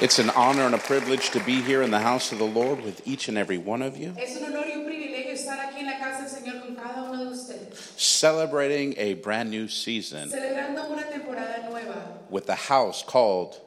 It's 0.00 0.18
an 0.18 0.30
honor 0.30 0.62
and 0.62 0.74
a 0.74 0.78
privilege 0.78 1.30
to 1.30 1.40
be 1.40 1.60
here 1.60 1.82
in 1.82 1.90
the 1.90 2.00
house 2.00 2.32
of 2.32 2.38
the 2.38 2.44
Lord 2.46 2.82
with 2.82 3.06
each 3.06 3.28
and 3.28 3.38
every 3.38 3.58
one 3.58 3.82
of 3.82 3.96
you, 3.96 4.14
Es 4.18 4.36
un 4.36 4.44
honor 4.44 4.64
y 4.66 4.72
un 4.76 4.84
privilegio 4.84 5.32
estar 5.32 5.58
aquí 5.58 5.80
en 5.80 5.86
la 5.86 5.98
casa 5.98 6.22
del 6.22 6.30
Señor 6.30 6.60
con 6.62 6.74
cada 6.74 7.02
uno 7.04 7.24
de 7.24 7.30
ustedes, 7.30 7.78
celebrating 7.96 8.94
a 8.98 9.14
brand 9.14 9.50
new 9.50 9.68
season 9.68 10.28
celebrando 10.30 10.90
una 10.90 11.04
temporada 11.04 11.68
nueva, 11.70 12.18
with 12.30 12.46
the 12.46 12.54
house 12.54 13.02
called 13.06 13.60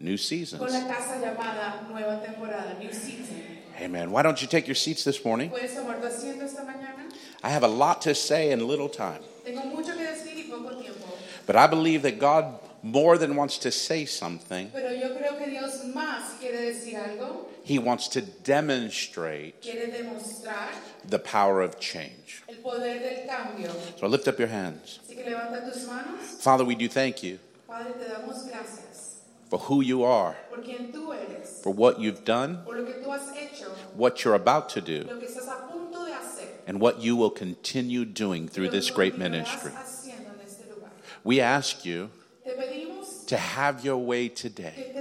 New 0.00 0.16
con 0.16 0.18
Seasons. 0.18 0.60
la 0.72 0.80
casa 0.92 1.20
llamada 1.20 1.88
Nueva 1.88 2.20
Temporada, 2.24 2.76
New 2.80 2.92
Season. 2.92 3.40
Amen. 3.80 4.10
Why 4.10 4.22
don't 4.22 4.40
you 4.42 4.48
take 4.48 4.66
your 4.66 4.74
seats 4.74 5.04
this 5.04 5.24
morning? 5.24 5.50
¿Puedes 5.50 5.74
tomar 5.74 6.00
tu 6.00 6.06
asiento 6.06 6.42
esta 6.44 6.62
mañana? 6.62 7.12
I 7.44 7.50
have 7.50 7.62
a 7.62 7.68
lot 7.68 8.00
to 8.02 8.14
say 8.14 8.50
in 8.50 8.66
little 8.66 8.88
time, 8.88 9.20
Tengo 9.44 9.64
mucho 9.66 9.92
que 9.96 10.04
decir 10.04 10.34
y 10.34 10.50
poco 10.50 10.80
tiempo, 10.80 11.06
but 11.46 11.56
I 11.56 11.66
believe 11.68 12.02
that 12.02 12.18
God 12.18 12.58
more 12.84 13.16
than 13.16 13.36
wants 13.36 13.58
to 13.58 13.70
say 13.70 14.04
something, 14.04 14.68
pero 14.72 14.90
yo 14.90 15.14
creo 15.16 15.38
que 15.38 15.46
Dios 15.50 15.84
más 15.94 16.38
quiere 16.40 16.40
decir 16.40 16.40
algo, 16.40 16.41
He 17.64 17.78
wants 17.78 18.08
to 18.08 18.20
demonstrate 18.20 19.62
the 21.08 21.18
power 21.18 21.60
of 21.60 21.78
change. 21.78 22.42
el 22.48 22.56
poder 22.56 22.98
del. 22.98 23.70
So 23.98 24.06
lift 24.06 24.28
up 24.28 24.38
your 24.38 24.48
hands. 24.48 25.00
Así 25.08 25.16
que 25.16 25.24
tus 25.24 25.86
manos. 25.86 26.20
Father, 26.40 26.64
we 26.64 26.74
do 26.74 26.88
thank 26.88 27.22
you 27.22 27.38
Padre, 27.68 27.92
te 27.92 28.04
damos 28.04 28.48
for 29.48 29.58
who 29.58 29.82
you 29.82 30.04
are, 30.04 30.36
por 30.50 30.62
quien 30.62 30.92
tú 30.92 31.12
eres, 31.12 31.60
for 31.62 31.70
what 31.70 32.00
you've 32.00 32.24
done, 32.24 32.62
por 32.64 32.74
lo 32.76 32.84
que 32.84 32.94
tú 33.02 33.10
has 33.12 33.30
hecho, 33.36 33.66
what 33.94 34.24
you're 34.24 34.34
about 34.34 34.68
to 34.70 34.80
do, 34.80 35.04
lo 35.08 35.18
que 35.18 35.28
estás 35.28 35.48
a 35.48 35.70
punto 35.70 36.04
de 36.04 36.12
hacer. 36.12 36.48
and 36.66 36.80
what 36.80 37.00
you 37.00 37.16
will 37.16 37.30
continue 37.30 38.04
doing 38.04 38.48
through 38.48 38.68
this 38.68 38.90
great 38.90 39.18
ministry. 39.18 39.70
haciendo 39.72 40.32
en 40.32 40.46
este 40.46 40.68
lugar. 40.68 40.90
We 41.24 41.40
ask 41.40 41.84
you 41.84 42.10
to 43.26 43.36
have 43.36 43.84
your 43.84 43.98
way 43.98 44.28
today, 44.28 44.92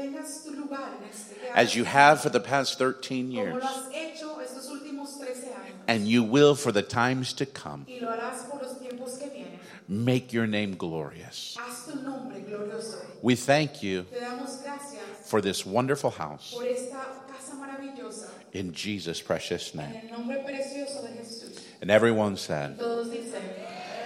que 1.53 1.57
tengas 1.57 1.57
tu 1.57 1.57
lugar 1.57 1.57
en 1.57 1.57
este 1.57 1.57
que 1.57 1.59
as 1.59 1.75
you 1.75 1.83
have 1.85 2.21
for 2.21 2.29
the 2.29 2.39
past 2.39 2.77
13 2.79 3.31
years, 3.31 3.63
lo 3.63 3.67
has 3.67 3.85
hecho 3.93 4.39
estos 4.41 4.69
últimos 4.69 5.19
13 5.19 5.47
años 5.47 5.83
and 5.87 6.07
you 6.07 6.23
will 6.23 6.55
for 6.55 6.71
the 6.71 6.81
times 6.83 7.33
to 7.33 7.45
come. 7.45 7.85
y 7.87 7.99
lo 7.99 8.07
harás 8.09 8.49
por 8.49 8.59
los 8.59 8.73
tiempos 8.79 9.17
que 9.19 9.29
vienen. 9.29 9.59
Make 9.87 10.31
your 10.31 10.47
name 10.47 10.75
glorious. 10.77 11.57
Haz 11.59 11.85
tu 11.85 11.95
nombre 12.01 12.39
glorioso. 12.39 12.97
We 13.21 13.35
thank 13.35 13.83
you 13.83 14.03
Te 14.03 14.19
damos 14.19 14.61
gracias 14.63 15.27
for 15.29 15.41
this 15.41 15.65
wonderful 15.65 16.11
house 16.11 16.55
por 16.55 16.65
esta 16.65 16.97
casa 17.27 17.55
maravillosa 17.55 18.27
in 18.53 18.73
Jesus' 18.73 19.21
precious 19.21 19.75
name. 19.75 19.93
el 20.03 20.11
nombre 20.17 20.37
precioso 20.37 21.01
de 21.01 21.09
Jesús. 21.21 21.59
And 21.81 21.91
everyone 21.91 22.37
said, 22.37 22.79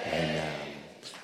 Amen. 0.07 0.53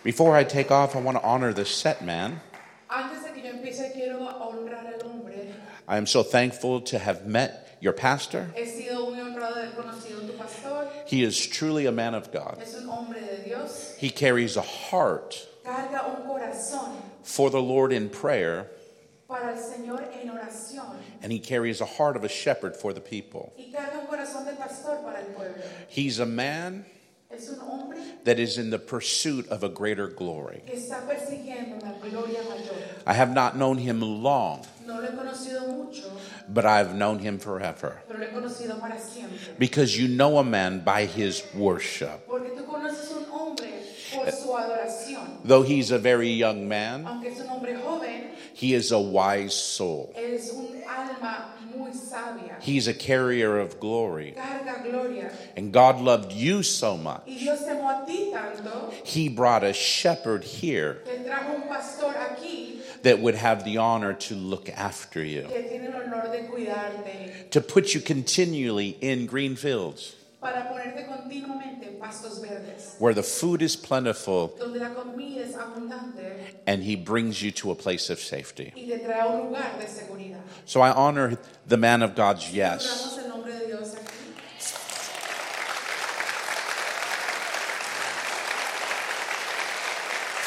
Before 0.04 0.36
I 0.36 0.44
take 0.44 0.72
off, 0.72 0.96
I 0.96 1.00
want 1.00 1.18
to 1.18 1.24
honor 1.24 1.54
the 1.54 1.66
set 1.66 2.04
man. 2.04 2.42
antes 2.90 3.24
de 3.24 3.32
que 3.32 3.42
yo 3.44 3.50
empiece 3.52 3.92
quiero 3.94 4.20
honrar 4.28 4.86
al 4.86 5.08
hombre. 5.08 5.54
I 5.92 5.98
am 5.98 6.06
so 6.06 6.24
thankful 6.24 6.80
to 6.84 6.98
have 7.00 7.28
met 7.28 7.78
your 7.82 7.92
pastor. 7.92 8.50
He 8.56 8.64
sido 8.64 9.10
muy 9.12 9.20
honrado 9.20 9.56
de 9.56 9.76
conocido 9.76 10.26
tu 10.26 10.38
pastor. 10.38 10.88
He 11.06 11.22
is 11.22 11.46
truly 11.46 11.86
a 11.86 11.92
man 11.92 12.16
of 12.16 12.32
God. 12.32 12.60
Es 12.62 12.76
un 12.76 12.88
hombre 12.88 13.20
de 13.20 13.44
Dios. 13.44 13.98
He 13.98 14.10
carries 14.10 14.56
a 14.56 14.62
heart 14.62 15.36
Carga 15.66 16.06
un 16.08 16.26
corazón 16.26 16.96
for 17.24 17.50
the 17.50 17.62
Lord 17.62 17.92
in 17.92 18.08
prayer, 18.10 18.68
para 19.28 19.50
el 19.52 19.58
Señor 19.58 20.02
en 20.14 20.30
oración. 20.30 20.96
and 21.22 21.30
he 21.34 21.40
carries 21.40 21.82
a 21.82 21.86
heart 21.86 22.16
of 22.16 22.24
a 22.24 22.30
shepherd 22.30 22.78
for 22.78 22.94
the 22.94 23.02
people. 23.02 23.52
Y 23.60 23.74
carga 23.74 24.00
un 24.00 24.08
corazón 24.08 24.46
de 24.46 24.54
pastor 24.54 25.04
para 25.04 25.20
el 25.20 25.34
pueblo. 25.34 25.62
He's 25.90 26.20
a 26.20 26.26
man 26.26 26.86
Es 26.86 26.86
un 26.86 26.86
hombre 26.86 27.01
that 28.24 28.40
is 28.40 28.58
in 28.58 28.70
the 28.70 28.80
pursuit 28.80 29.48
of 29.50 29.64
a 29.64 29.70
greater 29.70 30.08
glory. 30.08 30.62
está 30.68 31.02
persiguiendo 31.08 31.82
una 31.82 31.96
gloria 32.00 32.42
mayor. 32.44 32.76
I 33.06 33.14
have 33.14 33.34
not 33.34 33.56
known 33.58 33.78
him 33.78 34.02
long, 34.02 34.66
No 34.86 35.00
lo 35.00 35.08
he 35.08 35.12
conocido 35.12 35.68
mucho, 35.68 36.12
but 36.50 36.66
I've 36.66 36.94
known 36.96 37.20
him 37.20 37.40
forever. 37.40 38.02
pero 38.08 38.20
lo 38.20 38.26
he 38.26 38.30
conocido 38.30 38.80
para 38.80 39.00
siempre. 39.00 39.38
Because 39.58 39.98
you 39.98 40.08
know 40.08 40.38
a 40.38 40.44
man 40.44 40.82
by 40.84 41.06
his 41.06 41.44
worship. 41.56 42.28
Porque 42.28 42.50
tú 42.56 42.66
conoces 42.66 43.12
un 43.12 43.26
hombre 43.32 43.82
por 44.14 44.32
su 44.32 44.50
adoración. 44.56 45.42
Though 45.44 45.64
he's 45.64 45.92
a 45.92 45.98
very 45.98 46.30
young 46.30 46.68
man, 46.68 47.06
es 47.26 47.40
un 47.40 47.48
joven, 47.48 48.32
he 48.54 48.74
is 48.74 48.92
a 48.92 49.00
wise 49.00 49.54
soul. 49.54 50.14
es 50.16 50.52
un 50.52 50.84
alma 50.88 51.56
muy 51.76 51.92
sabia. 52.32 52.60
He's 52.62 52.88
a 52.88 52.94
carrier 52.94 53.60
of 53.60 53.80
glory. 53.80 54.34
Carga 54.38 54.84
gloria. 54.84 55.32
And 55.56 55.72
God 55.72 56.00
loved 56.00 56.32
you 56.32 56.64
so 56.64 56.98
much. 56.98 57.24
Y 57.28 57.38
Dios 57.40 57.60
te 57.60 57.72
amó 57.72 58.04
a 58.04 58.06
ti 58.06 58.32
tanto 58.32 58.94
He 59.04 59.30
brought 59.30 59.64
a 59.64 59.74
shepherd 59.74 60.44
here 60.44 61.02
que 61.06 61.24
trajo 61.24 61.56
un 61.56 61.68
pastor 61.68 62.14
aquí 62.14 62.82
that 63.04 63.20
would 63.20 63.36
have 63.36 63.64
the 63.64 63.78
honor 63.78 64.14
to 64.14 64.36
look 64.36 64.70
after 64.70 65.24
you, 65.24 65.44
que 65.44 65.64
tiene 65.64 65.88
el 65.88 66.02
honor 66.02 66.32
de 66.32 66.48
cuidarte, 66.48 67.50
to 67.50 67.62
put 67.62 67.94
you 67.94 68.02
continually 68.02 68.98
in 69.02 69.26
green 69.26 69.56
fields 69.56 70.16
para 70.42 70.68
ponerte 70.70 71.06
continuamente 71.06 71.88
en 71.88 72.00
pastos 72.00 72.42
verdes, 72.42 72.96
where 72.98 73.14
the 73.14 73.22
food 73.22 73.62
is 73.62 73.76
plentiful 73.76 74.52
donde 74.60 74.80
la 74.80 74.90
comida 74.90 75.42
es 75.46 75.56
abundante 75.56 76.56
and 76.66 76.82
He 76.84 76.96
brings 76.96 77.42
you 77.44 77.52
to 77.52 77.70
a 77.72 77.76
place 77.76 78.10
of 78.10 78.20
safety. 78.20 78.74
y 78.76 78.88
te 78.88 78.98
trae 78.98 79.22
a 79.22 79.28
un 79.28 79.48
lugar 79.48 79.78
de 79.80 79.86
seguridad. 79.88 80.40
So 80.66 80.82
I 80.82 80.90
honor 80.92 81.38
the 81.68 81.78
man 81.78 82.02
of 82.02 82.16
God's 82.16 82.52
yes. 82.52 82.84
Honramos 82.88 83.18
el 83.24 83.30
nombre 83.30 83.54
de 83.54 83.66
Dios 83.68 83.96
aquí. 83.96 84.08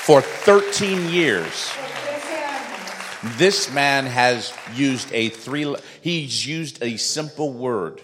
For 0.04 0.20
13 0.20 1.08
years, 1.08 1.70
Por 1.72 1.86
13 1.86 2.42
años, 2.44 3.38
this 3.38 3.72
man 3.72 4.04
has 4.06 4.52
used 4.74 5.10
a 5.14 5.30
three, 5.30 5.74
he's 6.02 6.46
used 6.46 6.82
a 6.82 6.98
simple 6.98 7.52
word 7.54 8.02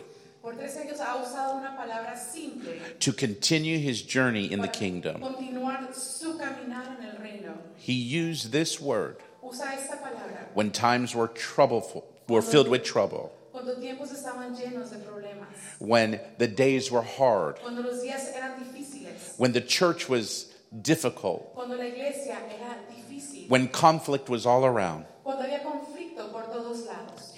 por 0.61 0.69
13 0.69 1.01
ha 1.01 1.17
usado 1.17 1.57
una 1.57 1.77
palabra 1.77 2.17
simple 2.17 2.73
to 2.99 3.13
continue 3.13 3.79
his 3.79 4.03
journey 4.03 4.51
in 4.53 4.61
the 4.61 4.69
kingdom. 4.69 5.21
continuar 5.21 5.93
su 5.95 6.37
caminar 6.39 6.99
en 6.99 7.07
el 7.07 7.17
reino. 7.23 7.55
He 7.77 7.95
used 7.95 8.53
this 8.53 8.81
word 8.81 9.17
Usa 9.43 9.75
esta 9.75 9.97
palabra 9.97 10.49
when 10.55 10.71
times 10.71 11.15
were 11.15 11.29
troubleful, 11.29 12.05
were 12.29 12.43
filled 12.43 12.69
with 12.69 12.85
trouble, 12.85 13.33
cuando 13.53 13.75
tiempos 13.77 14.13
estaban 14.13 14.55
llenos 14.55 14.91
de 14.91 14.99
problemas, 14.99 15.47
when 15.79 16.21
the 16.39 16.49
days 16.49 16.91
were 16.91 17.03
hard, 17.03 17.57
cuando 17.61 17.83
los 17.83 18.03
días 18.03 18.35
eran 18.37 18.53
difíciles, 18.61 19.39
when 19.39 19.53
the 19.53 19.61
church 19.61 20.09
was 20.09 20.53
difficult, 20.83 21.55
cuando 21.55 21.77
la 21.77 21.85
iglesia 21.85 22.37
era 22.51 22.77
difícil, 22.91 23.49
when 23.49 23.67
conflict 23.69 24.29
was 24.29 24.45
all 24.47 24.65
around. 24.65 25.05
cuando 25.25 25.43
había 25.45 25.63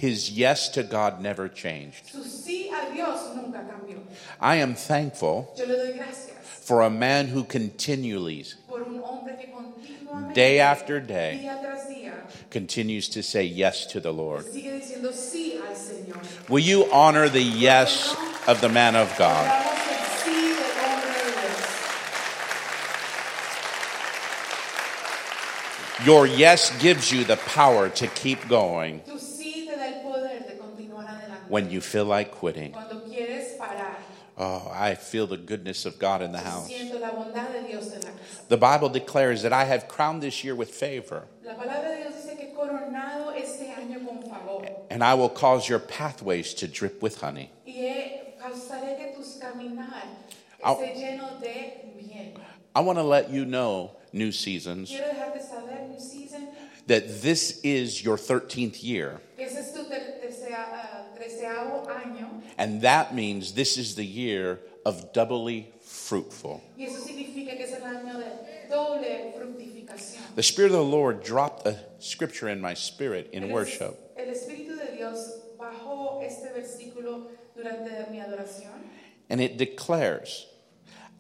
His 0.03 0.31
yes 0.33 0.69
to 0.71 0.83
God 0.83 1.21
never 1.21 1.49
changed. 1.49 2.11
Su 2.11 2.25
sí 2.25 2.69
a 2.73 2.91
Dios 2.93 3.37
nunca 3.37 3.61
cambió. 3.63 4.01
I 4.41 4.57
am 4.57 4.75
thankful 4.75 5.55
Yo 5.57 5.65
le 5.65 5.77
doy 5.77 5.93
gracias 5.93 6.33
for 6.43 6.83
a 6.83 6.91
man 6.91 7.29
who 7.29 7.45
continually, 7.45 8.45
por 8.69 8.83
un 8.83 8.99
hombre 9.01 9.37
que 9.39 9.47
continuamente, 9.53 10.35
day 10.35 10.59
after 10.59 10.99
day, 10.99 11.39
día 11.45 11.57
tras 11.63 11.87
día, 11.89 12.15
continues 12.51 13.09
to 13.11 13.23
say 13.23 13.45
yes 13.45 13.87
to 13.87 14.01
the 14.01 14.13
Lord. 14.13 14.47
sigue 14.47 14.73
diciendo 14.73 15.13
sí 15.13 15.55
al 15.61 15.77
Señor. 15.77 16.17
Will 16.51 16.65
you 16.65 16.91
honor 16.91 17.29
the 17.29 17.41
yes 17.41 18.17
of 18.49 18.61
the 18.61 18.69
man 18.69 18.97
of 18.97 19.17
God? 19.17 19.47
Damos 19.47 19.89
el 19.89 20.03
sí 20.19 20.51
del 20.51 20.83
hombre 20.83 21.15
de 21.15 21.31
Dios. 21.43 21.63
Your 26.05 26.27
yes 26.27 26.73
gives 26.81 27.13
you 27.13 27.23
the 27.23 27.37
power 27.37 27.89
to 27.91 28.09
keep 28.09 28.49
going 28.49 28.99
Tu 29.07 29.17
sí 29.19 29.67
te 29.69 29.77
da 29.77 29.87
el 29.87 30.01
poder 30.03 30.41
de 30.47 30.57
continuar 30.59 31.07
adelante. 31.07 31.42
When 31.53 31.69
you 31.69 31.83
feel 31.83 32.07
like 32.07 32.31
quitting. 32.31 32.75
Cuando 32.89 33.05
quieres 33.15 33.45
parar, 33.61 34.01
Oh, 34.39 34.71
I 34.73 34.95
feel 34.95 35.27
the 35.27 35.37
goodness 35.37 35.85
of 35.85 35.99
God 35.99 36.23
in 36.23 36.33
the 36.33 36.39
house. 36.41 36.93
siento 36.95 36.99
la 37.03 37.11
bondad 37.13 37.53
de 37.53 37.61
Dios 37.69 37.85
en 37.93 38.01
la 38.01 38.11
casa. 38.11 38.47
The 38.49 38.57
Bible 38.57 38.89
declares 38.89 39.43
that 39.43 39.53
I 39.53 39.65
have 39.65 39.87
crowned 39.87 40.23
this 40.23 40.43
year 40.43 40.55
with 40.57 40.71
favor, 40.71 41.29
La 41.47 41.53
palabra 41.63 41.91
de 41.93 41.99
Dios 41.99 42.15
dice 42.25 42.35
que 42.39 42.47
he 42.47 42.53
coronado 42.55 43.33
este 43.37 43.69
año 43.71 44.03
con 44.03 44.19
favor 44.23 44.65
and 44.89 45.05
I 45.05 45.13
will 45.13 45.29
cause 45.29 45.69
your 45.69 45.79
pathways 45.79 46.55
to 46.55 46.67
drip 46.67 47.03
with 47.03 47.21
honey. 47.21 47.51
y 47.67 47.73
he- 47.73 48.23
causaré 48.41 48.97
que 48.97 49.09
tus 49.15 49.37
caminar 49.39 50.09
Au. 50.65 50.77
esté 50.77 51.05
lleno 51.05 51.39
de 51.43 51.49
bien. 51.99 52.33
I 52.75 52.81
want 52.81 52.97
to 52.99 53.03
let 53.05 53.29
you 53.29 53.45
know, 53.45 53.91
New 54.15 54.33
Seasons, 54.33 54.91
Quiero 54.91 55.05
dejarte 55.11 55.45
saber, 55.47 55.83
New 55.87 55.99
Season, 55.99 56.49
that 56.87 57.21
this 57.21 57.61
is 57.63 58.03
your 58.03 58.17
13th 58.17 58.83
year, 58.83 59.21
and 62.59 62.83
that 62.83 63.15
means 63.15 63.53
this 63.55 63.77
is 63.77 63.95
the 63.95 64.05
year 64.05 64.61
of 64.85 65.13
doubly 65.13 65.73
fruitful. 65.81 66.63
y 66.77 66.85
eso 66.85 67.05
significa 67.07 67.57
que 67.57 67.65
es 67.65 67.73
el 67.73 67.83
año 67.83 68.19
de 68.19 68.69
doble 68.69 69.35
fructificación. 69.37 70.35
The 70.35 70.43
Spirit 70.43 70.73
of 70.73 70.79
the 70.79 70.85
Lord 70.85 71.23
dropped 71.23 71.67
a 71.67 71.79
scripture 72.01 72.49
in 72.49 72.61
my 72.61 72.75
spirit 72.75 73.31
in 73.33 73.51
worship. 73.51 73.99
El 74.17 74.27
Espíritu 74.27 74.79
de 74.79 74.97
Dios 74.97 75.41
bajó 75.59 76.23
este 76.23 76.53
versículo 76.55 77.29
durante 77.55 78.11
mi 78.11 78.19
adoración 78.19 78.83
And 79.29 79.41
it 79.41 79.57
declares, 79.57 80.47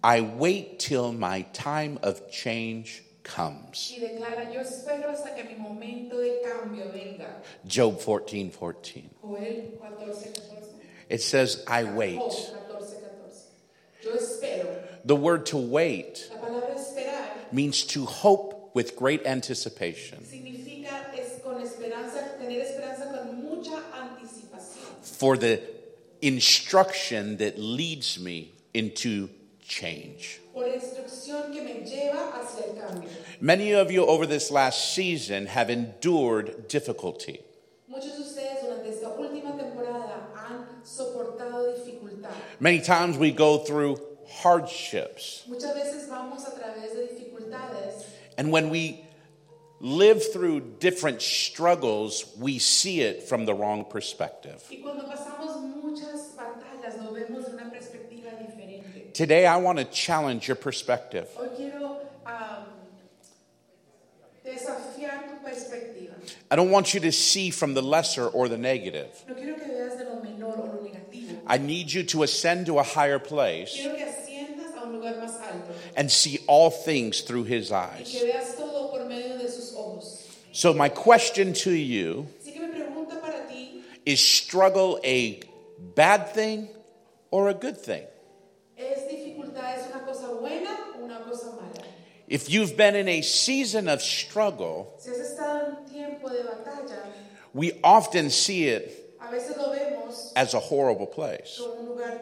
I 0.02 0.20
wait 0.20 0.78
till 0.78 1.12
my 1.12 1.42
time 1.52 1.98
of 2.02 2.30
change 2.30 3.02
comes. 3.22 3.94
Y 3.96 4.00
declara, 4.00 4.52
yo 4.52 4.60
espero 4.60 5.10
hasta 5.10 5.34
que 5.34 5.44
mi 5.44 5.54
momento 5.54 6.18
de 6.18 6.40
cambio 6.42 6.90
venga. 6.92 7.42
Job 7.66 7.98
14 9.80 10.32
14. 10.32 10.71
Job 11.12 11.18
14, 11.18 11.18
14. 11.18 11.18
It 11.18 11.22
says, 11.22 11.64
I 11.66 11.84
wait. 11.84 12.18
Job 12.18 12.30
14, 12.68 13.00
14. 13.20 14.02
Yo 14.04 14.10
espero. 14.12 14.66
The 15.04 15.16
word 15.16 15.46
to 15.46 15.56
wait 15.56 16.30
La 16.30 16.38
palabra 16.38 16.74
esperar 16.76 17.52
means 17.52 17.84
to 17.86 18.06
hope 18.06 18.70
with 18.74 18.96
great 18.96 19.26
anticipation 19.26 20.24
significa 20.24 21.12
es 21.14 21.40
con 21.42 21.60
esperanza, 21.60 22.38
tener 22.38 22.60
esperanza 22.62 23.10
con 23.10 23.42
mucha 23.44 23.82
anticipación. 23.92 25.04
for 25.04 25.36
the 25.36 25.60
instruction 26.22 27.36
that 27.38 27.58
leads 27.58 28.18
me 28.18 28.52
into 28.72 29.28
change. 29.66 30.40
Por 30.54 30.66
la 30.66 30.74
instrucción 30.74 31.52
que 31.52 31.62
me 31.62 31.84
lleva 31.84 32.32
hacia 32.34 32.66
el 32.66 32.80
cambio. 32.80 33.08
Many 33.40 33.72
of 33.74 33.90
you 33.90 34.06
over 34.06 34.26
this 34.26 34.50
last 34.50 34.94
season 34.94 35.46
have 35.46 35.68
endured 35.70 36.68
difficulty. 36.68 37.40
Muchos 37.88 38.16
de 38.16 38.22
ustedes 38.22 38.62
durante 38.62 38.88
esta 38.90 39.08
última 39.10 39.56
temporada 39.56 40.30
han 40.34 40.84
soportado 40.84 41.74
dificultad. 41.74 42.30
Many 42.62 42.80
times 42.80 43.18
we 43.18 43.32
go 43.32 43.58
through 43.58 43.98
hardships. 44.28 45.42
Muchas 45.48 45.74
veces 45.74 46.08
vamos 46.08 46.44
a 46.46 46.52
través 46.52 46.94
de 46.94 47.08
dificultades 47.08 48.04
And 48.38 48.52
when 48.52 48.70
we 48.70 49.04
live 49.80 50.22
through 50.32 50.60
different 50.78 51.22
struggles, 51.22 52.24
we 52.38 52.60
see 52.60 53.00
it 53.00 53.24
from 53.24 53.46
the 53.46 53.52
wrong 53.52 53.84
perspective. 53.84 54.62
y 54.70 54.76
cuando 54.80 55.08
pasamos 55.08 55.60
muchas 55.60 56.36
batallas 56.36 57.02
lo 57.02 57.12
vemos 57.12 57.52
una 57.52 57.68
perspectiva 57.68 58.30
diferente. 58.38 59.12
Today, 59.12 59.44
I 59.44 59.56
want 59.56 59.78
to 59.78 59.84
challenge 59.86 60.46
your 60.46 60.56
perspective. 60.56 61.28
Hoy 61.36 61.48
quiero 61.56 61.98
am, 62.24 62.66
desafiar 64.46 65.26
tu 65.26 65.44
perspectiva. 65.44 66.14
I 66.48 66.54
don't 66.54 66.70
want 66.70 66.94
you 66.94 67.00
to 67.00 67.10
see 67.10 67.50
from 67.50 67.74
the 67.74 67.82
lesser 67.82 68.28
or 68.28 68.46
the 68.48 68.56
negative. 68.56 69.24
No 69.26 69.34
quiero 69.34 69.56
que 69.56 69.66
veas 69.66 69.98
de 69.98 70.04
lo 70.04 70.22
menor 70.22 70.58
o 70.60 70.76
lo 70.76 70.80
negativo. 70.80 71.38
I 71.52 71.58
need 71.58 71.92
you 71.92 72.02
to 72.04 72.22
ascend 72.22 72.64
to 72.66 72.78
a 72.78 72.82
higher 72.82 73.18
place 73.18 73.74
Quiero 73.76 73.94
que 73.94 74.06
asciendas 74.06 74.74
a 74.74 74.86
un 74.86 74.92
lugar 74.94 75.14
más 75.20 75.38
alto 75.38 75.74
and 75.96 76.10
see 76.10 76.38
all 76.46 76.70
things 76.70 77.20
through 77.20 77.44
his 77.44 77.70
eyes. 77.70 78.08
que 78.10 78.24
veas 78.32 78.56
todo 78.56 78.88
por 78.90 79.04
medio 79.06 79.36
de 79.36 79.50
sus 79.50 79.74
ojos. 79.76 80.26
So, 80.52 80.72
my 80.72 80.88
question 80.88 81.52
to 81.64 81.72
you 81.72 82.26
Así 82.42 82.54
que 82.54 82.60
mi 82.60 82.68
pregunta 82.72 83.20
para 83.20 83.46
ti 83.48 83.82
is 84.06 84.20
struggle 84.20 84.98
a 85.04 85.40
bad 85.94 86.32
thing 86.32 86.68
or 87.30 87.50
a 87.50 87.54
good 87.54 87.76
thing? 87.76 88.06
es 88.78 89.06
dificultad 89.10 89.76
es 89.78 89.86
una 89.94 90.06
cosa 90.06 90.28
buena 90.40 90.74
o 90.98 91.04
una 91.04 91.20
cosa 91.28 91.48
mala. 91.52 91.84
If 92.28 92.48
you've 92.48 92.78
been 92.78 92.96
in 92.96 93.08
a 93.08 93.20
season 93.20 93.88
of 93.88 94.00
struggle, 94.00 94.94
Si 94.98 95.10
has 95.10 95.18
estado 95.18 95.66
en 95.68 95.76
un 95.76 95.84
tiempo 95.84 96.30
de 96.30 96.44
batalla, 96.44 97.12
we 97.52 97.78
often 97.84 98.30
see 98.30 98.68
it 98.68 99.01
a 99.32 99.34
veces 99.34 99.56
lo 99.56 99.72
vemos 99.72 100.32
as 100.36 100.54
a 100.54 100.58
horrible 100.58 101.06
place. 101.06 101.58
un 101.60 101.86
lugar. 101.86 102.20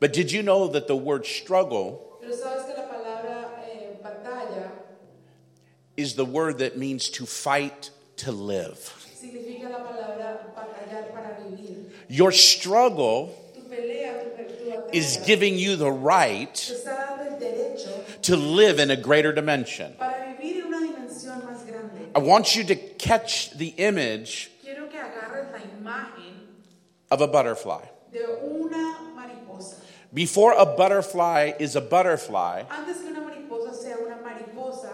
But 0.00 0.12
did 0.12 0.30
you 0.32 0.42
know 0.42 0.68
that 0.68 0.86
the 0.86 0.96
word 0.96 1.26
struggle 1.26 2.18
Pero 2.20 2.32
sabes 2.32 2.66
que 2.66 2.74
la 2.74 2.86
palabra 2.86 3.48
eh, 3.64 4.68
is 5.96 6.14
the 6.14 6.24
word 6.24 6.58
that 6.58 6.76
means 6.76 7.08
to 7.10 7.26
fight 7.26 7.90
to 8.16 8.32
live? 8.32 8.92
la 9.62 9.78
palabra 9.78 10.54
para 10.54 11.36
vivir. 11.40 11.90
Your 12.08 12.32
struggle 12.32 13.34
Tu 13.54 13.60
pelea, 13.62 14.36
tu, 14.36 14.44
tu 14.44 14.96
is 14.96 15.18
giving 15.26 15.56
you 15.56 15.76
the 15.76 15.90
right 15.90 16.54
te 16.54 16.74
está 16.74 16.96
dando 16.96 17.24
el 17.24 17.40
derecho 17.40 18.22
to 18.22 18.36
live 18.36 18.78
in 18.78 18.90
a 18.90 18.96
greater 18.96 19.32
dimension. 19.32 19.94
para 19.98 20.36
vivir 20.38 20.62
en 20.62 20.66
una 20.66 20.80
más. 20.80 22.14
I 22.14 22.18
want 22.18 22.56
you 22.56 22.64
to 22.64 22.76
catch 22.76 23.50
the 23.52 23.68
image 23.76 24.50
Quiero 24.62 24.88
que 24.88 24.98
agarres 24.98 25.52
la 25.52 25.58
imagen 25.86 26.34
of 27.10 27.20
a 27.20 27.26
butterfly. 27.28 27.82
de 28.12 28.20
una 28.44 28.96
mariposa. 29.14 29.76
Before 30.12 30.52
a 30.56 30.64
butterfly 30.66 31.52
is 31.58 31.76
a 31.76 31.80
butterfly, 31.80 32.64
Antes 32.70 32.98
que 33.00 33.10
una 33.10 33.20
mariposa 33.20 33.74
sea 33.74 33.96
una 34.04 34.16
mariposa, 34.22 34.90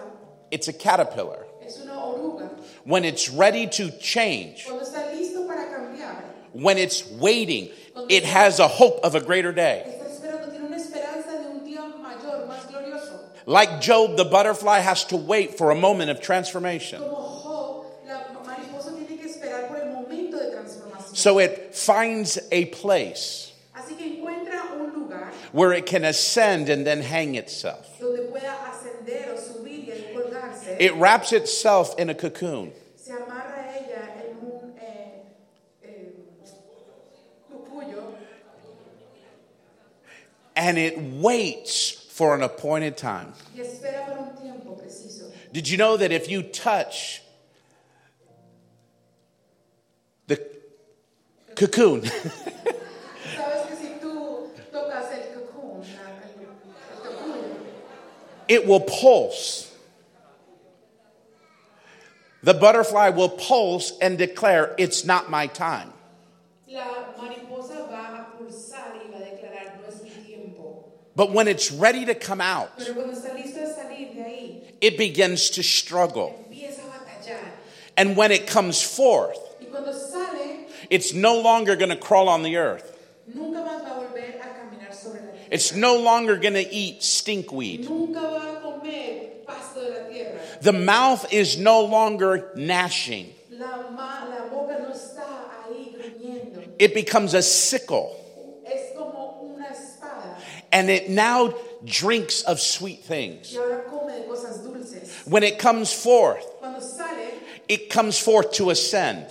it's 0.50 0.68
a 0.68 0.72
caterpillar. 0.72 1.46
es 1.64 1.80
una 1.80 1.92
oruga. 1.94 2.48
When 2.84 3.04
it's 3.04 3.28
ready 3.28 3.66
to 3.68 3.90
change, 3.98 4.64
Cuando 4.66 4.84
está 4.84 5.12
listo 5.14 5.46
para 5.46 5.66
cambiar, 5.70 6.22
when 6.52 6.78
it's 6.78 7.06
waiting, 7.12 7.70
it 8.08 8.24
has 8.24 8.58
a 8.58 8.66
hope 8.68 9.00
of 9.04 9.14
a 9.14 9.20
greater 9.20 9.52
day. 9.52 9.84
está 9.86 10.06
esperando, 10.10 10.50
tiene 10.50 10.66
una 10.66 10.76
esperanza 10.76 11.30
de 11.40 11.48
un 11.48 11.64
día 11.64 11.82
mayor, 12.02 12.46
más 12.48 12.66
glorioso. 12.70 13.20
Like 13.46 13.80
Job, 13.80 14.16
the 14.16 14.24
butterfly 14.24 14.80
has 14.80 15.04
to 15.06 15.16
wait 15.16 15.56
for 15.56 15.70
a 15.70 15.74
moment 15.74 16.10
of 16.10 16.20
transformation. 16.20 17.00
Como 17.00 17.14
Job, 17.16 17.84
la 18.06 18.24
mariposa 18.44 18.92
tiene 18.96 19.20
que 19.20 19.28
esperar 19.28 19.68
por 19.68 19.76
el 19.78 19.92
momento 19.92 20.38
de 20.38 20.50
transformación. 20.50 21.01
So 21.12 21.38
it 21.38 21.75
finds 21.75 22.38
a 22.50 22.67
place 22.67 23.53
Así 23.75 23.97
que 23.97 24.06
encuentra 24.06 24.73
un 24.73 24.93
lugar 24.93 25.32
where 25.53 25.73
it 25.73 25.87
can 25.87 26.05
ascend 26.05 26.69
and 26.69 26.87
then 26.87 27.03
hang 27.03 27.35
itself. 27.35 27.87
donde 28.00 28.29
pueda 28.31 28.55
ascender 28.70 29.29
o 29.31 29.37
subir 29.37 29.88
y 29.88 30.05
colgarse. 30.12 30.76
It 30.79 30.94
wraps 30.97 31.32
itself 31.32 31.99
in 31.99 32.11
a 32.11 32.14
cocoon. 32.14 32.73
se 32.97 33.12
amarra 33.12 33.64
a 33.64 33.79
ella 33.79 34.09
en 34.17 34.37
un 34.47 34.75
eh, 34.79 35.23
eh, 35.85 36.12
and 40.55 40.79
it 40.79 40.99
waits 40.99 41.91
for 42.11 42.35
an 42.35 42.43
appointed 42.43 42.97
time. 42.97 43.32
y 43.55 43.61
espera 43.61 44.06
por 44.06 44.19
un 44.19 44.37
tiempo 44.37 44.75
preciso. 44.75 45.31
Did 45.53 45.69
you 45.69 45.76
know 45.76 45.97
that 45.97 46.12
if 46.12 46.31
you 46.31 46.43
touch 46.43 47.21
cucuyo, 51.54 52.02
it 58.49 58.66
will 58.66 58.81
pulse? 58.81 59.69
The 62.43 62.54
butterfly 62.54 63.10
will 63.10 63.28
pulse 63.28 63.93
and 64.00 64.19
declare, 64.19 64.75
It's 64.76 65.04
not 65.04 65.31
my 65.31 65.46
time. 65.46 65.93
la 66.69 67.14
mariposa 67.16 67.87
va 67.88 68.19
a 68.19 68.37
pulsar 68.37 68.96
y 68.96 69.10
va 69.12 69.19
a 69.19 69.22
declarar 69.22 69.81
no 69.81 69.88
es 69.88 70.02
mi 70.02 70.10
tiempo. 70.10 70.84
But 71.14 71.31
when 71.32 71.46
it's 71.46 71.70
ready 71.70 72.04
to 72.06 72.14
come 72.14 72.40
out, 72.40 72.70
Pero 72.78 72.94
cuando 72.94 73.12
está 73.12 73.32
listo 73.34 73.60
de 73.60 73.66
salir 73.72 74.14
de 74.14 74.22
ahí, 74.22 74.62
it 74.81 74.99
begins 74.99 75.50
to 75.50 75.62
struggle. 75.62 76.34
empieza 76.50 76.81
a 76.81 76.88
batallar. 76.90 77.38
And 77.96 78.16
when 78.16 78.32
it 78.32 78.46
comes 78.49 78.82
forth, 78.82 79.38
Y 79.60 79.66
cuando 79.70 79.93
sale, 79.93 80.01
it's 80.92 81.14
no 81.14 81.40
longer 81.40 81.74
going 81.74 81.88
to 81.88 81.96
crawl 81.96 82.28
on 82.28 82.42
the 82.42 82.56
earth. 82.58 82.87
nunca 83.26 83.61
más 83.62 83.82
va 83.82 83.92
a 83.92 84.04
volver 84.04 84.37
a 84.40 84.49
caminar 84.58 84.92
sobre 84.92 85.20
la 85.22 85.32
tierra. 85.32 85.49
It's 85.50 85.75
no 85.75 85.96
longer 85.96 86.37
going 86.37 86.52
to 86.54 86.68
eat 86.70 87.00
stinkweed. 87.00 87.88
Nunca 87.88 88.20
va 88.20 88.58
a 88.58 88.61
comer 88.61 89.44
pasto 89.46 89.80
de 89.80 89.88
la 89.88 90.11
tierra. 90.11 90.38
The 90.61 90.72
mouth 90.72 91.32
is 91.32 91.56
no 91.56 91.80
longer 91.80 92.50
gnashing. 92.56 93.32
La, 93.52 93.90
ma- 93.90 94.28
la 94.28 94.49
boca 94.50 94.78
no 94.82 94.92
está 94.92 95.25
ahí. 95.66 96.75
It 96.78 96.94
becomes 96.94 97.32
a 97.32 97.42
sickle. 97.42 98.14
Es 98.66 98.94
como 98.94 99.54
una 99.54 99.68
espada. 99.70 100.37
And 100.72 100.90
it 100.90 101.08
now 101.08 101.54
drinks 101.84 102.42
of 102.42 102.61
sweet 102.61 103.02
things. 103.02 103.56
Y 103.56 103.62
ahora 103.62 103.84
come 103.88 104.12
de 104.12 104.26
cosas 104.26 104.62
dulces. 104.62 105.22
When 105.25 105.42
it 105.42 105.58
comes 105.58 105.90
forth, 105.90 106.44
it 107.68 107.88
comes 107.88 108.18
forth 108.18 108.52
to 108.52 108.68
ascend. 108.68 109.28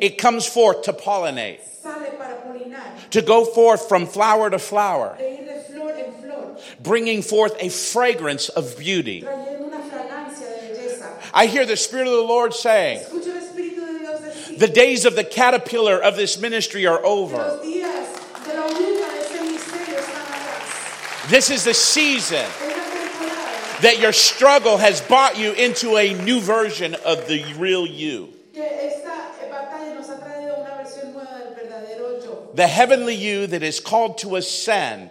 Sale 0.00 0.02
para 0.02 0.02
ascender. 0.02 0.04
It 0.04 0.18
comes 0.18 0.46
forth 0.46 0.82
to 0.82 0.92
pollinate, 0.92 1.60
Sale 1.82 2.10
para 2.18 2.36
polinar. 2.46 3.10
to 3.10 3.22
go 3.22 3.44
forth 3.44 3.88
from 3.88 4.06
flower 4.06 4.50
to 4.50 4.58
flower, 4.58 5.16
De 5.18 5.24
ir 5.24 5.44
de 5.46 5.60
flor 5.62 5.90
en 5.92 6.12
flor. 6.22 6.56
bringing 6.82 7.22
forth 7.22 7.56
a 7.60 7.68
fragrance 7.68 8.48
of 8.50 8.78
beauty. 8.78 9.22
Trayendo 9.22 9.66
una 9.66 9.78
fragancia 9.78 10.48
de 10.48 10.74
belleza. 10.74 11.12
I 11.34 11.46
hear 11.46 11.64
the 11.66 11.76
Spirit 11.76 12.06
of 12.06 12.12
the 12.14 12.22
Lord 12.22 12.54
saying, 12.54 13.00
Escucho 13.00 13.28
el 13.28 13.40
Espíritu 13.42 13.86
de 13.92 13.98
Dios 14.00 14.20
decir. 14.20 14.58
The 14.58 14.68
days 14.68 15.04
of 15.04 15.14
the 15.16 15.24
caterpillar 15.24 16.00
of 16.02 16.16
this 16.16 16.38
ministry 16.40 16.86
are 16.86 17.04
over. 17.04 17.36
Los 17.36 17.64
días 17.64 18.44
de 18.46 18.54
la 18.54 18.62
oruga 18.66 19.12
de 19.12 19.20
este 19.20 19.40
misterio 19.42 19.98
están 19.98 20.26
atrás. 20.26 21.30
This 21.30 21.50
is 21.50 21.64
the 21.64 21.74
season 21.74 22.38
Es 22.38 22.60
la 22.60 22.66
temporada 22.66 23.82
that 23.82 23.98
your 24.00 24.12
struggle 24.12 24.76
has 24.76 25.00
brought 25.00 25.38
you 25.38 25.52
into 25.52 25.96
a 25.96 26.12
new 26.24 26.40
version 26.40 26.94
of 27.06 27.26
the 27.28 27.42
real 27.58 27.86
you. 27.86 28.28
que 28.52 28.62
esta 28.62 29.08
batalla 29.48 29.94
nos 29.94 30.08
ha 30.10 30.16
traído 30.18 30.58
una 30.58 30.82
versión 30.82 31.12
nueva 31.14 31.38
del 31.38 31.54
verdadero 31.54 32.22
yo. 32.22 32.39
The 32.54 32.66
heavenly 32.66 33.14
you 33.14 33.46
that 33.46 33.62
is 33.62 33.78
called 33.80 34.18
to 34.18 34.36
ascend 34.36 35.10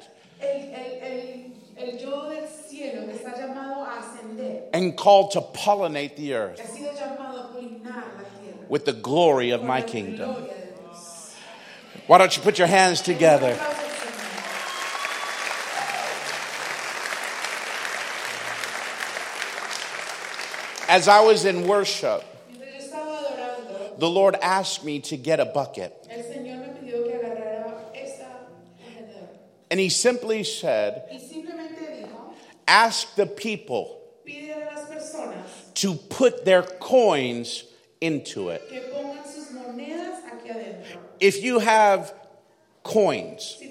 and 4.74 4.96
called 4.96 5.32
to 5.32 5.42
pollinate 5.42 6.16
the 6.16 6.34
earth 6.36 6.58
que 6.58 6.66
ha 6.66 6.72
sido 6.72 6.92
llamado 6.94 7.40
a 7.40 7.48
polinar 7.54 7.86
la 7.96 8.24
tierra. 8.42 8.66
with 8.70 8.86
the 8.86 8.94
glory 8.94 9.50
of 9.52 9.64
my 9.64 9.82
kingdom. 9.82 10.32
gloria 10.34 10.54
de 10.54 10.72
Dios. 10.84 11.36
Why 12.08 12.18
don't 12.18 12.36
you 12.36 12.44
put 12.44 12.58
your 12.58 12.68
hands 12.68 13.02
together? 13.02 13.52
Un 13.52 13.58
aplauso 13.60 13.74
al 13.74 14.14
Señor. 20.86 20.90
As 20.90 21.08
I 21.08 21.22
was 21.22 21.46
in 21.46 21.68
worship, 21.68 22.24
Mientras 22.52 22.92
yo 22.92 22.98
estaba 22.98 23.18
adorando, 23.18 24.00
the 24.00 24.10
Lord 24.10 24.36
asked 24.42 24.84
me 24.84 25.00
to 25.02 25.18
get 25.18 25.40
a 25.40 25.46
bucket. 25.46 25.99
And 29.72 29.80
he 29.80 29.90
simply 29.90 30.44
said, 30.44 31.04
dijo, 31.12 32.08
Ask 32.68 33.16
the 33.16 33.26
people 33.26 34.02
pídele 34.26 34.56
a 34.62 34.76
las 34.76 34.90
personas 34.90 35.74
to 35.76 35.96
put 35.96 36.46
their 36.46 36.64
coins 36.64 37.66
into 38.02 38.50
it. 38.50 38.68
que 38.70 38.82
pongan 38.92 39.24
sus 39.26 39.52
monedas 39.52 40.24
aquí 40.26 40.50
adentro. 40.50 41.00
If 41.20 41.44
you 41.44 41.60
have 41.60 42.14
coins, 42.84 43.58
Si 43.60 43.68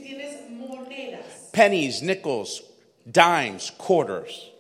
monedas, 0.51 1.53
pennies, 1.53 2.03
nickels, 2.03 2.63
dimes, 3.11 3.71
quarters, 3.71 4.51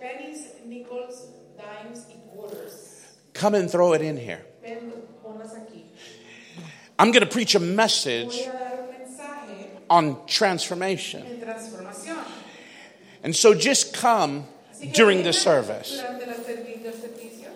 pennies, 0.00 0.52
nickels, 0.64 1.26
dimes 1.56 2.06
quarters, 2.30 3.02
come 3.34 3.54
and 3.54 3.70
throw 3.70 3.92
it 3.92 4.02
in 4.02 4.16
here. 4.16 4.44
ven, 4.62 4.92
ponlas 5.24 5.54
aquí. 5.54 5.82
I'm 6.98 7.10
going 7.12 7.22
to 7.22 7.30
preach 7.30 7.54
a 7.54 7.60
message 7.60 8.34
Voy 8.34 8.46
a 8.46 8.58
dar 8.58 8.80
un 8.80 8.88
mensaje 8.88 9.75
on 9.88 10.16
transformation. 10.26 11.24
And 13.22 13.34
so 13.34 13.54
just 13.54 13.92
come 13.94 14.46
during 14.92 15.22
the 15.22 15.32
service. 15.32 15.96
Durante 16.00 16.26
la 16.26 16.32
servi- 16.34 16.84
el 16.86 16.92
servicio. 16.92 17.48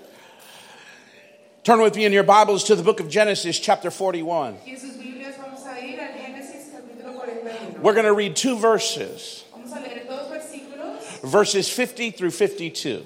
Turn 1.63 1.81
with 1.81 1.95
me 1.95 2.05
in 2.07 2.13
your 2.13 2.23
Bibles 2.25 2.65
to 2.65 2.75
the 2.75 2.83
book 2.83 3.01
of 3.01 3.09
Genesis, 3.09 3.59
chapter 3.61 3.91
41. 3.91 4.59
Y 4.67 4.71
en 4.73 4.79
sus 4.79 4.97
Biblias 4.97 5.37
vamos 5.37 5.65
a 5.67 5.79
ir 5.79 6.01
al 6.01 6.09
Génesis 6.15 6.71
capítulo 6.73 7.15
41. 7.15 7.83
We're 7.83 7.93
going 7.95 8.07
to 8.07 8.15
read 8.15 8.35
two 8.35 8.57
verses, 8.59 9.45
Vamos 9.53 9.73
a 9.73 9.81
leer 9.81 10.05
dos 10.09 10.29
versículos, 10.31 11.21
verses 11.31 11.69
50 11.71 12.11
through 12.13 12.31
52. 12.31 13.05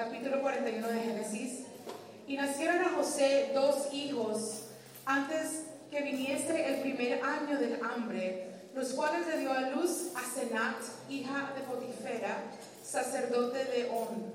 Capítulo 0.00 0.40
41 0.40 0.88
de 0.88 1.00
Génesis, 1.00 1.66
y 2.26 2.34
nacieron 2.34 2.78
a 2.80 2.88
José 2.96 3.50
dos 3.52 3.92
hijos 3.92 4.62
antes 5.04 5.64
que 5.90 6.00
viniese 6.00 6.72
el 6.72 6.80
primer 6.80 7.22
año 7.22 7.58
del 7.58 7.78
hambre, 7.82 8.46
los 8.74 8.94
cuales 8.94 9.26
le 9.26 9.40
dio 9.40 9.52
a 9.52 9.60
luz 9.60 10.12
a 10.16 10.22
Senat, 10.22 10.76
hija 11.10 11.52
de 11.54 11.60
Potifera, 11.64 12.44
sacerdote 12.82 13.58
de 13.58 13.90
On. 13.90 14.32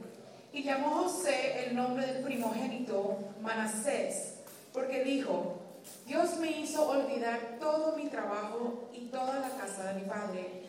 Y 0.53 0.61
llamó 0.61 1.03
José 1.05 1.65
el 1.65 1.75
nombre 1.75 2.05
del 2.05 2.23
primogénito 2.23 3.17
Manasés, 3.41 4.35
porque 4.71 5.03
dijo, 5.03 5.61
Dios 6.05 6.37
me 6.37 6.59
hizo 6.59 6.87
olvidar 6.87 7.57
todo 7.59 7.97
mi 7.97 8.07
trabajo 8.09 8.87
y 8.93 9.07
toda 9.07 9.39
la 9.39 9.49
casa 9.49 9.93
de 9.93 10.01
mi 10.01 10.07
padre. 10.07 10.61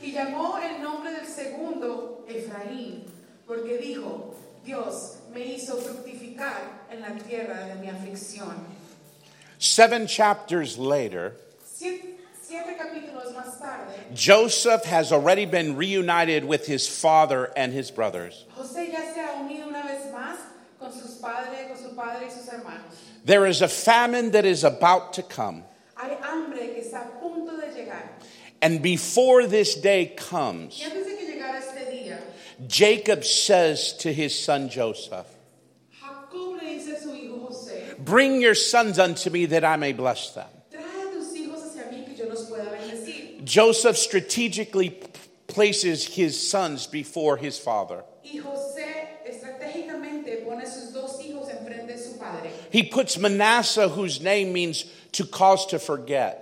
Y 0.00 0.12
llamó 0.12 0.58
el 0.58 0.80
nombre 0.80 1.10
del 1.10 1.26
segundo 1.26 2.24
Efraín, 2.28 3.04
porque 3.48 3.78
dijo, 3.78 4.34
Dios 4.64 5.18
me 5.32 5.40
hizo 5.40 5.76
fructificar 5.76 6.60
en 6.90 7.00
la 7.02 7.10
tierra 7.22 7.66
de 7.66 7.74
mi 7.80 7.88
aflicción. 7.88 8.54
Seven 9.58 10.06
chapters 10.06 10.78
later, 10.78 11.32
Siete, 11.64 12.18
siete 12.42 12.76
capítulos 12.78 13.34
más 13.34 13.58
tarde, 13.58 13.94
Joseph 14.14 14.84
has 14.84 15.12
already 15.12 15.44
been 15.44 15.76
reunited 15.76 16.44
with 16.44 16.66
his 16.66 16.86
father 16.88 17.50
and 17.56 17.72
his 17.72 17.90
brothers. 17.90 18.44
José 18.56 18.90
ya 18.90 19.00
se 19.12 19.20
ha 19.20 19.40
unido 19.42 19.68
una 19.68 19.82
vez 19.82 20.12
más 20.12 20.36
con 20.78 20.92
sus 20.92 21.16
padres, 21.20 21.68
con 21.68 21.76
su 21.76 21.94
padre 21.94 22.26
y 22.26 22.30
sus 22.30 22.48
hermanos. 22.48 22.82
There 23.24 23.46
is 23.46 23.62
a 23.62 23.68
famine 23.68 24.32
that 24.32 24.44
is 24.44 24.64
about 24.64 25.14
to 25.14 25.22
come. 25.22 25.64
Hay 25.96 26.16
hambre 26.22 26.74
que 26.74 26.82
está 26.82 27.06
a 27.06 27.20
punto 27.20 27.56
de 27.56 27.68
llegar. 27.72 28.02
And 28.60 28.82
before 28.82 29.46
this 29.46 29.74
day 29.76 30.14
comes, 30.16 30.78
Y 30.78 30.84
antes 30.84 31.06
de 31.06 31.16
que 31.16 31.26
llegara 31.26 31.58
este 31.58 31.90
día, 31.90 32.18
Jacob 32.66 33.24
says 33.24 33.94
to 33.98 34.12
his 34.12 34.38
son 34.38 34.68
Joseph, 34.68 35.26
Bring 37.98 38.40
your 38.40 38.54
sons 38.54 38.98
unto 38.98 39.30
me 39.30 39.46
that 39.46 39.64
I 39.64 39.76
may 39.76 39.92
bless 39.92 40.30
them. 40.30 40.48
Joseph 43.44 43.96
strategically 43.96 44.98
places 45.46 46.04
his 46.06 46.50
sons 46.50 46.86
before 46.86 47.36
his 47.36 47.58
father. 47.58 48.02
He 52.70 52.82
puts 52.82 53.18
Manasseh, 53.18 53.88
whose 53.88 54.20
name 54.20 54.52
means 54.52 54.84
to 55.12 55.24
cause 55.24 55.66
to 55.66 55.78
forget. 55.78 56.40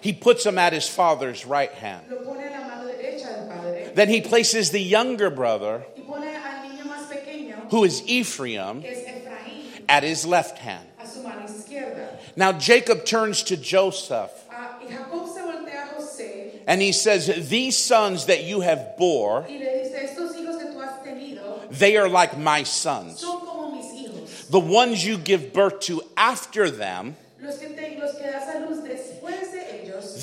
He 0.00 0.12
puts 0.12 0.44
him 0.46 0.58
at 0.58 0.72
his 0.72 0.88
father's 0.88 1.44
right 1.44 1.72
hand. 1.72 2.04
Lo 2.10 2.18
pone 2.18 2.40
a 2.46 2.50
la 2.50 2.66
mano 2.66 2.84
derecha 2.88 3.24
del 3.24 3.46
padre. 3.48 3.92
Then 3.94 4.08
he 4.08 4.20
places 4.20 4.70
the 4.70 4.80
younger 4.80 5.30
brother, 5.30 5.84
Y 5.96 6.02
pone 6.02 6.24
al 6.24 6.62
niño 6.64 6.84
más 6.86 7.08
pequeño, 7.08 7.70
who 7.70 7.84
is 7.84 8.02
Ephraim, 8.06 8.82
que 8.82 8.90
es 8.90 8.98
Efraín, 8.98 9.82
at 9.88 10.02
his 10.04 10.24
left 10.26 10.58
hand. 10.58 10.86
a 11.02 11.06
su 11.08 11.20
mano 11.20 11.42
izquierda. 11.48 12.04
Now 12.36 12.52
Jacob 12.52 13.04
turns 13.04 13.42
to 13.44 13.56
Joseph 13.56 14.30
Ah, 14.50 14.78
y 14.80 14.86
Jacob 14.88 15.26
se 15.34 15.40
voltea 15.40 15.82
a 15.82 16.00
José 16.00 16.62
and 16.66 16.82
he 16.82 16.92
says, 16.92 17.48
These 17.48 17.76
sons 17.76 18.26
that 18.26 18.44
you 18.44 18.60
have 18.60 18.96
bore, 18.98 19.46
y 19.48 19.54
le 19.58 19.82
dice, 19.82 19.94
estos 19.94 20.36
hijos 20.36 20.58
que 20.58 20.70
tú 20.70 20.80
has 20.80 21.02
tenido 21.04 21.68
they 21.70 21.96
are 21.96 22.08
like 22.08 22.38
my 22.38 22.62
sons. 22.62 23.20
son 23.20 23.40
como 23.40 23.74
mis 23.74 23.86
hijos. 23.92 24.48
The 24.48 24.60
ones 24.60 25.04
you 25.04 25.18
give 25.18 25.52
birth 25.52 25.80
to 25.80 26.02
after 26.16 26.70
them, 26.70 27.16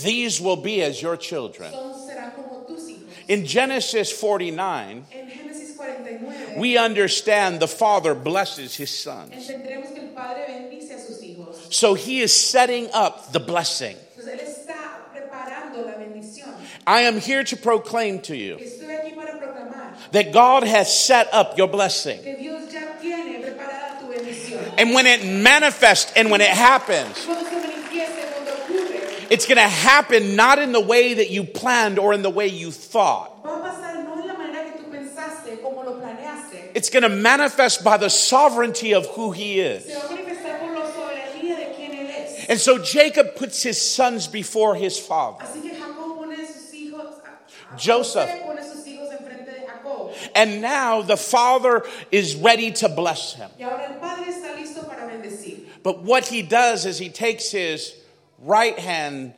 these 0.03 0.39
will 0.41 0.55
be 0.57 0.81
as 0.81 1.01
your 1.01 1.17
children. 1.17 1.71
son, 1.71 1.93
serán 2.07 2.33
como 2.35 2.63
tus 2.67 2.89
hijos. 2.89 3.01
In 3.27 3.45
Genesis 3.45 4.11
49, 4.11 5.03
En 5.11 5.29
Génesis 5.29 5.75
49 5.75 6.57
we 6.57 6.77
understand 6.77 7.59
the 7.59 7.67
father 7.67 8.13
blesses 8.15 8.75
his 8.75 8.89
sons. 8.89 9.31
entendremos 9.33 9.93
que 9.93 10.01
el 10.01 10.09
padre 10.15 10.45
bendice 10.47 10.91
a 10.93 10.99
sus 10.99 11.21
hijos. 11.21 11.73
So 11.73 11.93
he 11.95 12.21
is 12.21 12.33
setting 12.33 12.89
up 12.93 13.31
the 13.31 13.39
blessing. 13.39 13.95
Entonces 14.17 14.33
él 14.33 14.39
está 14.39 14.75
preparando 15.13 15.85
la 15.85 15.93
bendición. 15.97 16.53
I 16.87 17.01
am 17.01 17.19
here 17.19 17.43
to 17.43 17.57
proclaim 17.57 18.19
to 18.21 18.35
you 18.35 18.57
Estoy 18.57 18.95
aquí 18.95 19.15
para 19.15 19.37
proclamar 19.39 20.11
that 20.11 20.31
God 20.31 20.63
has 20.63 20.87
set 20.93 21.27
up 21.33 21.57
your 21.57 21.67
blessing. 21.67 22.21
que 22.21 22.35
Dios 22.37 22.71
ya 22.71 22.95
tiene 23.01 23.39
preparada 23.41 23.99
tu 23.99 24.07
bendición. 24.07 24.61
And 24.77 24.93
when 24.93 25.07
it 25.07 25.25
manifests 25.25 26.13
and 26.15 26.29
when 26.29 26.41
it 26.41 26.49
happens, 26.49 27.25
Cuando 27.25 27.43
se 27.49 27.55
manifieste, 27.55 28.31
cuando 28.31 28.51
ocurre, 28.53 29.14
it's 29.29 29.45
going 29.45 29.57
to 29.57 29.61
happen 29.67 30.35
not 30.35 30.59
in 30.59 30.71
the 30.71 30.79
way 30.81 31.15
that 31.15 31.29
you 31.29 31.43
planned 31.43 31.99
or 31.99 32.13
in 32.13 32.21
the 32.21 32.29
way 32.29 32.47
you 32.47 32.71
thought. 32.71 33.43
va 33.43 33.49
a 33.49 33.69
pasar 33.69 34.03
no 34.03 34.19
en 34.21 34.27
la 34.27 34.33
manera 34.35 34.71
que 34.73 34.83
tú 34.83 34.91
pensaste, 34.91 35.61
como 35.61 35.83
lo 35.83 35.99
planeaste. 35.99 36.71
It's 36.75 36.89
going 36.89 37.03
to 37.03 37.09
manifest 37.09 37.83
by 37.83 37.97
the 37.97 38.09
sovereignty 38.09 38.93
of 38.93 39.05
who 39.15 39.31
he 39.31 39.59
is. 39.59 39.85
Se 39.85 39.93
va 39.93 39.99
a 40.05 40.09
manifestar 40.09 40.59
por 40.59 40.73
la 40.73 40.85
soberanía 40.91 41.57
de 41.57 41.73
quien 41.75 41.91
él 41.91 42.09
es. 42.09 42.49
And 42.49 42.59
so 42.59 42.77
Jacob 42.79 43.35
puts 43.35 43.63
his 43.63 43.81
sons 43.81 44.27
before 44.27 44.75
his 44.75 44.99
father. 44.99 45.43
Así 45.45 45.61
que 45.61 45.71
Jacob 45.71 46.15
pone 46.17 46.33
a 46.33 46.45
sus 46.47 46.71
hijos, 46.73 47.19
a- 47.23 47.73
a 47.73 47.77
Joseph. 47.77 48.29
José 48.29 48.45
pone 48.45 48.59
a 48.59 48.63
sus 48.63 48.85
hijos 48.85 49.09
enfrente 49.11 49.45
de 49.45 49.65
Jacob. 49.65 50.11
And 50.35 50.61
now 50.61 51.01
the 51.01 51.17
father 51.17 51.83
is 52.11 52.35
ready 52.35 52.71
to 52.73 52.89
bless 52.89 53.33
him. 53.33 53.49
Y 53.59 53.63
ahora 53.65 53.85
el 53.87 53.99
padre 53.99 54.25
está 54.31 54.55
listo 54.55 54.85
para 54.87 55.07
bendecir. 55.07 55.65
But 55.81 56.03
what 56.03 56.27
he 56.27 56.41
does 56.41 56.85
is 56.85 56.97
he 56.99 57.09
takes 57.09 57.51
his 57.51 57.93
right 58.39 58.77
hand 58.77 59.33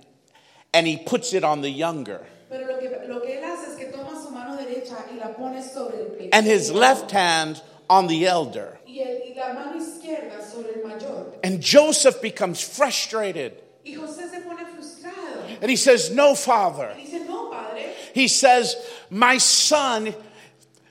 and 0.73 0.85
he 0.87 0.97
puts 0.97 1.33
it 1.33 1.43
on 1.43 1.61
the 1.61 1.69
younger, 1.69 2.25
Pero 2.49 2.65
lo 2.67 2.77
que, 2.79 2.89
lo 3.07 3.19
que 3.21 3.37
él 3.39 3.43
hace 3.43 3.71
es 3.71 3.77
que 3.77 3.91
toma 3.91 4.21
su 4.21 4.29
mano 4.31 4.55
derecha 4.57 4.95
y 5.11 5.17
la 5.19 5.33
pone 5.33 5.61
sobre 5.61 5.97
el 5.99 6.05
pecho. 6.17 6.29
and 6.33 6.45
his 6.45 6.71
left 6.71 7.11
hand 7.11 7.61
on 7.89 8.07
the 8.07 8.25
elder. 8.25 8.77
Y, 8.87 8.99
el- 9.01 9.21
y 9.31 9.33
la 9.35 9.53
mano 9.53 9.75
izquierda 9.77 10.41
sobre 10.41 10.75
el 10.81 10.87
mayor. 10.87 11.33
And 11.43 11.61
Joseph 11.61 12.21
becomes 12.21 12.61
frustrated. 12.61 13.61
Y 13.85 13.93
José 13.95 14.29
se 14.29 14.41
pone. 14.41 14.57
And 15.61 15.71
he 15.71 15.75
says, 15.77 16.11
No, 16.11 16.35
father. 16.35 16.93
Y 16.97 17.03
dice, 17.05 17.25
no, 17.25 17.49
padre. 17.49 17.89
He 18.13 18.27
says, 18.27 18.75
My 19.09 19.37
son 19.39 20.13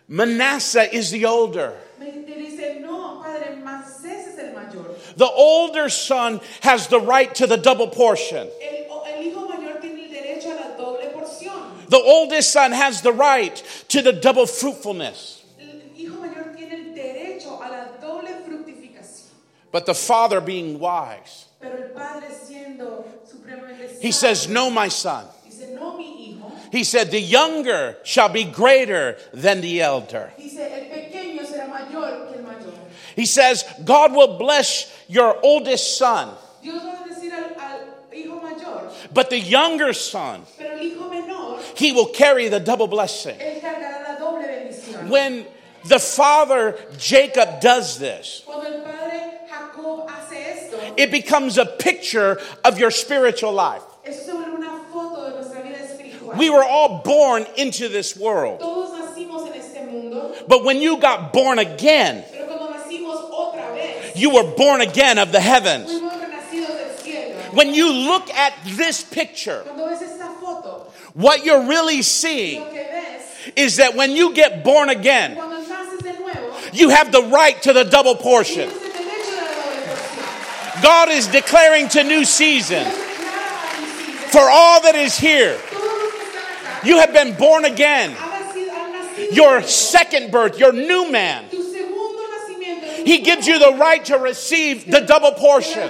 Manasseh 0.08 0.92
is 0.94 1.10
the 1.10 1.24
older. 1.26 1.74
Me, 1.98 2.10
te 2.10 2.34
dice, 2.34 2.80
no, 2.80 3.22
padre, 3.22 3.56
Manasés 3.62 4.28
es 4.34 4.38
el 4.38 4.54
mayor. 4.54 4.94
The 5.16 5.26
older 5.26 5.88
son 5.88 6.40
has 6.60 6.88
the 6.88 7.00
right 7.00 7.34
to 7.36 7.46
the 7.46 7.56
double 7.56 7.88
portion. 7.88 8.48
El, 8.62 9.02
el 9.06 9.22
hijo 9.22 9.48
mayor 9.48 9.80
tiene 9.80 10.04
el 10.04 10.10
derecho 10.10 10.46
a 10.52 10.60
la 10.60 10.76
doble 10.76 11.10
porción. 11.14 11.88
The 11.88 11.96
oldest 11.96 12.50
son 12.52 12.72
has 12.72 13.00
the 13.00 13.12
right 13.12 13.56
to 13.88 14.02
the 14.02 14.12
double 14.12 14.46
fruitfulness. 14.46 15.42
El 15.58 15.80
hijo 15.96 16.20
mayor 16.20 16.54
tiene 16.54 16.74
el 16.74 16.94
derecho 16.94 17.58
a 17.58 17.70
la 17.70 17.86
doble 18.00 18.28
fructificación. 18.46 19.30
But 19.72 19.86
the 19.86 19.94
father, 19.94 20.40
being 20.42 20.78
wise, 20.78 21.46
Pero 21.60 21.76
el 21.76 21.88
padre 21.94 22.28
siendo 22.28 23.04
supremamente 23.26 23.98
he 24.00 24.12
says, 24.12 24.48
No, 24.48 24.68
my 24.70 24.88
son. 24.88 25.24
dice, 25.48 25.70
no 25.74 25.96
mi 25.96 26.34
hijo. 26.34 26.52
He 26.70 26.84
said, 26.84 27.10
The 27.10 27.20
younger 27.20 27.96
shall 28.04 28.28
be 28.28 28.44
greater 28.44 29.16
than 29.32 29.62
the 29.62 29.80
elder. 29.80 30.30
Dice, 30.36 30.58
el 30.58 30.90
pequeño 30.90 31.46
será 31.46 31.68
mayor 31.68 32.28
que 32.28 32.38
el 32.38 32.42
mayor. 32.42 32.74
He 33.16 33.24
says, 33.24 33.64
God 33.82 34.12
will 34.14 34.36
bless 34.36 34.92
your 35.08 35.36
oldest 35.42 35.96
son, 35.96 36.30
Dios 36.62 36.82
va 36.82 37.04
a 37.04 37.08
decir 37.08 37.32
al, 37.32 37.54
al 37.58 37.80
hijo 38.12 38.40
mayor, 38.40 38.90
but 39.12 39.30
the 39.30 39.38
younger 39.38 39.92
son, 39.92 40.42
pero 40.58 40.72
el 40.72 40.80
hijo 40.82 41.08
menor, 41.10 41.60
he 41.76 41.92
will 41.92 42.06
carry 42.06 42.48
the 42.48 42.60
double 42.60 42.86
blessing. 42.88 43.36
él 43.38 43.60
cargará 43.60 44.02
la 44.02 44.18
doble 44.18 44.46
bendición. 44.46 45.08
When 45.08 45.46
the 45.84 45.98
father 45.98 46.76
Jacob 46.98 47.60
does 47.60 47.98
this, 47.98 48.42
Cuando 48.44 48.66
el 48.66 48.82
padre 48.82 49.40
Jacob 49.48 50.08
hace 50.08 50.36
esto, 50.36 50.94
it 50.96 51.10
becomes 51.10 51.58
a 51.58 51.66
picture 51.66 52.40
of 52.64 52.78
your 52.78 52.90
spiritual 52.90 53.52
life. 53.52 53.82
es 54.04 54.24
sobre 54.26 54.50
una 54.50 54.80
foto 54.92 55.30
de 55.30 55.36
nuestra 55.36 55.62
vida 55.62 55.78
espiritual. 55.84 56.36
We 56.36 56.50
were 56.50 56.64
all 56.64 57.02
born 57.04 57.46
into 57.56 57.88
this 57.88 58.16
world, 58.16 58.58
Todos 58.60 58.90
nacimos 58.98 59.46
en 59.46 59.60
este 59.60 59.84
mundo, 59.86 60.34
but 60.48 60.64
when 60.64 60.80
you 60.80 60.96
got 60.98 61.32
born 61.32 61.58
again, 61.60 62.24
pero 62.32 62.46
cuando 62.46 62.72
nacimos 62.74 63.30
otra 63.30 63.72
vez, 63.74 64.05
you 64.18 64.30
were 64.30 64.44
born 64.56 64.80
again 64.80 65.18
of 65.18 65.32
the 65.32 65.40
heavens. 65.40 65.90
fuimos 65.90 66.12
renacidos 66.12 66.68
del 66.68 66.96
cielo. 66.98 67.34
When 67.52 67.74
you 67.74 67.92
look 67.92 68.28
at 68.30 68.52
this 68.64 69.02
picture, 69.02 69.62
Cuando 69.64 69.88
ves 69.88 70.02
esta 70.02 70.28
foto, 70.40 70.86
what 71.14 71.44
you're 71.44 71.66
really 71.66 72.02
seeing 72.02 72.60
lo 72.60 72.66
que 72.70 72.82
ves, 72.82 73.22
is 73.56 73.76
that 73.76 73.94
when 73.94 74.12
you 74.12 74.34
get 74.34 74.64
born 74.64 74.88
again, 74.90 75.34
cuando 75.36 75.56
naces 75.62 76.02
de 76.02 76.12
nuevo, 76.12 76.52
you 76.72 76.88
have 76.90 77.12
the 77.12 77.22
right 77.22 77.60
to 77.62 77.72
the 77.72 77.84
double 77.84 78.16
portion. 78.16 78.68
tienes 78.68 78.82
el 78.82 78.90
derecho 78.90 79.30
de 79.30 79.36
la 79.36 79.52
doble 79.54 79.82
porción. 79.86 80.82
God 80.82 81.08
is 81.10 81.26
declaring 81.28 81.88
to 81.90 82.02
new 82.04 82.24
season 82.24 82.84
Dios 82.84 82.94
declara 82.94 83.78
a 83.78 83.80
mis 83.80 83.92
hijos, 84.08 84.30
for 84.32 84.50
all 84.50 84.80
that 84.82 84.94
is 84.96 85.16
here. 85.16 85.56
todos 85.70 85.82
los 85.82 86.12
que 86.12 86.20
están 86.26 86.82
acá, 86.82 86.86
You 86.86 86.98
have 86.98 87.12
been 87.12 87.34
born 87.36 87.64
again. 87.64 88.10
han 88.12 88.42
nacido- 88.42 88.70
han 88.72 88.92
nacido 88.92 89.32
Your 89.32 89.62
second 89.62 90.30
birth, 90.30 90.58
your 90.58 90.72
new 90.72 91.10
man. 91.10 91.44
Tu 91.50 91.62
segundo 91.62 92.22
nacimiento, 92.28 92.86
tu 92.95 92.95
He 93.06 93.18
gives 93.18 93.46
you 93.46 93.60
the 93.60 93.76
right 93.78 94.04
to 94.06 94.18
receive 94.18 94.90
the 94.90 95.00
double 95.02 95.30
portion. 95.30 95.88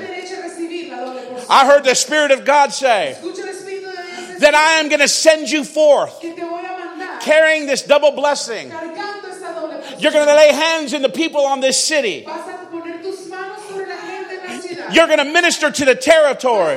I 1.49 1.65
heard 1.67 1.83
the 1.83 1.95
Spirit 1.95 2.31
of 2.31 2.45
God 2.45 2.75
say 2.75 3.17
that 4.41 4.55
I 4.55 4.81
am 4.81 4.91
going 4.91 5.01
to 5.01 5.09
send 5.09 5.49
you 5.51 5.65
forth 5.65 6.21
carrying 7.23 7.67
this 7.67 7.81
double 7.83 8.11
blessing. 8.11 8.71
You're 9.99 10.13
going 10.13 10.27
to 10.27 10.35
lay 10.35 10.53
hands 10.53 10.93
in 10.93 11.01
the 11.01 11.09
people 11.09 11.41
on 11.41 11.61
this 11.61 11.83
city. 11.83 12.27
You're 14.93 15.07
going 15.07 15.19
to 15.19 15.25
minister 15.25 15.71
to 15.71 15.85
the 15.87 15.95
territory. 15.95 16.77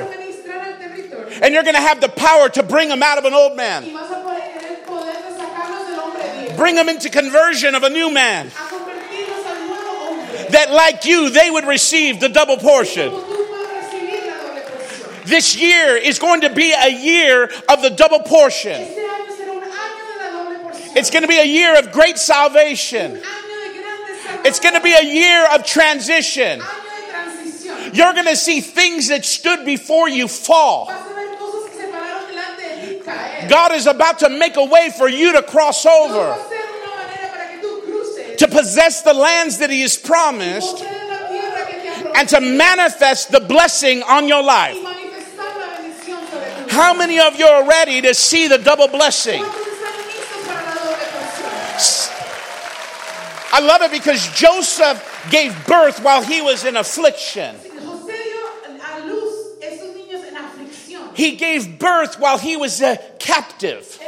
And 1.42 1.52
you're 1.52 1.64
going 1.64 1.74
to 1.76 1.82
have 1.82 2.00
the 2.00 2.08
power 2.08 2.48
to 2.48 2.62
bring 2.62 2.88
them 2.88 3.02
out 3.02 3.18
of 3.18 3.26
an 3.26 3.34
old 3.34 3.58
man, 3.58 3.84
bring 6.56 6.76
them 6.76 6.88
into 6.88 7.10
conversion 7.10 7.74
of 7.74 7.82
a 7.82 7.90
new 7.90 8.10
man. 8.10 8.50
That, 10.52 10.70
like 10.70 11.04
you, 11.04 11.30
they 11.30 11.50
would 11.50 11.64
receive 11.64 12.20
the 12.20 12.28
double 12.28 12.56
portion. 12.56 13.12
This 15.24 15.56
year 15.56 15.96
is 15.96 16.18
going 16.18 16.40
to 16.42 16.50
be 16.50 16.72
a 16.72 16.88
year 16.88 17.44
of 17.68 17.82
the 17.82 17.90
double 17.90 18.20
portion. 18.20 18.86
It's 20.96 21.10
going 21.10 21.22
to 21.22 21.28
be 21.28 21.38
a 21.38 21.44
year 21.44 21.78
of 21.78 21.92
great 21.92 22.18
salvation. 22.18 23.20
It's 24.44 24.58
going 24.58 24.74
to 24.74 24.80
be 24.80 24.92
a 24.92 25.04
year 25.04 25.46
of 25.54 25.64
transition. 25.64 26.60
You're 27.92 28.12
going 28.12 28.26
to 28.26 28.36
see 28.36 28.60
things 28.60 29.08
that 29.08 29.24
stood 29.24 29.64
before 29.64 30.08
you 30.08 30.28
fall. 30.28 30.86
God 33.48 33.72
is 33.72 33.86
about 33.86 34.20
to 34.20 34.28
make 34.28 34.56
a 34.56 34.64
way 34.64 34.90
for 34.96 35.08
you 35.08 35.32
to 35.32 35.42
cross 35.42 35.84
over, 35.84 36.34
hacer 36.34 36.60
una 36.78 36.94
manera 36.94 37.30
para 37.32 37.48
que 37.50 37.58
tú 37.60 37.82
cruces. 37.84 38.29
To 38.40 38.48
possess 38.48 39.02
the 39.02 39.12
lands 39.12 39.58
that 39.58 39.68
He 39.68 39.82
has 39.82 39.98
promised, 39.98 40.82
and 40.82 42.26
to 42.26 42.40
manifest 42.40 43.30
the 43.30 43.40
blessing 43.40 44.02
on 44.02 44.28
your 44.28 44.42
life. 44.42 44.78
How 46.70 46.94
many 46.94 47.20
of 47.20 47.38
you 47.38 47.44
are 47.44 47.68
ready 47.68 48.00
to 48.00 48.14
see 48.14 48.48
the 48.48 48.56
double 48.56 48.88
blessing? 48.88 49.42
I 53.52 53.60
love 53.60 53.82
it 53.82 53.90
because 53.90 54.26
Joseph 54.30 55.28
gave 55.30 55.54
birth 55.66 56.02
while 56.02 56.22
he 56.22 56.40
was 56.40 56.64
in 56.64 56.78
affliction. 56.78 57.56
He 61.14 61.36
gave 61.36 61.78
birth 61.78 62.18
while 62.18 62.38
he 62.38 62.56
was 62.56 62.80
a 62.80 62.96
captive. 63.18 63.98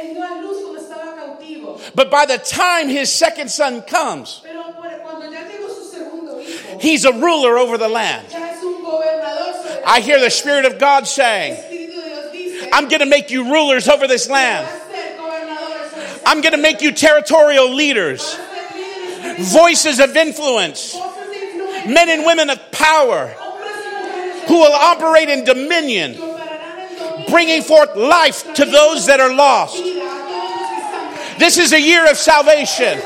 But 1.95 2.09
by 2.11 2.25
the 2.25 2.37
time 2.37 2.87
his 2.89 3.11
second 3.11 3.49
son 3.51 3.81
comes, 3.83 4.41
Pero 4.43 4.63
por- 4.73 4.89
cuando 5.03 5.29
ya 5.31 5.41
llegó 5.43 5.67
su 5.69 5.89
segundo 5.91 6.39
hijo, 6.41 6.79
he's 6.79 7.05
a 7.05 7.11
ruler 7.13 7.57
over 7.57 7.77
the 7.77 7.89
land. 7.89 8.27
ya 8.31 8.51
es 8.51 8.63
un 8.63 8.81
gobernador 8.83 9.53
sobre 9.53 9.83
I 9.85 9.99
hear 10.01 10.19
the 10.19 10.29
Spirit 10.31 10.65
of 10.65 10.77
God 10.79 11.07
saying, 11.07 11.53
el 11.53 11.59
Espíritu 11.59 11.95
de 11.95 12.09
Dios 12.09 12.31
dice, 12.31 12.69
I'm 12.71 12.87
going 12.87 12.99
to 13.01 13.05
make 13.05 13.31
you 13.31 13.51
rulers 13.51 13.87
over 13.87 14.07
this 14.07 14.29
land. 14.29 14.65
a 14.65 14.69
ser 14.69 15.17
gobernadores 15.17 15.91
sobre 15.91 16.05
esta 16.05 16.29
I'm 16.29 16.41
going 16.41 16.53
to 16.53 16.57
make 16.61 16.81
you 16.81 16.91
territorial 16.93 17.69
leaders, 17.73 18.35
Van 18.35 18.43
a 18.43 19.35
ser 19.35 19.35
líderes, 19.37 19.53
voices 19.53 19.99
of 19.99 20.15
influence, 20.15 20.93
voces 20.93 21.29
de 21.29 21.37
influencia, 21.37 21.89
men 21.93 22.09
and 22.09 22.25
women 22.25 22.49
of 22.49 22.59
power 22.71 23.27
hombres 23.37 23.75
y 23.75 23.91
mujeres 23.91 24.47
who 24.47 24.55
will 24.59 24.73
operate 24.73 25.27
in 25.29 25.43
dominion, 25.43 26.13
que 26.13 26.21
operarán 26.23 26.79
en 26.79 26.95
dominio 26.97 27.29
bringing 27.29 27.61
forth 27.61 27.95
life 27.97 28.53
to 28.53 28.63
those 28.65 29.05
that 29.07 29.19
are 29.19 29.33
lost. 29.33 29.75
vida 29.83 29.99
a 29.99 30.23
todos 30.23 30.49
los 30.49 30.69
que 30.69 30.79
están 30.79 31.13
perdidos. 31.13 31.22
This 31.37 31.57
is 31.57 31.73
a 31.73 31.81
year 31.81 32.09
of 32.09 32.17
salvation. 32.17 32.99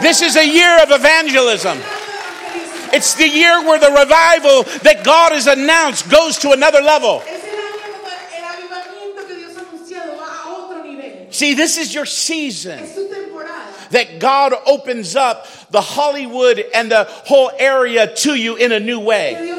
This 0.00 0.22
is 0.22 0.36
a 0.36 0.46
year 0.46 0.82
of 0.82 0.90
evangelism. 0.90 1.78
It's 2.92 3.14
the 3.14 3.28
year 3.28 3.62
where 3.62 3.78
the 3.78 3.90
revival 3.90 4.62
that 4.82 5.02
God 5.04 5.32
has 5.32 5.46
announced 5.46 6.08
goes 6.10 6.38
to 6.38 6.52
another 6.52 6.80
level. 6.80 7.22
See, 11.30 11.52
this 11.52 11.76
is 11.76 11.94
your 11.94 12.06
season 12.06 12.78
that 13.90 14.18
God 14.18 14.54
opens 14.66 15.16
up 15.16 15.46
the 15.70 15.80
Hollywood 15.80 16.64
and 16.74 16.90
the 16.90 17.04
whole 17.04 17.50
area 17.58 18.14
to 18.14 18.34
you 18.34 18.56
in 18.56 18.72
a 18.72 18.80
new 18.80 19.00
way. 19.00 19.54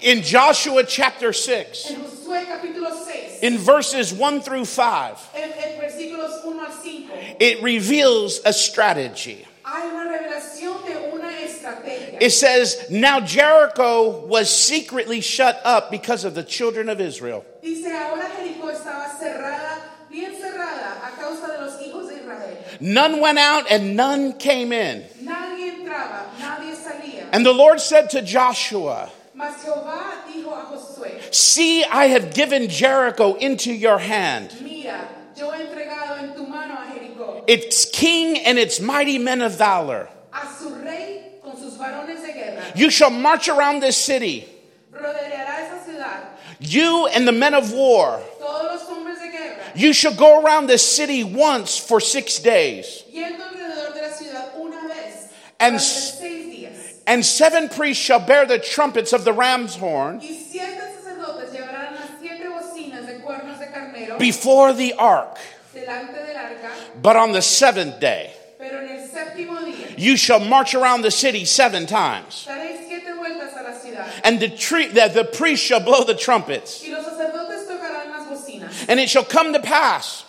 In 0.00 0.22
Joshua 0.22 0.84
chapter 0.84 1.32
6, 1.32 1.90
En 1.90 1.96
Josué 1.96 2.46
capítulo 2.46 2.90
6, 3.04 3.27
in 3.42 3.58
verses 3.58 4.12
1 4.12 4.40
through 4.42 4.64
5, 4.64 5.30
en, 5.34 5.52
en 5.52 5.80
versículos 5.80 6.44
1 6.44 6.60
al 6.60 6.72
5, 6.72 7.10
it 7.40 7.62
reveals 7.62 8.40
a 8.44 8.52
strategy. 8.52 9.44
hay 9.68 9.88
una 9.88 10.04
revelación 10.04 10.84
de 10.86 11.10
una 11.12 11.40
estrategia. 11.40 12.18
It 12.20 12.30
says, 12.30 12.86
Now 12.90 13.20
Jericho 13.20 14.26
was 14.26 14.50
secretly 14.50 15.20
shut 15.20 15.60
up 15.64 15.90
because 15.90 16.24
of 16.24 16.34
the 16.34 16.42
children 16.42 16.88
of 16.88 17.00
Israel. 17.00 17.44
Dice, 17.62 17.86
ahora 17.86 18.28
Jericó 18.36 18.70
estaba 18.72 19.08
cerrada, 19.18 19.78
bien 20.10 20.32
cerrada, 20.32 21.06
a 21.06 21.16
causa 21.20 21.46
de 21.48 21.64
los 21.64 21.80
hijos 21.82 22.08
de 22.08 22.20
Israel. 22.20 22.56
None 22.80 23.20
went 23.20 23.38
out 23.38 23.70
and 23.70 23.96
none 23.96 24.32
came 24.34 24.72
in. 24.72 25.04
Nadie 25.22 25.72
entraba, 25.72 26.26
nadie 26.40 26.74
salía. 26.74 27.28
And 27.32 27.44
the 27.44 27.52
Lord 27.52 27.80
said 27.80 28.10
to 28.10 28.22
Joshua, 28.22 29.10
Mas 29.38 29.62
Jehová 29.62 30.24
dijo 30.26 30.50
a 30.52 30.66
Josué, 30.66 31.32
See, 31.32 31.84
I 31.84 32.06
have 32.08 32.34
given 32.34 32.68
Jericho 32.68 33.34
into 33.36 33.72
your 33.72 33.98
hand, 33.98 34.52
mira, 34.62 35.06
yo 35.36 35.52
he 35.52 35.62
entregado 35.64 36.18
en 36.18 36.34
tu 36.34 36.44
mano 36.44 36.74
a 36.74 36.92
Jericó, 36.92 37.44
its 37.46 37.84
king 37.84 38.36
and 38.38 38.58
its 38.58 38.80
mighty 38.80 39.16
men 39.16 39.40
of 39.40 39.56
valor. 39.56 40.08
a 40.32 40.44
su 40.58 40.74
rey 40.84 41.34
con 41.40 41.56
sus 41.56 41.78
varones 41.78 42.20
de 42.20 42.32
guerra. 42.32 42.62
You 42.74 42.90
shall 42.90 43.10
march 43.10 43.48
around 43.48 43.78
this 43.80 43.96
city, 43.96 44.48
Rodeará 44.92 45.60
esa 45.70 45.84
ciudad, 45.88 46.20
you 46.58 47.06
and 47.06 47.26
the 47.28 47.32
men 47.32 47.54
of 47.54 47.72
war. 47.72 48.20
todos 48.40 48.64
los 48.72 48.82
hombres 48.88 49.20
de 49.20 49.30
guerra, 49.30 49.54
You 49.76 49.92
shall 49.92 50.14
go 50.14 50.42
around 50.42 50.66
this 50.66 50.82
city 50.84 51.22
once 51.22 51.78
for 51.78 52.00
six 52.00 52.40
days. 52.40 53.04
yendo 53.14 53.38
alrededor 53.44 53.94
de 53.94 54.02
la 54.02 54.08
ciudad 54.10 54.58
una 54.58 54.88
vez, 54.88 55.28
And 55.60 55.74
durante 55.74 55.76
s- 55.76 56.18
seis 56.18 56.46
días. 56.46 56.94
And 57.08 57.24
seven 57.24 57.70
priests 57.70 58.04
shall 58.04 58.20
bear 58.20 58.44
the 58.44 58.58
trumpets 58.58 59.14
of 59.14 59.24
the 59.24 59.32
ram's 59.32 59.76
horn 59.76 60.20
Y 60.20 60.26
siete 60.26 60.78
sacerdotes 61.02 61.50
llevarán 61.52 61.94
las 61.94 62.10
siete 62.20 62.44
bocinas 62.48 63.06
de 63.06 63.14
cuernos 63.24 63.58
de 63.58 63.66
carnero 63.72 64.18
before 64.18 64.74
the 64.74 64.92
ark. 64.92 65.38
delante 65.72 66.12
del 66.12 66.36
arca, 66.36 66.70
But 67.00 67.16
on 67.16 67.32
the 67.32 67.40
seventh 67.40 67.98
day, 67.98 68.30
pero 68.58 68.80
en 68.80 68.90
el 68.90 69.08
séptimo 69.08 69.58
día 69.64 69.98
You 69.98 70.16
shall 70.18 70.40
march 70.40 70.74
around 70.74 71.00
the 71.00 71.10
city 71.10 71.46
seven 71.46 71.86
times. 71.86 72.46
Daréis 72.46 72.86
siete 72.86 73.16
vueltas 73.16 73.56
a 73.56 73.62
la 73.62 73.72
ciudad. 73.78 74.06
And 74.22 74.38
the, 74.38 74.50
tree, 74.50 74.88
the, 74.88 75.08
the 75.08 75.24
priest 75.24 75.64
shall 75.64 75.80
blow 75.80 76.04
the 76.04 76.14
trumpets. 76.14 76.84
Y 76.86 76.92
los 76.92 77.06
sacerdotes 77.06 77.66
tocarán 77.66 78.10
las 78.10 78.26
bocinas. 78.28 78.86
And 78.86 79.00
it 79.00 79.08
shall 79.08 79.24
come 79.24 79.54
to 79.54 79.60
pass 79.60 80.24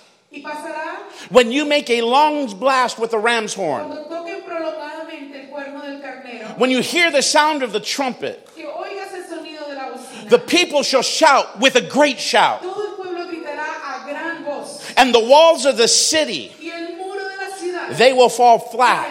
when 1.29 1.51
you 1.51 1.65
make 1.65 1.89
a 1.89 2.01
long 2.01 2.47
blast 2.57 2.99
with 2.99 3.11
the 3.11 3.17
ram's 3.17 3.53
horn, 3.53 3.87
cuando 3.87 4.07
toquen 4.09 4.41
prolongadamente 4.43 5.43
el 5.43 5.49
cuerno 5.49 5.81
del 5.81 6.01
carnero. 6.01 6.48
When 6.59 6.69
you 6.69 6.81
hear 6.81 7.09
the 7.11 7.21
sound 7.21 7.63
of 7.63 7.71
the 7.71 7.79
trumpet, 7.79 8.47
Que 8.55 8.65
oigas 8.65 9.13
el 9.13 9.23
sonido 9.23 9.67
de 9.67 9.75
la 9.75 9.89
bocina. 9.91 10.29
the 10.29 10.39
people 10.39 10.83
shall 10.83 11.01
shout 11.01 11.59
with 11.59 11.75
a 11.75 11.81
great 11.81 12.19
shout, 12.19 12.61
Todo 12.61 12.81
el 12.81 12.95
pueblo 12.95 13.25
gritará 13.27 14.03
a 14.05 14.09
gran 14.09 14.43
voz. 14.43 14.83
and 14.97 15.13
the 15.15 15.19
walls 15.19 15.65
of 15.65 15.77
the 15.77 15.87
city 15.87 16.51
Y 16.61 16.69
el 16.69 16.97
muro 16.97 17.19
de 17.19 17.35
la 17.37 17.55
ciudad 17.57 17.97
they 17.97 18.13
will 18.13 18.29
fall 18.29 18.59
flat, 18.59 19.07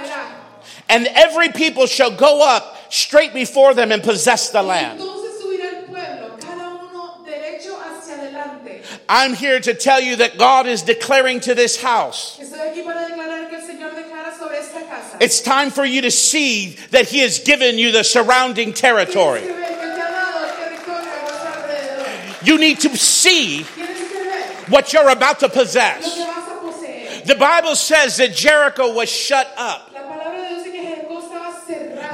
and 0.89 1.07
every 1.15 1.49
people 1.51 1.87
shall 1.87 2.11
go 2.15 2.43
up 2.43 2.77
straight 2.93 3.33
before 3.35 3.75
them 3.75 3.93
and 3.93 4.03
possess 4.03 4.51
the 4.51 4.63
land. 4.63 5.01
Entonces 5.01 5.41
subirá 5.43 5.73
el 5.75 5.83
pueblo, 5.87 6.37
cada 6.41 6.69
uno 6.69 7.25
derecho 7.27 7.75
hacia 7.81 8.15
adelante. 8.17 8.83
I'm 9.09 9.33
here 9.35 9.59
to 9.61 9.73
tell 9.75 10.01
you 10.01 10.17
that 10.17 10.37
God 10.39 10.67
is 10.67 10.83
declaring 10.83 11.41
to 11.41 11.55
this 11.55 11.81
house. 11.81 12.39
Estoy 12.41 12.61
aquí 12.73 12.85
para 12.85 13.09
declarar 13.09 13.49
que 13.49 13.57
el 13.57 13.63
Señor 13.67 13.95
declara 13.95 14.37
sobre 14.39 14.59
esta 14.59 14.81
casa. 14.87 15.08
It's 15.21 15.41
time 15.41 15.71
for 15.71 15.85
you 15.85 16.03
to 16.03 16.11
see 16.11 16.77
that 16.91 17.09
He 17.09 17.21
has 17.21 17.41
given 17.41 17.79
you 17.79 17.93
the 17.93 18.05
surrounding 18.05 18.73
territory. 18.73 19.43
You 22.45 22.59
need 22.59 22.81
to 22.81 22.97
see 22.97 23.65
what 24.69 24.93
you're 24.93 25.09
about 25.11 25.41
to 25.41 25.49
possess. 25.49 26.17
The 27.27 27.35
Bible 27.35 27.75
says 27.75 28.17
that 28.19 28.35
Jericho 28.35 28.95
was 28.95 29.11
shut 29.11 29.53
up. 29.57 29.93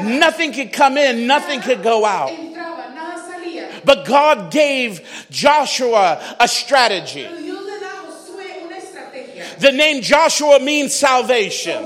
Nothing 0.02 0.52
could 0.52 0.72
come 0.72 0.96
in, 0.98 1.26
nothing 1.26 1.60
could 1.60 1.82
go 1.82 2.04
out. 2.04 2.32
But 3.84 4.06
God 4.06 4.50
gave 4.50 5.26
Joshua 5.30 6.36
a 6.40 6.48
strategy. 6.48 7.28
The 9.58 9.72
name 9.72 10.02
Joshua 10.02 10.58
means 10.58 10.94
salvation. 10.94 11.84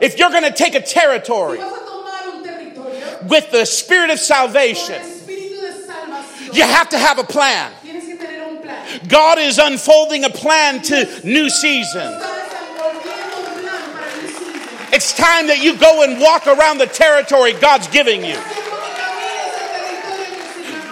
Josué 0.00 0.02
significa 0.02 0.02
salvación. 0.02 0.02
If 0.02 0.18
you're 0.18 0.30
going 0.30 0.44
to 0.44 0.52
take 0.52 0.74
a 0.74 0.80
territory 0.80 1.58
vas 1.58 1.72
a 1.72 1.84
tomar 1.84 2.28
un 2.28 2.42
territorio 2.42 3.28
with 3.28 3.50
the 3.50 3.64
spirit 3.64 4.10
of 4.10 4.18
salvation, 4.18 4.94
el 4.94 5.08
espíritu 5.08 5.60
de 5.60 5.72
salvación, 5.86 6.54
you 6.54 6.62
have 6.62 6.88
to 6.90 6.98
have 6.98 7.18
a 7.18 7.24
plan. 7.24 7.72
tienes 7.82 8.04
que 8.04 8.16
tener 8.16 8.48
un 8.48 8.62
plan. 8.62 8.84
God 9.08 9.38
is 9.38 9.58
unfolding 9.58 10.24
a 10.24 10.30
plan 10.30 10.82
to 10.82 11.06
new 11.24 11.48
seasons. 11.50 12.22
Está 12.22 12.36
desenvolviendo 12.48 13.38
un 13.38 13.62
plan 13.62 13.92
para 13.92 14.06
el 14.10 14.28
season. 14.28 14.94
It's 14.94 15.12
time 15.16 15.46
that 15.48 15.60
you 15.62 15.76
go 15.76 16.02
and 16.02 16.20
walk 16.20 16.46
around 16.46 16.78
the 16.78 16.86
territory 16.86 17.52
God's 17.54 17.88
giving 17.88 18.24
you. 18.24 18.38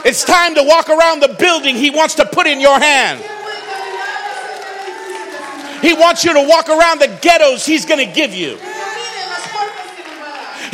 It's 0.05 0.23
time 0.23 0.55
to 0.57 0.63
walk 0.63 0.91
around 0.91 1.21
the 1.21 1.35
building 1.39 1.77
He 1.77 1.91
wants 1.91 2.17
to 2.17 2.27
put 2.27 2.47
in 2.47 2.61
your 2.61 2.79
hand. 2.79 3.25
He 5.81 5.95
wants 5.95 6.25
you 6.25 6.35
to 6.35 6.47
walk 6.47 6.69
around 6.69 7.01
the 7.01 7.19
ghettos 7.23 7.65
He's 7.65 7.87
going 7.87 8.07
to 8.07 8.13
give 8.13 8.35
you. 8.35 8.59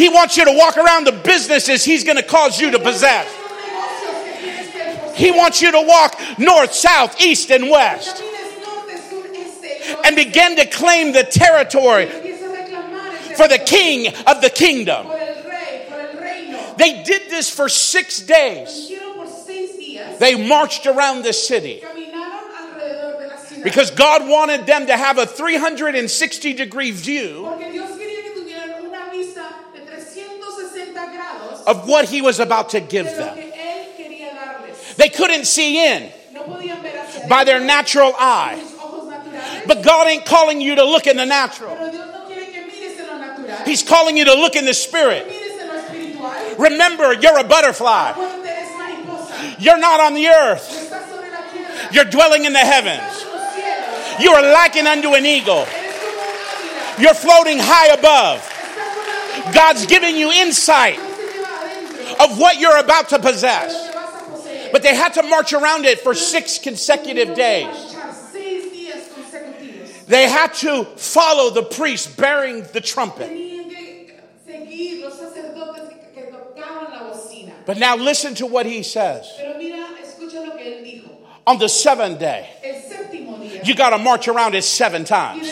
He 0.01 0.09
wants 0.09 0.39
you 0.39 0.47
to 0.47 0.53
walk 0.53 0.79
around 0.79 1.07
the 1.07 1.13
businesses 1.13 1.85
He's 1.85 2.05
going 2.05 2.17
to 2.17 2.23
cause 2.23 2.59
you 2.59 2.71
to 2.71 2.79
possess. 2.79 3.29
He 5.15 5.31
wants 5.31 5.61
you 5.61 5.71
to 5.73 5.83
walk 5.83 6.19
north, 6.39 6.73
south, 6.73 7.21
east, 7.21 7.51
and 7.51 7.69
west 7.69 8.23
and 10.05 10.17
begin 10.17 10.57
to 10.57 10.65
claim 10.65 11.13
the 11.13 11.25
territory 11.25 12.07
for 13.37 13.47
the 13.47 13.59
king 13.59 14.09
of 14.27 14.41
the 14.41 14.49
kingdom. 14.49 15.07
They 16.79 17.03
did 17.03 17.29
this 17.29 17.51
for 17.51 17.69
six 17.69 18.21
days. 18.21 18.91
They 20.19 20.49
marched 20.49 20.87
around 20.87 21.25
the 21.25 21.35
city 21.35 21.83
because 23.63 23.91
God 23.91 24.27
wanted 24.27 24.65
them 24.65 24.87
to 24.87 24.97
have 24.97 25.19
a 25.19 25.27
360 25.27 26.55
degree 26.55 26.91
view 26.91 27.43
Porque 27.45 27.71
Dios 27.73 27.91
quería 27.91 28.23
que 28.23 28.31
tuvieran 28.31 28.83
una 28.87 29.11
vista 29.11 29.43
de 29.75 29.81
360 29.81 31.07
grados 31.13 31.50
of 31.67 31.89
what 31.89 32.07
He 32.09 32.23
was 32.23 32.41
about 32.41 32.71
to 32.71 32.81
give 32.81 33.07
them. 33.07 33.35
que 33.37 33.53
Él 33.53 33.97
quería 33.97 34.31
darles. 34.35 34.97
They 34.97 35.09
couldn't 35.09 35.45
see 35.47 35.85
in 35.87 36.11
No 36.33 36.43
podían 36.43 36.81
ver 36.83 36.93
hacia 37.05 37.29
by 37.29 37.45
their 37.45 37.61
natural 37.61 38.15
eye. 38.19 38.59
sus 38.61 38.75
ojos 38.79 39.09
naturales, 39.11 39.67
But 39.67 39.83
God 39.83 40.07
ain't 40.09 40.25
calling 40.27 40.61
you 40.61 40.75
to 40.77 40.85
look 40.85 41.07
in 41.07 41.17
the 41.17 41.27
natural, 41.27 41.75
pero 41.77 41.91
Dios 41.91 42.07
no 42.13 42.27
quiere 42.27 42.47
que 42.53 42.63
mires 42.67 42.99
en 43.01 43.07
lo 43.07 43.19
natural, 43.19 43.65
He's 43.67 43.83
calling 43.83 44.17
you 44.17 44.25
to 44.25 44.35
look 44.35 44.57
in 44.57 44.65
the 44.65 44.75
spirit. 44.75 45.27
mires 45.29 45.61
en 45.61 45.69
lo 45.69 45.75
espiritual. 45.75 46.57
Remember, 46.59 47.13
you're 47.15 47.39
a 47.39 47.45
butterfly. 47.45 48.13
Cuando 48.15 48.45
eres 48.47 48.69
mariposa, 48.77 49.57
You're 49.61 49.79
not 49.79 50.01
on 50.01 50.15
the 50.15 50.27
earth, 50.29 50.67
estás 50.69 51.09
sobre 51.09 51.31
la 51.31 51.43
tierra, 51.53 51.93
you're 51.93 52.05
dwelling 52.05 52.45
in 52.47 52.53
the 52.53 52.59
heavens. 52.59 53.01
estás 53.03 53.23
en 53.23 53.33
los 53.33 53.55
cielos, 53.55 54.21
You 54.23 54.33
are 54.33 54.53
likened 54.53 54.89
unto 54.89 55.15
an 55.15 55.25
eagle. 55.27 55.67
eres 55.67 55.97
como 56.01 56.21
un 56.21 56.29
águila, 56.29 57.01
You're 57.03 57.15
floating 57.15 57.59
high 57.59 57.89
above. 57.89 58.47
God's 59.55 59.87
giving 59.87 60.17
you 60.17 60.31
insight 60.31 60.97
Dios 60.97 61.17
te 61.17 61.39
lleva 61.39 61.49
adentro 61.63 62.10
of 62.21 62.39
what 62.39 62.59
you're 62.59 62.79
about 62.79 63.09
to 63.11 63.19
possess. 63.19 63.89
But 64.73 64.83
they 64.83 64.95
had 64.95 65.15
to 65.15 65.23
march 65.23 65.53
around 65.53 65.85
it 65.85 66.01
for 66.01 66.15
six 66.15 66.59
consecutive 66.59 67.35
days. 67.35 67.97
They 70.07 70.29
had 70.29 70.55
to 70.55 70.85
follow 70.97 71.51
the 71.51 71.63
priest 71.63 72.17
bearing 72.17 72.63
the 72.73 72.81
trumpet. 72.81 73.31
But 77.67 77.79
now 77.79 77.97
listen 77.97 78.35
to 78.37 78.47
what 78.47 78.67
he 78.67 78.83
says. 78.83 79.31
On 81.47 81.59
the 81.59 81.69
seventh 81.69 82.19
day, 82.19 82.49
you 83.65 83.75
got 83.75 83.91
to 83.91 83.99
march 83.99 84.29
around 84.29 84.55
it 84.55 84.63
seven 84.63 85.05
times. 85.05 85.49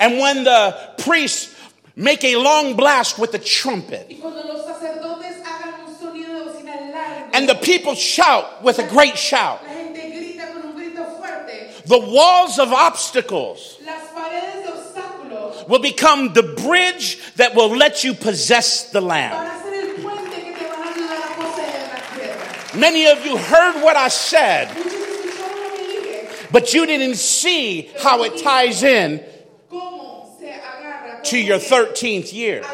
And 0.00 0.18
when 0.18 0.44
the 0.44 0.94
priests 0.98 1.54
make 1.96 2.22
a 2.22 2.36
long 2.36 2.76
blast 2.76 3.18
with 3.18 3.32
the 3.32 3.38
trumpet, 3.38 4.06
Y 4.08 4.18
cuando 4.20 4.44
los 4.46 4.64
sacerdotes 4.64 5.42
hagan 5.44 5.80
un 5.86 5.94
sonido 5.94 6.32
de 6.34 6.44
bocina 6.44 6.92
largo, 6.92 7.27
and 7.38 7.48
the 7.48 7.54
people 7.54 7.94
shout 7.94 8.64
with 8.64 8.80
a 8.80 8.88
great 8.88 9.16
shout, 9.16 9.62
la 9.62 9.72
gente 9.72 10.10
grita 10.10 10.52
con 10.52 10.70
un 10.70 10.76
grito 10.76 11.04
fuerte, 11.04 11.84
the 11.84 11.98
walls 11.98 12.58
of 12.58 12.72
obstacles 12.72 13.78
las 13.86 14.02
paredes 14.12 14.64
de 14.64 14.72
obstáculos 14.72 15.68
will 15.68 15.78
become 15.78 16.32
the 16.32 16.42
bridge 16.42 17.20
that 17.36 17.54
will 17.54 17.68
let 17.68 18.02
you 18.02 18.12
possess 18.12 18.90
the 18.90 19.00
land. 19.00 19.32
van 19.32 19.46
a 19.46 19.62
ser 19.62 19.88
el 19.88 20.02
puente 20.02 20.34
que 20.34 20.52
te 20.52 20.66
van 20.66 20.82
a 20.82 20.90
ayudar 20.90 21.22
a 21.22 21.34
poseer 21.36 21.88
la 21.92 22.16
tierra. 22.16 22.76
Many 22.76 23.06
of 23.06 23.24
you 23.24 23.36
heard 23.36 23.82
what 23.84 23.96
I 23.96 24.08
said, 24.08 24.66
Muchos 24.74 24.92
escucharon 24.92 25.62
lo 25.62 25.76
que 25.76 25.86
dije, 25.86 26.50
but 26.50 26.74
you 26.74 26.86
didn't 26.86 27.18
see 27.18 27.88
how 28.00 28.24
it 28.24 28.36
ties 28.42 28.82
in 28.82 29.22
cómo 29.70 30.36
se 30.40 30.50
agarra 30.50 31.22
to 31.22 31.38
your 31.38 31.58
13th 31.58 32.32
year. 32.32 32.64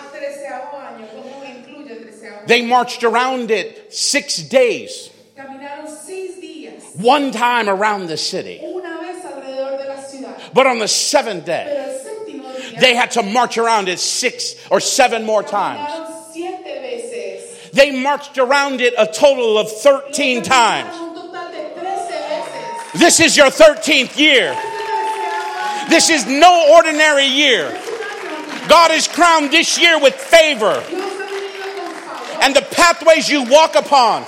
They 2.47 2.65
marched 2.67 3.05
around 3.05 3.51
it 3.51 3.93
six 3.95 4.37
days, 4.39 5.11
Caminaron 5.37 5.89
seis 5.89 6.37
días, 6.41 6.97
one 7.01 7.31
time 7.33 7.69
around 7.69 8.07
the 8.09 8.17
city. 8.17 8.61
una 8.63 8.99
vez 9.01 9.25
alrededor 9.25 9.79
de 9.79 9.89
la 9.89 9.97
ciudad. 10.03 10.53
But 10.55 10.67
on 10.67 10.79
the 10.79 10.89
seventh 10.89 11.45
day, 11.47 11.65
Pero 11.67 11.83
el 11.83 11.99
séptimo 11.99 12.71
día 12.73 12.81
they 12.81 12.95
had 12.95 13.11
to 13.13 13.23
march 13.23 13.57
around 13.59 13.89
it 13.89 13.99
six 13.99 14.57
or 14.71 14.81
seven 14.81 15.25
more 15.25 15.43
times. 15.43 15.81
caminaron 15.81 16.33
siete 16.33 16.65
veces. 16.83 17.71
They 17.73 17.91
marched 18.03 18.39
around 18.39 18.81
it 18.81 18.95
a 18.97 19.07
total 19.07 19.59
of 19.59 19.71
13 19.71 20.43
times. 20.43 20.89
Caminaron 20.95 21.09
Un 21.09 21.15
total 21.15 21.51
de 21.51 21.75
13 21.81 21.83
veces. 21.83 23.01
This 23.01 23.21
is 23.21 23.37
your 23.37 23.47
13th 23.51 24.17
year. 24.19 24.53
Este 24.53 24.61
treceavo 24.61 25.87
año 25.87 25.89
This 25.89 26.11
is 26.11 26.27
no 26.27 26.73
ordinary 26.77 27.27
year. 27.27 27.67
es 27.67 27.89
un 27.89 27.95
año. 27.99 28.69
God 28.69 28.91
is 28.93 29.09
crowned 29.09 29.51
this 29.51 29.77
year 29.79 29.99
with 30.01 30.15
favor, 30.15 30.81
Dios 30.89 31.03
ha 31.03 31.27
venido 31.27 31.75
con 31.75 31.93
favor. 31.95 32.34
And 32.45 32.55
the 32.55 32.61
pathways 32.61 33.27
you 33.27 33.43
walk 33.45 33.75
upon, 33.75 34.23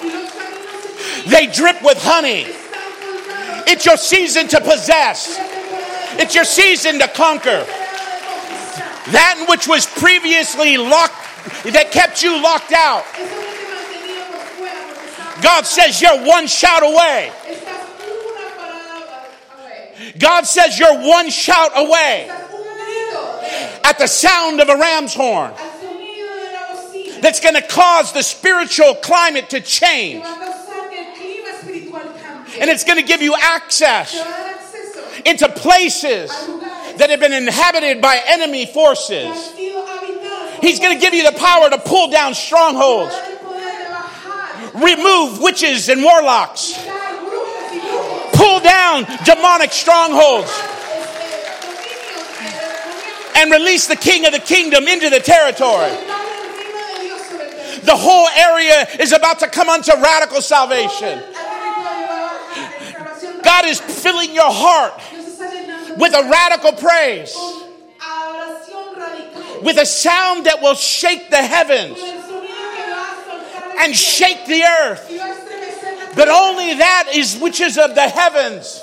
they 1.27 1.47
drip 1.49 1.83
with 1.83 1.99
honey. 2.03 2.47
It's 3.69 3.85
your 3.85 3.99
season 3.99 4.49
to 4.49 4.61
possess. 4.63 5.37
It's 6.19 6.35
your 6.35 6.47
season 6.47 6.99
to 7.01 7.09
conquer. 7.09 7.67
That 9.13 9.45
which 9.51 9.69
was 9.69 9.85
previously 9.85 10.79
locked, 10.79 11.13
that 11.65 11.91
kept 11.93 12.23
you 12.23 12.43
locked 12.43 12.73
out. 12.73 13.05
God 15.43 15.67
says 15.67 16.01
you're 16.01 16.27
one 16.27 16.47
shout 16.47 16.83
away. 16.83 17.31
God 20.19 20.47
says 20.47 20.79
you're 20.79 21.07
one 21.07 21.29
shout 21.29 21.73
away 21.77 22.31
at 23.85 23.99
the 23.99 24.07
sound 24.07 24.63
of 24.63 24.71
a 24.71 24.77
ram's 24.77 25.13
horn 25.13 25.53
that's 27.21 27.41
going 27.41 27.55
to 27.55 27.63
cause 27.67 28.13
the 28.13 28.23
spiritual 28.23 28.95
climate 28.97 29.51
to 29.51 29.61
change. 29.61 30.23
va 30.23 30.33
a 30.33 30.37
causar 30.37 30.91
que 30.91 30.99
el 30.99 31.15
clima 31.15 31.51
espiritual 31.51 32.03
cambie. 32.21 32.61
And 32.61 32.71
it's 32.71 32.85
going 32.85 32.99
to 32.99 33.05
give 33.07 33.23
you 33.23 33.35
access 33.41 34.13
Te 34.13 34.19
va 34.19 34.25
a 34.25 34.29
dar 34.29 34.55
acceso 34.55 35.27
into 35.27 35.49
places 35.61 36.31
that 36.99 37.11
have 37.11 37.21
been 37.21 37.33
inhabited 37.33 38.01
by 38.01 38.21
enemy 38.27 38.67
forces. 38.67 39.53
sido 39.57 39.85
habitadas 39.87 40.61
por 40.61 40.63
He's 40.63 40.81
going 40.81 40.95
to 40.95 41.01
give 41.01 41.15
you 41.15 41.25
the 41.25 41.39
power 41.39 41.69
to 41.71 41.79
pull 41.79 42.11
down 42.11 42.35
strongholds, 42.35 43.13
dar 43.13 43.31
el 43.31 43.37
poder 43.39 43.61
de 43.61 43.91
bajar, 43.93 44.83
remove 44.83 45.41
witches 45.41 45.89
and 45.89 46.03
warlocks, 46.03 46.73
quitar 46.73 47.19
brujas 47.21 47.73
y 47.73 47.79
brujos, 47.81 48.33
pull 48.33 48.61
down 48.61 49.05
demonic 49.25 49.73
strongholds, 49.73 50.51
este, 50.51 51.37
dominios, 51.61 52.33
demonios, 52.41 53.37
and 53.37 53.51
release 53.53 53.87
the 53.87 53.97
king 53.97 54.25
of 54.27 54.33
the 54.33 54.41
kingdom 54.41 54.89
into 54.89 55.11
the 55.11 55.21
territory. 55.21 55.91
soltar 55.91 56.25
el 56.25 56.57
reino 56.57 56.99
de 56.99 57.05
Dios 57.05 57.21
sobre 57.29 57.45
el 57.45 57.51
territorio. 57.51 57.76
The 57.87 57.97
whole 57.97 58.29
area 58.29 58.87
is 59.01 59.13
about 59.13 59.39
to 59.41 59.49
come 59.49 59.69
unto 59.69 59.93
radical 59.93 60.43
salvation. 60.43 61.23
God 63.43 63.65
is 63.67 63.81
filling 63.81 64.35
your 64.35 64.51
heart 64.51 64.93
with 65.97 66.13
a 66.13 66.29
radical 66.29 66.73
praise, 66.73 67.35
with 69.63 69.79
a 69.79 69.87
sound 69.87 70.47
that 70.47 70.61
will 70.61 70.75
shake 70.75 71.31
the 71.31 71.43
heavens 71.43 71.99
and 73.79 73.95
shake 73.95 74.47
the 74.47 74.65
earth. 74.65 75.09
But 76.17 76.29
only 76.29 76.75
that 76.75 77.13
is 77.15 77.39
which 77.39 77.61
is 77.61 77.79
of 77.79 77.95
the 77.95 78.09
heavens 78.09 78.83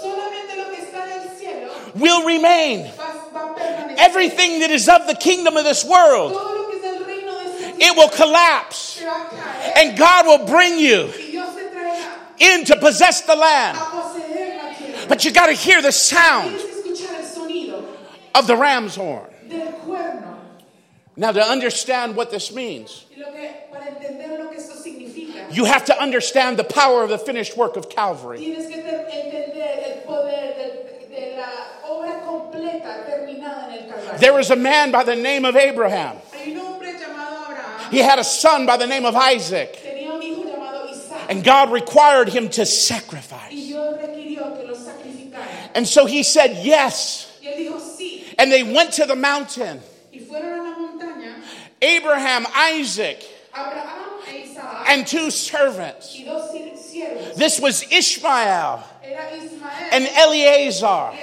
will 1.96 2.26
remain. 2.26 2.90
Everything 3.98 4.60
that 4.62 4.72
is 4.72 4.88
of 4.90 5.08
the 5.08 5.16
kingdom 5.16 5.58
of 5.58 5.64
this 5.64 5.84
world, 5.86 6.34
Todo 6.34 6.56
lo 6.56 6.70
que 6.70 6.78
es 6.78 6.82
del 6.82 7.06
reino 7.06 7.34
de 7.38 7.46
este 7.46 7.73
it 7.84 7.98
will 7.98 8.10
collapse. 8.10 9.02
And 9.76 9.98
God 9.98 10.26
will 10.26 10.46
bring 10.48 10.80
you 10.80 11.12
in 12.40 12.66
to 12.66 12.78
possess 12.78 13.22
the 13.22 13.36
land. 13.36 13.78
But 15.10 15.26
you 15.26 15.32
got 15.32 15.48
to 15.48 15.54
hear 15.54 15.82
the 15.82 15.92
sound 15.92 16.56
of 18.36 18.48
the 18.48 18.56
ram's 18.56 18.96
horn. 18.96 19.30
Now, 21.16 21.32
to 21.32 21.44
understand 21.44 22.16
what 22.16 22.32
this 22.32 22.54
means, 22.54 23.06
you 25.52 25.66
have 25.66 25.86
to 25.86 26.02
understand 26.02 26.58
the 26.58 26.64
power 26.64 27.04
of 27.04 27.10
the 27.10 27.20
finished 27.20 27.56
work 27.56 27.76
of 27.76 27.90
Calvary. 27.90 28.56
There 34.20 34.34
was 34.34 34.50
a 34.52 34.56
man 34.56 34.92
by 34.92 35.04
the 35.04 35.16
name 35.16 35.46
of 35.46 35.56
Abraham. 35.56 36.18
He 37.94 38.00
had 38.00 38.20
a 38.20 38.24
son 38.24 38.66
by 38.66 38.78
the 38.78 38.88
name 38.88 39.06
of 39.06 39.16
Isaac. 39.16 39.74
tenía 39.84 40.12
un 40.14 40.22
hijo 40.22 40.44
llamado 40.44 40.90
Isaac, 40.90 41.30
And 41.30 41.44
God 41.44 41.72
required 41.72 42.30
him 42.30 42.50
to 42.50 42.66
sacrifice. 42.66 43.52
y 43.52 43.68
Dios 43.68 43.96
requirió 44.00 44.56
que 44.60 44.68
lo 44.68 44.74
sacrificara. 44.76 45.48
And 45.76 45.88
so 45.88 46.06
he 46.06 46.24
said, 46.24 46.58
Yes. 46.66 47.32
Y 47.42 47.48
él 47.50 47.58
dijo 47.70 47.80
sí, 47.80 48.24
And 48.38 48.52
they 48.52 48.64
went 48.64 48.94
to 48.94 49.06
the 49.06 49.16
mountain. 49.16 49.82
y 50.12 50.20
fueron 50.20 50.60
a 50.60 50.64
la 50.64 50.76
montaña 50.78 51.36
Abraham, 51.82 52.46
Isaac, 52.74 53.24
and 54.88 55.06
two 55.08 55.30
servants. 55.32 56.16
y 56.18 56.24
dos 56.26 56.52
sir- 56.52 56.72
siervos. 56.76 57.36
This 57.36 57.60
was 57.60 57.84
Ishmael 57.92 58.84
and 59.92 60.08
Eleazar. 60.18 61.14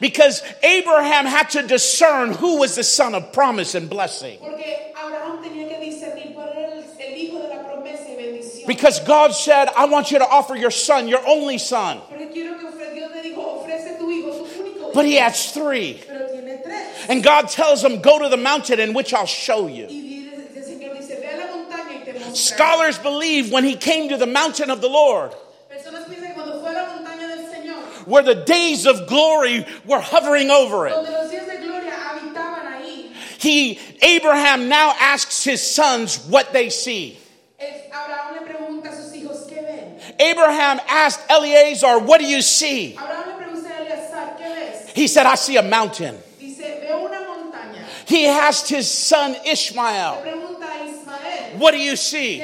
Because 0.00 0.42
Abraham 0.62 1.26
had 1.26 1.50
to 1.50 1.62
discern 1.66 2.32
who 2.32 2.58
was 2.58 2.74
the 2.76 2.84
son 2.84 3.14
of 3.14 3.32
promise 3.32 3.74
and 3.74 3.88
blessing. 3.90 4.38
Porque 4.38 4.92
Abraham 4.96 5.42
tenía 5.42 5.68
que 5.68 5.78
discernir 5.90 6.34
cuál 6.34 6.50
era 6.56 6.72
el, 6.72 6.84
el 7.00 7.16
hijo 7.16 7.38
de 7.42 7.48
la 7.48 7.62
promesa 7.64 8.06
y 8.08 8.16
bendición. 8.16 8.66
Because 8.66 9.00
God 9.00 9.32
said, 9.32 9.68
I 9.76 9.86
want 9.86 10.10
you 10.10 10.18
to 10.18 10.28
offer 10.28 10.54
your 10.56 10.70
son, 10.70 11.08
your 11.08 11.20
only 11.26 11.58
son. 11.58 12.00
Porque 12.08 12.30
quiero 12.32 12.58
que 12.58 12.68
ofre- 12.68 12.92
Dios 12.94 13.10
le 13.14 13.22
dijo, 13.22 13.64
ofrece 13.64 13.98
tu 13.98 14.08
hijo, 14.10 14.32
tu 14.44 14.62
único 14.62 14.92
But 14.94 15.06
he 15.06 15.16
has 15.16 15.52
three. 15.52 16.00
Pero 16.06 16.28
tiene 16.28 16.62
tres. 16.62 17.06
And 17.08 17.22
God 17.24 17.48
tells 17.48 17.82
him, 17.84 18.00
Go 18.00 18.18
to 18.20 18.28
the 18.28 18.36
mountain 18.36 18.78
in 18.80 18.92
which 18.94 19.12
I'll 19.14 19.26
show 19.26 19.66
you. 19.66 19.86
Y 19.86 19.88
dice- 19.88 20.56
el 20.56 20.62
Señor 20.64 20.96
dice, 20.96 21.18
ve 21.20 21.28
a 21.32 21.36
la 21.38 21.46
montaña 21.46 22.00
y 22.00 22.04
te 22.04 22.12
mostraré. 22.12 22.36
Scholars 22.36 22.98
believe 22.98 23.50
when 23.50 23.64
he 23.64 23.74
came 23.74 24.08
to 24.10 24.16
the 24.16 24.26
mountain 24.26 24.70
of 24.70 24.80
the 24.80 24.88
Lord, 24.88 25.32
Personas 25.70 26.04
piensan 26.06 26.28
que 26.28 26.34
cuando 26.34 26.60
fue 26.60 26.70
a 26.70 26.72
la 26.72 26.86
montaña 26.86 27.28
del 27.28 27.46
Señor, 27.50 27.97
where 28.08 28.22
the 28.22 28.34
days 28.34 28.86
of 28.86 29.06
glory 29.06 29.66
were 29.84 30.00
hovering 30.00 30.50
over 30.50 30.86
it, 30.86 30.94
donde 30.94 31.10
los 31.10 31.30
días 31.30 31.46
de 31.46 31.64
gloria 31.64 31.92
habitaban 31.92 32.66
ahí, 32.80 33.12
he, 33.38 33.78
Abraham 34.02 34.68
now 34.68 34.94
asks 34.98 35.44
his 35.44 35.62
sons 35.62 36.26
what 36.28 36.52
they 36.52 36.70
see. 36.70 37.18
Abraham 37.60 38.34
le 38.34 38.52
pregunta 38.52 38.88
a 38.88 38.96
sus 38.96 39.12
hijos, 39.12 39.46
¿qué 39.48 39.62
ven? 39.62 40.00
Abraham 40.20 40.80
asked 40.88 41.20
Eleazar, 41.30 41.98
What 42.00 42.20
do 42.20 42.26
you 42.26 42.42
see? 42.42 42.96
Abraham 42.96 43.38
le 43.38 43.46
pregunta 43.46 43.70
a 43.70 43.84
Eleazar, 43.84 44.36
¿qué 44.38 44.54
ves? 44.54 44.90
He 44.94 45.06
said, 45.06 45.26
I 45.26 45.34
see 45.34 45.56
a 45.56 45.62
mountain. 45.62 46.16
Dice, 46.40 46.80
veo 46.80 47.04
una 47.06 47.20
montaña. 47.20 47.84
He 48.06 48.26
asked 48.26 48.68
his 48.68 48.88
son 48.88 49.36
Ishmael, 49.44 50.22
pregunta 50.22 50.64
a 50.64 50.84
Ismael, 50.84 51.58
What 51.58 51.72
do 51.72 51.78
you 51.78 51.96
see? 51.96 52.42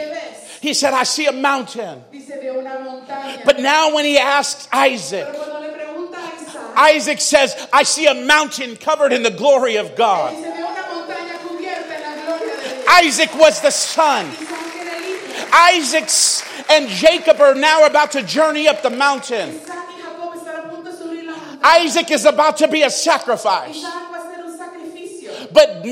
He 0.60 0.72
said, 0.72 0.94
I 0.94 1.02
see 1.04 1.26
a 1.26 1.32
mountain. 1.32 2.04
Dice, 2.10 2.38
veo 2.40 2.58
una 2.58 2.78
montaña. 2.78 3.44
But 3.44 3.60
now, 3.60 3.94
when 3.94 4.04
he 4.04 4.18
asks 4.18 4.66
Isaac, 4.72 5.26
Pero 5.30 5.44
cuando 5.44 5.60
le 5.60 5.72
pregunta 5.74 6.16
a 6.16 6.36
Isaac, 6.76 7.20
says, 7.20 7.54
I 7.72 7.82
see 7.82 8.06
a 8.06 8.14
mountain 8.14 8.76
covered 8.76 9.12
in 9.12 9.22
the 9.22 9.30
glory 9.30 9.76
of 9.76 9.96
God. 9.96 10.34
dice, 10.34 10.42
veo 10.42 10.66
una 10.66 10.82
montaña 10.82 11.38
cubierta 11.38 11.94
en 11.94 12.02
la 12.02 12.24
gloria 12.24 12.56
de 12.56 12.74
Dios. 12.74 12.86
Isaac 12.88 13.34
was 13.38 13.60
the 13.60 13.70
son. 13.70 14.26
Isaac 14.26 14.76
era 14.76 14.96
el 14.96 15.02
hijo. 15.02 15.78
Isaac's 15.78 16.44
and 16.70 16.88
Jacob 16.88 17.40
are 17.40 17.54
now 17.54 17.86
about 17.86 18.12
to 18.12 18.22
journey 18.22 18.66
up 18.68 18.82
the 18.82 18.90
mountain. 18.90 19.50
Isaac 19.50 19.68
y 19.88 20.02
Jacob 20.02 20.34
están 20.34 20.58
a 20.58 20.68
punto 20.68 20.90
de 20.90 20.96
subir 20.96 21.26
la 21.26 21.34
montaña. 21.34 21.84
Isaac 21.84 22.10
is 22.10 22.24
about 22.24 22.56
to 22.58 22.68
be 22.68 22.82
a 22.82 22.90
sacrifice. 22.90 23.76
Isaac 23.76 24.10
va 24.10 24.16
a 24.16 24.20
hacer 24.20 24.44
un 24.44 24.58
sacrificio. 24.58 25.52
But 25.52 25.86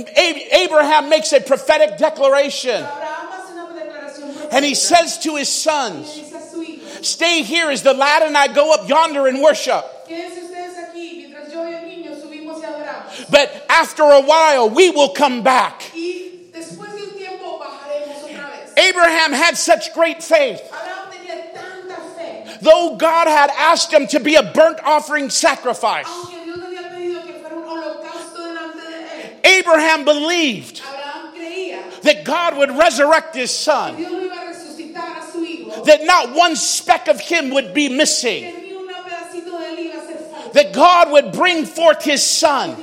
Abraham 0.52 1.08
makes 1.08 1.32
a 1.32 1.40
prophetic 1.40 1.98
declaration. 1.98 2.82
Abraham 2.82 3.28
hace 3.30 3.52
una 3.52 3.66
declaración 3.74 4.52
And 4.52 4.64
he 4.64 4.74
says 4.74 5.18
to 5.18 5.36
his 5.36 5.48
sons, 5.48 6.16
le 6.16 6.22
dice 6.22 6.34
a 6.34 6.50
su 6.50 6.62
hijo, 6.62 7.02
Stay 7.02 7.42
here 7.42 7.70
as 7.70 7.82
the 7.82 7.94
lad 7.94 8.22
and 8.22 8.36
I 8.36 8.48
go 8.52 8.72
up 8.72 8.88
yonder 8.88 9.26
and 9.26 9.40
worship. 9.42 9.84
quédense 10.06 10.44
ustedes 10.44 10.78
aquí 10.78 11.26
mientras 11.28 11.50
yo 11.52 11.64
y 11.64 11.74
el 11.74 11.84
niño 11.88 12.14
subimos 12.20 12.60
y 12.60 12.64
adoramos. 12.64 13.21
But 13.32 13.64
after 13.70 14.02
a 14.04 14.20
while, 14.20 14.68
we 14.70 14.90
will 14.90 15.08
come 15.08 15.42
back. 15.42 15.82
Y 15.94 16.30
después 16.52 16.94
de 16.94 17.02
un 17.02 17.16
tiempo 17.18 17.58
bajaremos 17.58 18.22
otra 18.28 18.46
vez. 18.50 18.72
Abraham 18.78 19.32
had 19.32 19.56
such 19.56 19.92
great 19.94 20.22
faith. 20.22 20.60
Abraham 20.66 21.10
tenía 21.10 21.52
tanta 21.54 21.96
fe. 22.14 22.58
Though 22.60 22.96
God 22.98 23.26
had 23.28 23.50
asked 23.58 23.90
him 23.92 24.06
to 24.08 24.20
be 24.20 24.34
a 24.34 24.42
burnt 24.42 24.78
offering 24.84 25.30
sacrifice, 25.30 26.06
Aunque 26.06 26.44
Dios 26.44 26.58
le 26.58 26.66
había 26.66 26.90
pedido 26.92 27.26
que 27.26 27.32
fuera 27.40 27.56
un 27.56 27.64
holocausto 27.64 28.36
delante 28.36 28.76
de 28.76 29.48
él. 29.48 29.60
Abraham 29.60 30.04
believed 30.04 30.82
that 32.02 32.24
God 32.24 32.58
would 32.58 32.70
resurrect 32.76 33.34
his 33.34 33.50
son, 33.50 33.96
Dios 33.96 34.12
lo 34.12 34.18
iba 34.18 34.34
a 34.34 34.52
resucitar 34.52 35.18
a 35.18 35.32
su 35.32 35.38
hijo. 35.44 35.84
that 35.84 36.04
not 36.04 36.34
one 36.34 36.54
speck 36.56 37.08
of 37.08 37.18
him 37.20 37.50
would 37.50 37.72
be 37.72 37.88
missing, 37.88 38.42
Que 38.44 38.60
ni 38.60 38.72
un 38.76 38.88
pedacito 38.88 39.58
de 39.58 39.66
él 39.66 39.78
iba 39.78 39.94
a 39.94 40.02
hacer 40.02 40.18
falta. 40.30 40.52
that 40.52 40.72
God 40.74 41.10
would 41.12 41.32
bring 41.32 41.64
forth 41.64 42.02
his 42.04 42.22
son. 42.22 42.76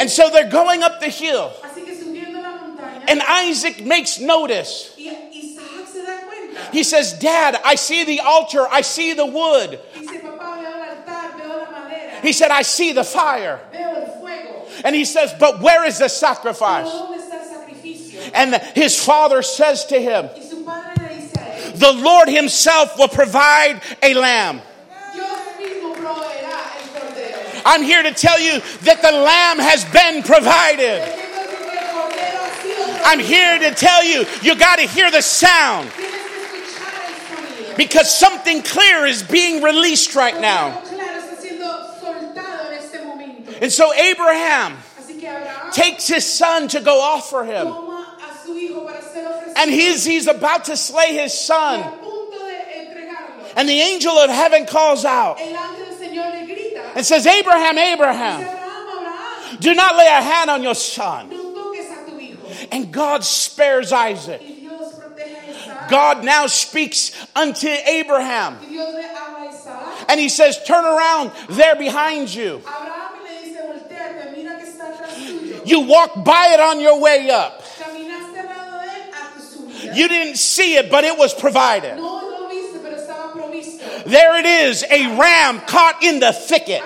And 0.00 0.08
so 0.10 0.30
they're 0.30 0.48
going 0.50 0.82
up 0.82 0.98
the 1.00 1.08
hill, 1.08 1.52
Así 1.62 1.84
que 1.84 1.94
subiendo 1.94 2.42
la 2.42 2.58
montaña. 2.58 3.04
and 3.08 3.22
Isaac 3.22 3.84
makes 3.84 4.18
notice. 4.18 4.94
Y 4.98 5.04
Isaac 5.32 5.86
se 5.86 6.02
da 6.02 6.18
cuenta. 6.26 6.72
He 6.72 6.82
says, 6.82 7.12
Dad, 7.18 7.60
I 7.64 7.74
see 7.76 8.04
the 8.04 8.20
altar, 8.20 8.66
I 8.70 8.80
see 8.80 9.12
the 9.12 9.26
wood. 9.26 9.78
Dice, 9.94 10.10
papá, 10.22 10.58
veo 10.58 10.70
el 10.72 10.88
altar, 10.96 11.38
veo 11.38 11.48
la 11.58 11.70
madera, 11.70 12.20
He 12.22 12.32
said, 12.32 12.50
I 12.50 12.62
see 12.62 12.92
the 12.92 13.04
fire. 13.04 13.60
veo 13.72 13.94
el 13.94 14.20
fuego. 14.20 14.64
And 14.84 14.96
he 14.96 15.04
says, 15.04 15.34
But 15.38 15.60
where 15.60 15.84
is 15.84 15.98
the 15.98 16.08
sacrifice? 16.08 16.88
¿dónde 16.88 17.18
está 17.18 17.40
el 17.42 17.46
sacrificio? 17.46 18.30
And 18.32 18.54
his 18.74 19.02
father 19.04 19.42
says 19.42 19.84
to 19.86 20.00
him, 20.00 20.30
Y 20.34 20.40
su 20.42 20.64
padre 20.64 20.94
le 20.96 21.08
dice 21.20 21.36
a 21.36 21.72
él, 21.74 21.78
The 21.78 21.92
Lord 21.92 22.28
himself 22.28 22.96
will 22.98 23.08
provide 23.08 23.82
a 24.02 24.14
lamb. 24.14 24.62
Dios 25.12 25.28
mismo 25.58 25.94
proveerá 25.94 26.56
el 26.80 26.88
cordero. 26.88 27.38
I'm 27.64 27.82
here 27.82 28.02
to 28.02 28.12
tell 28.12 28.40
you 28.40 28.60
that 28.82 29.02
the 29.02 29.12
lamb 29.12 29.58
has 29.58 29.84
been 29.86 30.22
provided. 30.22 31.02
I'm 33.04 33.18
here 33.18 33.58
to 33.58 33.74
tell 33.74 34.04
you, 34.04 34.24
you 34.42 34.56
got 34.56 34.76
to 34.76 34.86
hear 34.86 35.10
the 35.10 35.22
sound 35.22 35.90
because 37.76 38.14
something 38.14 38.62
clear 38.62 39.06
is 39.06 39.22
being 39.22 39.62
released 39.62 40.14
right 40.14 40.38
now. 40.40 40.82
And 43.60 43.70
so 43.70 43.92
Abraham 43.94 44.76
takes 45.72 46.06
his 46.06 46.24
son 46.24 46.68
to 46.68 46.80
go 46.80 47.00
offer 47.00 47.44
him. 47.44 47.66
And 49.56 49.70
he's, 49.70 50.04
he's 50.04 50.26
about 50.26 50.66
to 50.66 50.76
slay 50.76 51.14
his 51.14 51.38
son. 51.38 51.80
And 53.56 53.68
the 53.68 53.80
angel 53.80 54.12
of 54.12 54.30
heaven 54.30 54.66
calls 54.66 55.04
out 55.04 55.38
El 56.94 56.96
ángel 56.96 56.96
del 56.96 56.96
Señor 56.96 56.96
le 56.96 56.96
grita. 56.96 56.96
and 56.96 57.06
says, 57.06 57.26
Abraham, 57.26 57.78
Abraham, 57.78 59.58
do 59.60 59.74
not 59.74 59.96
lay 59.96 60.06
a 60.06 60.22
hand 60.22 60.50
on 60.50 60.62
your 60.62 60.74
son. 60.74 61.28
no 61.30 61.52
toques 61.52 61.90
a 61.90 62.10
tu 62.10 62.16
hijo. 62.18 62.68
And 62.72 62.92
God 62.92 63.24
spares 63.24 63.92
Isaac. 63.92 64.40
Y 64.40 64.60
Dios 64.60 64.94
protege 64.98 65.34
a 65.34 65.50
Isaac. 65.50 65.90
God 65.90 66.24
now 66.24 66.46
speaks 66.46 67.12
unto 67.36 67.68
Abraham. 67.68 68.58
Y 68.62 68.68
Dios 68.68 68.94
le 68.94 69.02
habla 69.02 69.46
a 69.46 69.48
Isaac. 69.48 70.06
And 70.08 70.20
he 70.20 70.28
says, 70.28 70.62
Turn 70.64 70.84
around 70.84 71.32
there 71.50 71.76
behind 71.76 72.32
you. 72.34 72.62
You 75.64 75.80
walked 75.80 76.24
by 76.24 76.52
it 76.54 76.60
on 76.60 76.80
your 76.80 77.00
way 77.00 77.30
up. 77.30 77.62
Caminaste 77.62 78.38
al 78.38 78.46
lado 78.46 78.80
de 78.80 78.88
él 78.88 79.10
a 79.12 79.34
tu 79.34 79.40
subida. 79.42 79.96
You 79.96 80.08
didn't 80.08 80.36
see 80.36 80.76
it, 80.76 80.90
but 80.90 81.04
it 81.04 81.16
was 81.18 81.34
provided. 81.34 81.98
There 84.06 84.36
it 84.38 84.46
is, 84.46 84.82
a 84.84 85.16
ram 85.18 85.60
caught 85.60 86.02
in 86.02 86.20
the 86.20 86.32
thicket. 86.32 86.82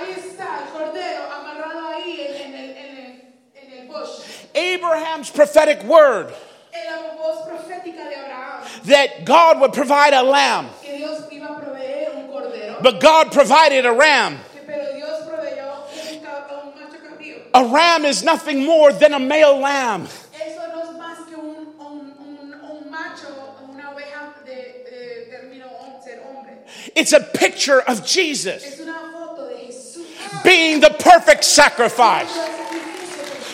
Abraham's 4.56 5.30
prophetic 5.30 5.82
word 5.84 6.32
En 6.72 6.86
la 6.86 7.14
voz 7.16 7.48
profética 7.48 8.08
de 8.08 8.14
Abraham, 8.16 8.62
that 8.86 9.24
God 9.24 9.60
would 9.60 9.72
provide 9.72 10.12
a 10.12 10.22
lamb, 10.22 10.68
que 10.82 10.96
Dios 10.98 11.22
iba 11.32 11.46
a 11.56 11.60
proveer 11.60 12.10
un 12.14 12.28
cordero, 12.28 12.82
but 12.82 13.00
God 13.00 13.30
provided 13.32 13.86
a 13.86 13.92
ram. 13.92 14.38
que- 14.52 14.60
pero 14.66 14.92
Dios 14.94 15.20
proveyó 15.28 16.12
un, 16.12 16.20
ca- 16.20 16.62
un 16.64 16.74
macho 16.74 16.98
cabrío. 16.98 17.36
A 17.54 17.64
ram 17.64 18.04
is 18.04 18.22
nothing 18.24 18.64
more 18.64 18.92
than 18.92 19.14
a 19.14 19.18
male 19.20 19.58
lamb. 19.58 20.06
Eso 20.34 20.60
no 20.72 20.82
es 20.82 20.98
más 20.98 21.28
que 21.28 21.36
un, 21.36 21.74
un, 21.78 22.14
un, 22.18 22.54
un 22.70 22.90
macho, 22.90 23.28
una 23.70 23.90
oveja 23.92 24.34
de, 24.44 24.84
de 24.90 25.28
término 25.30 25.66
hom- 25.66 26.02
ser 26.02 26.20
hombre. 26.28 26.53
It's 26.94 27.12
a 27.12 27.20
picture 27.20 27.80
of 27.80 28.06
Jesus 28.06 28.62
Es 28.64 28.80
una 28.80 28.94
foto 29.12 29.48
de 29.48 29.66
Jesús. 29.72 30.44
being 30.44 30.80
the 30.80 30.90
perfect 30.90 31.44
sacrifice. 31.44 32.32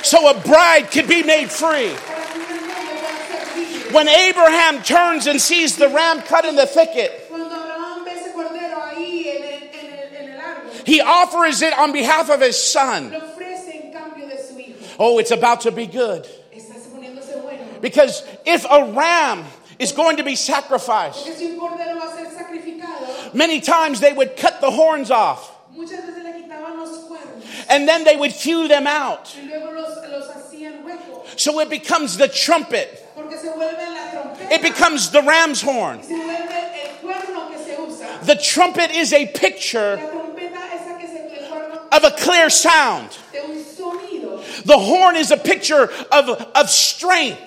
So 0.03 0.29
a 0.31 0.40
bride 0.40 0.90
could 0.90 1.09
be 1.09 1.23
made 1.23 1.51
free. 1.51 1.92
para 1.94 2.25
que 2.33 2.42
una 2.44 2.66
novia 2.66 3.03
pueda 3.03 3.29
ser 3.29 3.57
libre. 3.57 3.92
When 3.92 4.09
Abraham 4.09 4.83
turns 4.83 5.27
and 5.27 5.40
sees 5.40 5.77
the 5.77 5.88
ram 5.88 6.23
cut 6.23 6.44
in 6.44 6.57
the 6.57 6.66
thicket, 6.66 7.27
he 10.87 11.01
offers 11.01 11.62
it 11.62 11.77
on 11.79 11.92
behalf 11.92 12.31
of 12.31 12.40
his 12.40 12.57
son. 12.57 13.12
lo 13.12 13.20
ofrece 13.20 13.85
en 13.85 13.92
cambio 13.92 14.27
de 14.29 14.42
su 14.42 14.55
hijo. 14.59 14.96
Oh, 14.99 15.18
it's 15.18 15.31
about 15.31 15.61
to 15.62 15.70
be 15.70 15.87
good. 15.87 16.27
Está 16.53 16.75
poniéndose 16.90 17.40
bueno. 17.42 17.81
Because 17.81 18.23
if 18.46 18.64
a 18.64 18.92
ram 18.92 19.44
is 19.79 19.92
going 19.92 20.16
to 20.16 20.25
be 20.25 20.35
sacrificed, 20.35 21.27
many 23.35 23.61
times 23.61 24.01
they 24.01 24.12
would 24.12 24.37
cut 24.37 24.61
the 24.61 24.71
horns 24.71 25.11
off 25.11 25.53
muchas 25.75 26.01
veces 26.01 26.23
le 26.25 26.33
quitaban 26.33 26.77
los 26.79 27.05
cuernos 27.09 27.66
and 27.69 27.88
then 27.88 28.05
they 28.05 28.16
would 28.16 28.33
hew 28.33 28.69
them 28.69 28.87
out. 28.87 29.35
y 29.37 29.47
luego 29.49 29.73
los, 29.73 29.97
los 30.11 30.29
hacían 30.29 30.83
huecos. 30.85 31.38
So 31.40 31.61
it 31.61 31.71
becomes 31.71 32.16
the 32.16 32.29
trumpet, 32.29 33.07
Porque 33.14 33.38
se 33.38 33.49
vuelve 33.49 33.79
la 33.79 34.11
trompeta. 34.11 34.53
it 34.53 34.62
becomes 34.62 35.11
the 35.11 35.23
ram's 35.23 35.61
horn. 35.62 36.03
se 36.03 36.14
vuelve 36.14 36.51
el 36.85 36.97
cuerno 37.01 37.49
que 37.51 37.59
se 37.59 37.77
usa. 37.81 38.19
The 38.25 38.37
trumpet 38.37 38.90
is 38.90 39.12
a 39.12 39.27
picture 39.27 39.97
La 39.97 40.09
trompeta 40.11 40.75
esa 40.75 40.99
que 40.99 41.07
se 41.07 41.43
el 41.45 41.49
cuerno 41.49 41.88
of 41.93 42.05
a 42.05 42.11
clear 42.12 42.51
sound. 42.51 43.11
de 43.33 43.40
un 43.40 43.62
sonido. 43.64 44.64
The 44.64 44.77
horn 44.79 45.16
is 45.16 45.31
a 45.31 45.37
picture 45.37 45.90
of, 46.11 46.29
of 46.29 46.69
strength. 46.69 47.40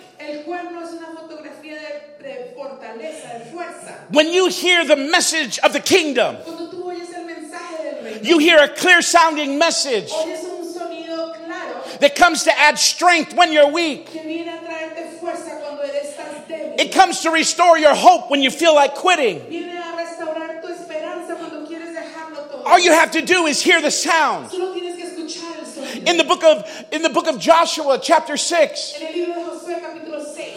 El 4.14 4.20
cuerno 4.20 4.22
es 4.22 4.22
una 4.22 4.22
fotografía 4.22 4.22
de, 4.22 4.22
de 4.22 4.22
fortaleza, 4.22 4.22
de 4.22 4.22
fuerza. 4.22 4.22
When 4.22 4.34
you 4.34 4.48
hear 4.50 4.86
the 4.86 4.96
message 4.96 5.60
of 5.60 5.74
the 5.74 5.80
kingdom, 5.80 6.38
Cuando 6.44 6.70
tú 6.70 6.84
oyes 6.88 7.10
el 7.16 7.26
mensaje 7.26 7.84
del 7.84 8.04
reino, 8.04 8.22
you 8.24 8.38
hear 8.40 8.60
a 8.62 8.68
clear 8.70 9.02
sounding 9.02 9.58
message 9.58 10.12
oyes 10.12 10.44
un 10.44 10.66
sonido 10.72 11.34
claro 11.46 11.82
that 12.00 12.16
comes 12.16 12.44
to 12.44 12.52
add 12.60 12.78
strength 12.78 13.34
when 13.36 13.52
you're 13.52 13.70
weak. 13.72 14.06
que 14.12 14.22
viene 14.22 14.50
a 14.50 14.60
traerte 14.62 15.20
fuerza 15.20 15.60
cuando 15.62 15.82
eres 15.84 16.12
estás 16.12 16.48
débil. 16.48 16.80
It 16.80 16.92
comes 16.94 17.22
to 17.22 17.32
restore 17.32 17.78
your 17.80 17.96
hope 17.96 18.30
when 18.30 18.42
you 18.42 18.52
feel 18.52 18.76
like 18.76 18.94
quitting. 18.96 19.40
Viene 19.50 19.78
a 19.78 19.96
restaurar 19.98 20.62
tu 20.62 20.68
esperanza 20.70 21.36
cuando 21.36 21.66
quieres 21.68 21.94
dejarlo 21.94 22.50
todo. 22.52 22.64
All 22.66 22.80
you 22.80 22.92
have 22.92 23.12
to 23.12 23.22
do 23.22 23.48
is 23.48 23.62
hear 23.62 23.82
the 23.82 23.92
sound. 23.92 24.52
Solo 24.52 24.74
tienes 24.74 24.96
que 24.96 25.06
escuchar 25.06 25.58
el 25.58 25.66
sonido. 25.66 26.08
In 26.08 26.18
the 26.18 26.24
book 26.24 26.44
of 26.44 26.66
in 26.92 27.02
the 27.02 27.10
book 27.10 27.28
of 27.28 27.40
Joshua 27.40 27.98
chapter 28.00 28.38
6, 28.38 28.94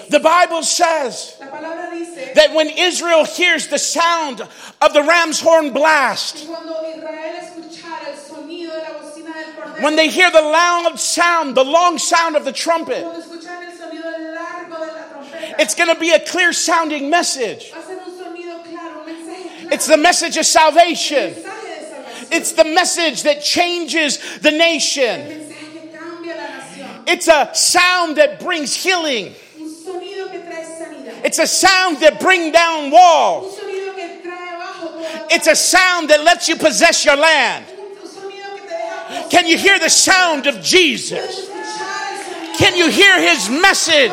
En 0.08 0.14
el 0.14 0.22
libro 0.22 0.30
de 0.30 0.56
Josué 0.56 0.56
capítulo 0.56 0.60
6, 0.60 0.60
the 0.60 0.60
Bible 0.60 0.62
says 0.62 1.36
la 1.40 1.46
palabra 1.46 1.90
dice 1.92 2.34
that 2.34 2.54
when 2.54 2.68
Israel 2.70 3.24
hears 3.24 3.68
the 3.68 3.78
sound 3.78 4.40
of 4.80 4.92
the 4.92 5.02
ram's 5.02 5.40
horn 5.40 5.72
blast, 5.72 6.36
que 6.36 6.46
cuando 6.46 6.72
Israel 6.94 7.36
escuchara 7.40 8.08
el 8.08 8.16
sonido 8.16 8.72
de 8.72 8.82
la 8.82 8.98
bocina 9.00 9.34
del 9.34 9.54
cordero, 9.54 9.82
when 9.82 9.96
they 9.96 10.08
hear 10.08 10.30
the 10.30 10.40
loud 10.42 10.98
sound, 10.98 11.54
the 11.56 11.64
long 11.64 11.98
sound 11.98 12.36
of 12.36 12.44
the 12.44 12.52
trumpet, 12.52 13.02
cuando 13.04 13.20
escucharan 13.20 13.64
el 13.64 13.76
sonido 13.76 14.34
largo 14.34 14.76
de 14.84 14.92
la 14.92 15.02
trompeta, 15.12 15.60
it's 15.60 15.74
going 15.74 15.88
to 15.92 15.98
be 16.00 16.10
a 16.12 16.20
clear 16.20 16.52
sounding 16.52 17.10
message. 17.10 17.72
va 17.72 17.78
a 17.78 17.82
ser 17.86 17.98
un 17.98 18.12
sonido 18.16 18.62
claro, 18.64 19.00
un 19.00 19.06
mensaje 19.06 19.60
claro, 19.60 19.72
It's 19.74 19.86
the 19.86 19.96
message 19.96 20.36
of 20.36 20.46
salvation. 20.46 21.34
un 21.34 21.42
mensaje 21.42 21.66
de 21.66 21.86
salvación, 21.86 22.32
It's 22.32 22.52
the 22.52 22.64
message 22.64 23.22
that 23.24 23.42
changes 23.42 24.18
the 24.40 24.52
nation. 24.52 25.20
mensaje 25.26 25.72
que 25.72 25.98
cambia 25.98 26.36
la 26.36 26.46
nación, 26.46 27.08
It's 27.08 27.28
a 27.28 27.50
sound 27.54 28.16
that 28.16 28.40
brings 28.40 28.74
healing. 28.74 29.34
un 29.58 29.68
sonido 29.68 30.30
que 30.30 30.38
trae 30.40 30.64
sanidad, 30.64 31.05
It's 31.24 31.38
a 31.38 31.46
sound 31.46 31.98
that 32.00 32.20
brings 32.20 32.52
down 32.52 32.90
walls. 32.90 33.58
sonido 33.58 33.94
que 33.94 34.20
trae 34.22 34.54
abajo 34.54 34.88
toda 34.92 35.26
It's 35.34 35.46
a 35.46 35.56
sound 35.56 36.10
that 36.10 36.22
lets 36.22 36.48
you 36.48 36.56
possess 36.56 37.04
your 37.04 37.16
land. 37.16 37.64
un 37.68 38.08
sonido 38.08 38.54
que 38.54 38.62
te 38.62 38.68
deja 38.68 39.30
Can 39.30 39.46
you 39.46 39.56
hear 39.58 39.78
the 39.78 39.88
sound 39.90 40.46
of 40.46 40.60
Jesus? 40.62 41.18
escuchar 41.48 42.12
el 42.12 42.18
sonido, 42.18 42.58
Can 42.58 42.76
you 42.76 42.88
hear 42.90 43.20
his 43.20 43.48
message 43.50 44.12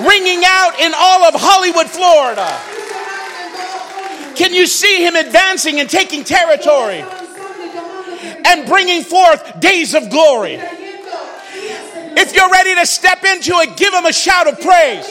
ringing 0.00 0.42
out 0.44 0.78
in 0.80 0.92
all 0.96 1.24
of 1.24 1.34
Hollywood, 1.34 1.86
Florida? 1.86 2.40
sonando 2.40 3.44
en 3.44 3.52
todo 3.52 3.68
Hollywood, 3.68 4.36
Can 4.36 4.54
you 4.54 4.66
see 4.66 5.04
him 5.04 5.14
advancing 5.16 5.78
and 5.80 5.88
taking 5.90 6.24
territory 6.24 7.02
avanzando 7.02 7.60
y 7.60 7.68
tomando 7.68 8.16
territorio, 8.16 8.46
and 8.46 8.66
bringing 8.68 9.02
forth 9.04 9.60
days 9.60 9.94
of 9.94 10.08
glory? 10.10 10.56
trayendo 10.56 11.12
días 11.52 11.96
en 11.96 12.18
If 12.18 12.34
you're 12.34 12.50
ready 12.50 12.74
to 12.74 12.86
step 12.86 13.24
into 13.24 13.52
it, 13.60 13.76
give 13.76 13.92
him 13.94 14.06
a 14.06 14.12
shout 14.12 14.46
of 14.48 14.58
praise. 14.60 15.06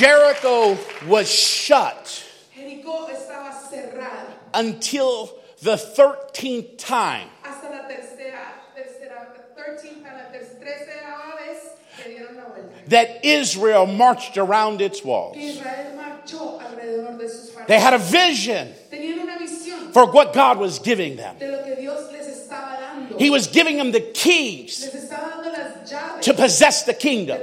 Jericho 0.00 0.76
was 1.08 1.26
shut 1.26 2.22
Jericó 2.54 3.08
estaba 3.08 3.50
cerrada 3.70 4.26
until 4.52 5.30
the 5.62 5.76
13th 5.76 6.76
time. 6.76 7.28
hasta 7.42 7.70
la 7.70 7.88
tercera, 7.88 8.42
tercera, 8.76 9.26
13 9.56 10.04
a 10.04 10.12
la 10.14 10.30
ter- 10.30 10.44
tercera 10.60 11.36
vez 11.38 11.62
que 11.96 12.10
dieron 12.12 12.36
la 12.36 12.44
vuelta. 12.44 12.88
that 12.90 13.24
Israel 13.24 13.86
marched 13.86 14.36
around 14.36 14.82
its 14.82 15.02
walls. 15.02 15.34
Que 15.34 15.48
Israel 15.48 15.96
marchó 15.96 16.60
alrededor 16.60 17.18
de 17.18 17.28
sus 17.30 17.52
They 17.66 17.80
had 17.80 17.94
a 17.94 17.98
vision 17.98 18.74
Tenían 18.92 19.20
una 19.20 19.38
visión 19.38 19.94
for 19.94 20.04
what 20.12 20.34
God 20.34 20.58
was 20.58 20.78
giving 20.78 21.16
them. 21.16 21.38
de 21.38 21.46
lo 21.50 21.64
que 21.64 21.74
Dios 21.74 22.12
les 22.12 22.26
estaba 22.28 22.78
dando. 22.78 23.16
He 23.18 23.30
was 23.30 23.46
giving 23.46 23.78
them 23.78 23.92
the 23.92 24.02
keys 24.12 24.78
Les 24.92 25.04
estaba 25.04 25.30
dando 25.42 25.52
las 25.52 25.90
llaves 25.90 26.26
to 26.26 26.34
possess 26.34 26.82
the 26.82 26.92
kingdom. 26.92 27.40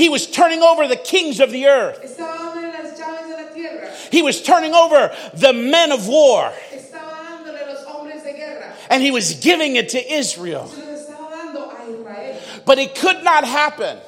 Poseer 0.00 0.02
el 0.02 0.04
reino. 0.04 0.04
He 0.04 0.08
was 0.08 0.26
turning 0.26 0.62
over 0.62 0.88
the 0.88 0.96
kings 0.96 1.40
of 1.40 1.50
the 1.50 1.66
earth. 1.66 2.00
Estaba 2.02 2.36
dándole 2.38 2.72
las 2.72 2.98
llaves 2.98 3.28
de 3.28 3.36
la 3.36 3.54
tierra. 3.54 3.90
He 4.10 4.22
was 4.22 4.42
turning 4.42 4.74
over 4.74 5.14
the 5.34 5.52
men 5.52 5.92
of 5.92 6.06
war. 6.08 6.52
Estaba 6.72 7.44
dándole 7.44 7.66
los 7.66 7.84
hombres 7.86 8.22
de 8.22 8.32
guerra. 8.32 8.72
And 8.88 9.02
he 9.02 9.10
was 9.10 9.34
giving 9.34 9.76
it 9.76 9.90
to 9.90 10.12
Israel. 10.12 10.66
Se 10.68 10.80
los 10.80 11.06
estaba 11.06 11.30
dando 11.30 11.70
a 11.70 11.90
Israel. 11.90 12.40
But 12.64 12.78
it 12.78 12.94
could 12.94 13.22
not 13.24 13.44
happen 13.44 13.98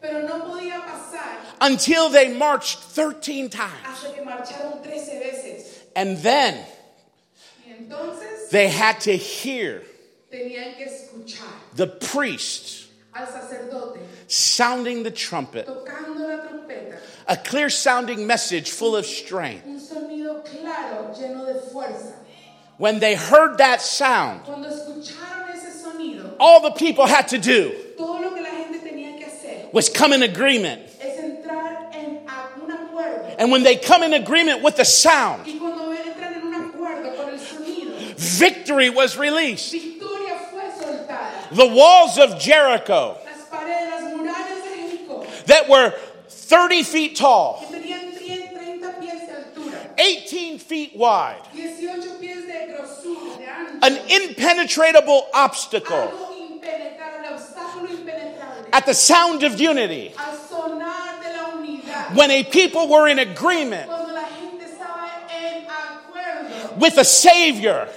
Pero 0.00 0.22
no 0.26 0.40
podía 0.46 0.80
pasar 0.80 1.36
until 1.60 2.08
they 2.10 2.28
marched 2.32 2.78
13 2.78 3.50
times. 3.50 3.72
hasta 3.84 4.14
que 4.14 4.24
marcharon 4.24 4.82
13 4.82 5.18
veces. 5.20 5.78
And 5.94 6.16
then 6.18 6.64
they 8.50 8.68
had 8.68 9.00
to 9.02 9.16
hear 9.16 9.82
tenían 10.32 10.76
que 10.76 10.86
escuchar 10.86 11.46
the 11.74 11.86
sacerdote 11.86 12.79
sounding 14.26 15.02
the 15.02 15.10
trumpet, 15.10 15.66
tocando 15.66 16.20
la 16.20 16.38
trompeta. 16.46 16.98
a 17.26 17.36
clear 17.36 17.68
sounding 17.70 18.26
message 18.26 18.70
full 18.70 18.96
of 18.96 19.06
strength. 19.06 19.66
Un 19.66 19.78
sonido 19.80 20.44
claro, 20.44 21.12
lleno 21.14 21.46
de 21.46 21.60
fuerza. 21.72 22.14
When 22.78 22.98
they 22.98 23.14
heard 23.14 23.58
that 23.58 23.82
sound, 23.82 24.44
Cuando 24.44 24.68
escucharon 24.68 25.50
ese 25.54 25.82
sonido, 25.84 26.34
all 26.40 26.62
the 26.62 26.70
people 26.72 27.06
had 27.06 27.28
to 27.28 27.38
do 27.38 27.72
todo 27.96 28.20
lo 28.22 28.30
que 28.34 28.42
la 28.42 28.50
gente 28.50 28.78
tenía 28.80 29.18
que 29.18 29.26
hacer 29.26 29.72
was 29.72 29.88
come 29.88 30.12
in 30.12 30.22
agreement. 30.22 30.80
es 31.00 31.18
entrar 31.18 31.94
en 31.94 32.20
un 32.62 32.70
acuerdo. 32.70 33.36
And 33.38 33.50
when 33.52 33.62
they 33.64 33.76
come 33.76 34.02
in 34.02 34.14
agreement 34.14 34.62
with 34.62 34.76
the 34.76 34.84
sound, 34.84 35.46
Y 35.46 35.58
cuando 35.58 35.92
entran 35.92 36.34
en 36.36 36.46
un 36.46 36.54
acuerdo 36.54 37.16
con 37.16 37.28
el 37.28 37.38
sonido, 37.38 37.92
victory 38.38 38.88
was 38.88 39.18
released. 39.18 39.74
Victoria 41.50 41.56
fue 41.56 41.56
soltada. 41.56 41.56
The 41.56 41.66
walls 41.74 42.18
of 42.18 42.38
Jericho 42.40 43.16
Las 43.24 43.46
paredes, 43.50 43.90
las 43.90 44.14
murallas 44.14 44.62
de 44.64 44.70
Jericó, 44.70 45.46
that 45.46 45.68
were 45.68 45.94
30 46.28 46.82
feet 46.82 47.16
tall, 47.16 47.64
que 47.68 47.78
tenían 47.78 48.12
30 48.52 49.00
pies 49.00 49.26
de 49.26 49.34
altura, 49.34 49.94
18 49.96 50.58
feet 50.58 50.96
wide, 50.96 51.42
18 51.54 52.18
pies 52.20 52.46
de 52.46 52.74
grosura, 52.74 53.38
de 53.38 53.46
ancho, 53.46 53.78
an 53.82 53.98
impenetrable 54.10 55.26
obstacle 55.34 55.96
algo 55.96 56.30
impenetrable, 56.50 57.28
obstáculo 57.34 57.90
impenetrable, 57.90 58.68
at 58.72 58.86
the 58.86 58.94
sound 58.94 59.42
of 59.42 59.60
unity. 59.60 60.12
al 60.16 60.36
sonar 60.36 61.20
de 61.22 61.32
la 61.32 61.50
unidad. 61.56 62.14
When 62.16 62.30
a 62.30 62.44
people 62.44 62.88
were 62.88 63.08
in 63.08 63.18
agreement, 63.18 63.86
Cuando 63.88 64.12
la 64.12 64.24
gente 64.28 64.64
estaba 64.64 65.10
with 66.78 66.98
a 66.98 67.04
Savior. 67.04 67.88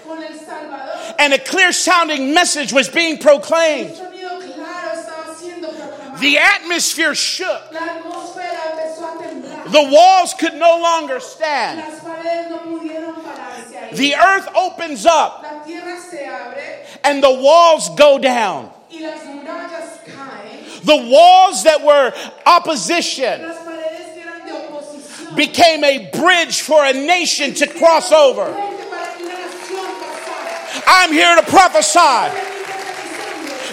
Con 1.18 1.32
el 1.32 1.32
Salvador. 1.32 1.34
And 1.34 1.34
a 1.34 1.40
clear 1.40 1.72
sounding 1.72 2.34
message 2.34 2.74
was 2.74 2.90
being 2.90 3.18
proclaimed. 3.18 3.92
sonido 3.96 4.40
claro 4.56 4.98
estaba 4.98 5.36
siendo 5.36 5.70
proclamado. 5.70 6.20
The 6.20 6.38
atmosphere 6.38 7.14
shook. 7.14 7.72
La 7.72 7.80
atmósfera 7.80 8.60
empezó 8.72 9.04
a 9.06 9.24
temblar. 9.24 9.72
The 9.72 9.90
walls 9.92 10.34
could 10.36 10.54
no 10.56 10.80
longer 10.80 11.20
stand. 11.20 11.80
Las 11.80 12.00
paredes 12.02 12.50
no 12.52 12.58
pudieron 12.60 13.16
pararse 13.24 13.76
ahí. 13.92 13.96
The 13.96 14.16
earth 14.16 14.48
opens 14.56 15.06
up 15.06 15.42
La 15.44 15.64
tierra 15.66 16.00
se 16.00 16.26
abre 16.26 16.86
and 17.04 17.22
the 17.24 17.32
walls 17.32 17.90
go 17.98 18.18
down. 18.20 18.70
y 18.92 19.00
las 19.00 19.22
murallas 19.24 20.00
caen. 20.06 20.84
The 20.86 21.10
walls 21.10 21.64
that 21.64 21.82
were 21.84 22.14
opposition 22.46 23.42
Las 23.42 23.58
paredes 23.58 24.14
que 24.14 24.22
eran 24.22 24.46
de 24.46 24.52
oposición. 24.54 25.36
became 25.36 25.84
a 25.84 26.10
bridge 26.12 26.62
for 26.62 26.84
a 26.86 26.94
nation 26.94 27.54
to 27.56 27.68
cross 27.68 28.12
over. 28.12 28.46
Puente 28.54 28.84
para 28.90 29.14
que 29.18 29.24
una 29.24 29.34
nación 29.34 29.86
pasara. 30.00 30.73
I'm 30.88 31.12
here 31.12 31.36
to 31.36 31.44
prophesy 31.44 32.54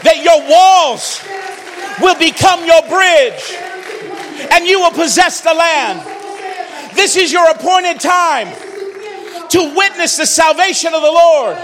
that 0.02 0.22
your 0.22 0.40
walls 0.48 1.20
will 2.00 2.18
become 2.18 2.64
your 2.64 2.82
bridge 2.88 3.56
and 4.50 4.66
you 4.66 4.80
will 4.80 4.92
possess 4.92 5.40
the 5.40 5.54
land. 5.54 6.00
This 6.94 7.16
is 7.16 7.32
your 7.32 7.50
appointed 7.50 8.00
time 8.00 8.48
to 9.50 9.74
witness 9.76 10.16
the 10.16 10.26
salvation 10.26 10.94
of 10.94 11.02
the 11.02 11.10
Lord. 11.10 11.56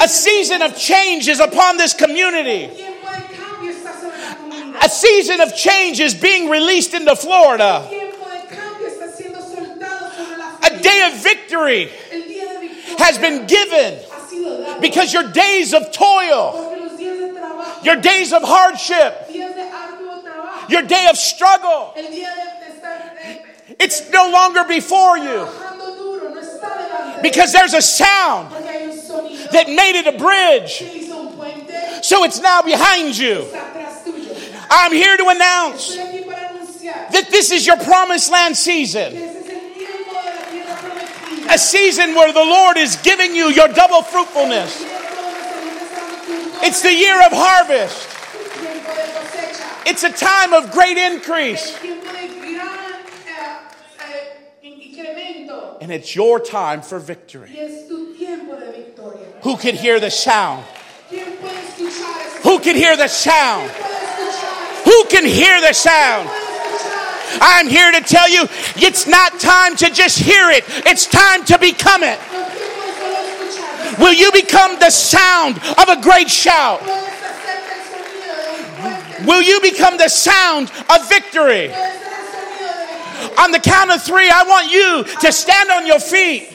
A 0.00 0.08
season 0.08 0.62
of 0.62 0.76
change 0.76 1.28
is 1.28 1.40
upon 1.40 1.76
this 1.76 1.94
community. 1.94 2.70
A 4.82 4.88
season 4.88 5.40
of 5.40 5.54
change 5.56 6.00
is 6.00 6.14
being 6.14 6.50
released 6.50 6.94
into 6.94 7.16
Florida. 7.16 7.88
A 10.62 10.82
day 10.82 11.10
of 11.10 11.22
victory 11.22 11.90
has 12.98 13.18
been 13.18 13.46
given 13.46 13.98
because 14.80 15.12
your 15.12 15.24
days 15.32 15.72
of 15.74 15.90
toil, 15.92 16.52
porque 16.52 16.80
los 16.82 16.98
días 16.98 17.18
de 17.18 17.40
trabajo, 17.40 17.84
your 17.84 17.96
days 17.96 18.32
of 18.32 18.42
hardship, 18.42 19.28
días 19.28 19.54
de 19.54 19.62
arduo 19.62 20.22
trabajo, 20.22 20.68
your 20.68 20.82
day 20.82 21.06
of 21.08 21.16
struggle, 21.16 21.92
el 21.96 22.04
día 22.10 22.30
de, 22.34 22.66
de 22.66 22.72
estar 22.74 23.76
it's 23.78 24.10
no 24.10 24.30
longer 24.30 24.64
before 24.64 25.18
you 25.18 25.24
trabajando 25.24 25.96
duro 25.96 26.28
no 26.34 26.40
está 26.40 26.68
delante 26.76 27.16
de 27.16 27.22
because 27.22 27.52
there's 27.52 27.74
a 27.74 27.82
sound 27.82 28.50
porque 28.50 28.68
hay 28.68 28.84
un 28.84 28.96
sonido 28.96 29.50
that 29.50 29.68
made 29.68 29.96
it 29.96 30.06
a 30.06 30.12
bridge. 30.16 30.78
que 30.78 31.00
hizo 31.00 31.16
un 31.20 31.36
puente 31.36 32.04
So 32.04 32.24
it's 32.24 32.40
now 32.40 32.62
behind 32.62 33.16
you. 33.18 33.42
está 33.42 33.72
atrás 33.72 34.04
tuyo. 34.04 34.34
I'm 34.70 34.92
here 34.92 35.16
to 35.16 35.28
announce 35.28 35.96
Estoy 35.96 36.06
aquí 36.06 36.26
para 36.26 36.48
anunciar 36.50 37.10
that 37.12 37.30
this 37.30 37.50
is 37.50 37.66
your 37.66 37.76
promised 37.78 38.30
land 38.30 38.56
season. 38.56 39.35
A 41.48 41.58
season 41.58 42.14
where 42.14 42.32
the 42.32 42.44
Lord 42.44 42.76
is 42.76 42.96
giving 42.96 43.34
you 43.34 43.48
your 43.48 43.68
double 43.68 44.02
fruitfulness. 44.02 44.82
It's 46.62 46.82
the 46.82 46.92
year 46.92 47.18
of 47.26 47.32
harvest. 47.32 48.08
It's 49.86 50.02
a 50.02 50.10
time 50.10 50.52
of 50.52 50.72
great 50.72 50.96
increase. 50.96 51.78
And 55.80 55.92
it's 55.92 56.16
your 56.16 56.40
time 56.40 56.82
for 56.82 56.98
victory. 56.98 57.50
Who 59.42 59.56
could 59.56 59.74
hear 59.74 60.00
the 60.00 60.10
sound? 60.10 60.64
¿Quién 61.08 61.36
puede 61.36 61.60
escuchar 61.60 62.20
ese 62.26 62.42
Who 62.42 62.58
could 62.58 62.74
hear 62.74 62.96
the 62.96 63.06
sound? 63.06 63.70
Who 64.84 65.04
can 65.04 65.24
hear 65.24 65.60
the 65.60 65.72
sound? 65.72 66.28
I'm 67.40 67.68
here 67.68 67.92
to 67.92 68.00
tell 68.00 68.28
you 68.28 68.46
it's 68.76 69.06
not 69.06 69.38
time 69.40 69.76
to 69.76 69.90
just 69.90 70.18
hear 70.18 70.50
it, 70.50 70.64
it's 70.86 71.06
time 71.06 71.44
to 71.46 71.58
become 71.58 72.02
it. 72.02 72.18
Will 73.98 74.12
you 74.12 74.30
become 74.32 74.78
the 74.78 74.90
sound 74.90 75.56
of 75.56 75.88
a 75.88 76.00
great 76.02 76.28
shout? 76.28 76.82
Will 79.26 79.42
you 79.42 79.60
become 79.60 79.96
the 79.96 80.08
sound 80.08 80.70
of 80.90 81.08
victory? 81.08 81.72
On 83.38 83.50
the 83.50 83.58
count 83.58 83.90
of 83.90 84.02
three, 84.02 84.28
I 84.30 84.44
want 84.44 84.70
you 84.70 85.04
to 85.20 85.32
stand 85.32 85.70
on 85.70 85.86
your 85.86 85.98
feet, 85.98 86.48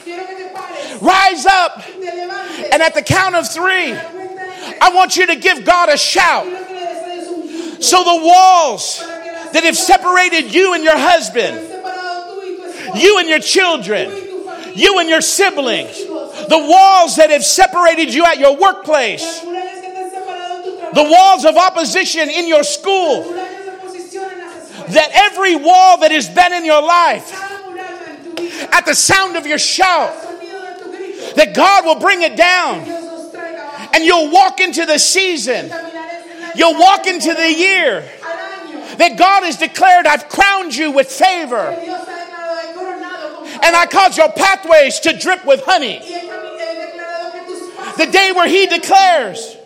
rise 1.00 1.46
up, 1.46 1.82
and 2.72 2.82
at 2.82 2.94
the 2.94 3.02
count 3.02 3.34
of 3.34 3.50
three. 3.50 3.92
I 3.92 4.90
want 4.94 5.16
you 5.16 5.26
to 5.26 5.36
give 5.36 5.64
God 5.64 5.88
a 5.88 5.96
shout. 5.96 6.46
So 7.82 8.04
the 8.04 8.24
walls 8.24 9.02
that 9.52 9.64
have 9.64 9.76
separated 9.76 10.54
you 10.54 10.74
and 10.74 10.84
your 10.84 10.96
husband, 10.96 11.56
you 13.00 13.18
and 13.18 13.28
your 13.28 13.38
children, 13.38 14.10
you 14.74 14.98
and 14.98 15.08
your 15.08 15.20
siblings, 15.20 16.04
the 16.48 16.66
walls 16.68 17.16
that 17.16 17.30
have 17.30 17.44
separated 17.44 18.12
you 18.12 18.24
at 18.24 18.38
your 18.38 18.56
workplace, 18.56 19.40
the 19.40 21.06
walls 21.08 21.44
of 21.44 21.56
opposition 21.56 22.28
in 22.28 22.48
your 22.48 22.62
school, 22.62 23.22
that 24.92 25.10
every 25.12 25.56
wall 25.56 25.98
that 25.98 26.10
has 26.10 26.28
been 26.28 26.52
in 26.52 26.64
your 26.64 26.82
life, 26.82 27.32
at 28.72 28.86
the 28.86 28.94
sound 28.94 29.36
of 29.36 29.46
your 29.46 29.58
shout, 29.58 30.12
that 31.36 31.52
God 31.54 31.84
will 31.84 32.00
bring 32.00 32.22
it 32.22 32.36
down. 32.36 32.80
And 33.94 34.04
you'll 34.04 34.30
walk 34.30 34.60
into 34.60 34.86
the 34.86 34.98
season, 34.98 35.70
you'll 36.54 36.78
walk 36.78 37.06
into 37.06 37.34
the 37.34 37.52
year. 37.52 38.04
That 38.98 39.16
God 39.16 39.42
has 39.44 39.56
declared, 39.56 40.06
I've 40.06 40.28
crowned 40.28 40.74
you 40.74 40.90
with 40.90 41.10
favor, 41.10 41.74
que 41.74 41.84
Dios 41.84 42.00
ha 42.06 42.12
declarado 42.12 42.60
he 42.60 42.72
coronado 42.74 43.36
con 43.36 43.46
and 43.64 43.76
I 43.76 43.86
cause 43.86 44.16
your 44.16 44.30
pathways 44.32 45.00
to 45.00 45.12
drip 45.18 45.44
with 45.44 45.62
honey. 45.64 45.98
Y 45.98 46.04
he 46.04 46.28
cami- 46.28 46.58
he 46.58 46.74
declarado 46.86 47.32
que 47.32 47.54
tus 47.54 47.70
pasos 47.74 47.96
The 47.96 48.06
day 48.06 48.32
where 48.32 48.48
He 48.48 48.66
declares, 48.66 49.56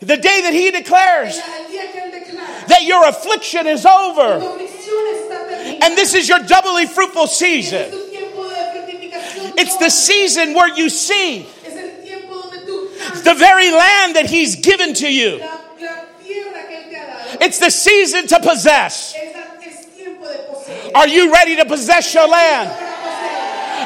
the 0.00 0.16
day 0.16 0.42
that 0.42 0.52
He 0.54 0.70
declares 0.70 1.38
el 1.38 1.64
día 1.70 1.92
que 1.92 2.00
él 2.00 2.12
declara 2.12 2.66
that 2.68 2.82
your 2.84 3.06
affliction 3.08 3.66
is 3.66 3.84
over, 3.84 4.38
aflicción 4.40 5.14
está 5.14 5.48
terminada. 5.48 5.84
and 5.84 5.96
this 5.96 6.14
is 6.14 6.28
your 6.28 6.38
doubly 6.40 6.86
fruitful 6.86 7.26
season. 7.26 7.90
tu 7.90 8.08
tiempo 8.10 8.48
de 8.48 8.54
fructificación. 8.54 9.58
It's 9.58 9.76
the 9.78 9.90
season 9.90 10.54
where 10.54 10.68
you 10.74 10.88
see 10.88 11.46
Es 11.66 11.74
el 11.76 12.04
tiempo 12.04 12.34
donde 12.34 12.64
tú 12.66 13.24
the 13.24 13.34
very 13.34 13.70
land 13.70 14.14
that 14.16 14.26
He's 14.26 14.54
given 14.56 14.94
to 14.94 15.08
you. 15.12 15.38
la, 15.38 15.46
la 15.80 16.04
tierra 16.22 16.62
que 16.68 16.76
él 16.76 16.90
te 16.90 16.96
ha 16.96 17.06
dado. 17.06 17.27
It's 17.40 17.58
the 17.58 17.70
season 17.70 18.26
to 18.28 18.40
possess. 18.40 19.14
Es, 19.16 19.34
la- 19.34 19.66
es 19.66 19.86
tiempo 19.96 20.26
de 20.26 20.38
poseer. 20.52 20.92
Are 20.94 21.08
you 21.08 21.32
ready 21.32 21.56
to 21.56 21.64
possess 21.64 22.12
your 22.14 22.26
land? 22.28 22.70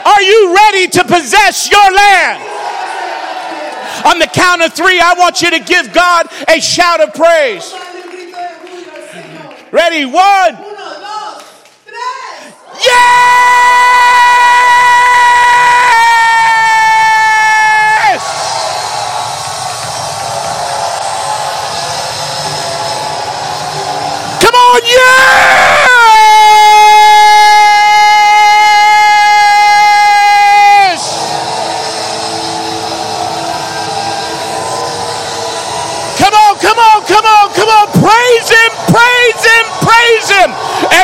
Are 0.05 0.23
you 0.23 0.55
ready 0.55 0.89
to 0.89 1.05
possess 1.05 1.71
your 1.71 1.93
land? 1.93 2.43
On 4.07 4.19
the 4.19 4.27
count 4.27 4.63
of 4.63 4.73
three, 4.73 4.99
I 4.99 5.15
want 5.17 5.43
you 5.43 5.51
to 5.51 5.61
give 5.61 5.93
God 5.93 6.27
a 6.49 6.61
shout 6.61 7.01
of 7.01 7.15
praise. 7.15 7.71
Dale 7.71 8.03
un 8.03 8.11
grito 8.11 8.37
de 8.37 8.49
júbilo 8.67 8.93
al 8.95 9.03
Señor. 9.09 9.73
Ready? 9.73 10.05
One. 10.07 10.57
Uno, 10.57 10.83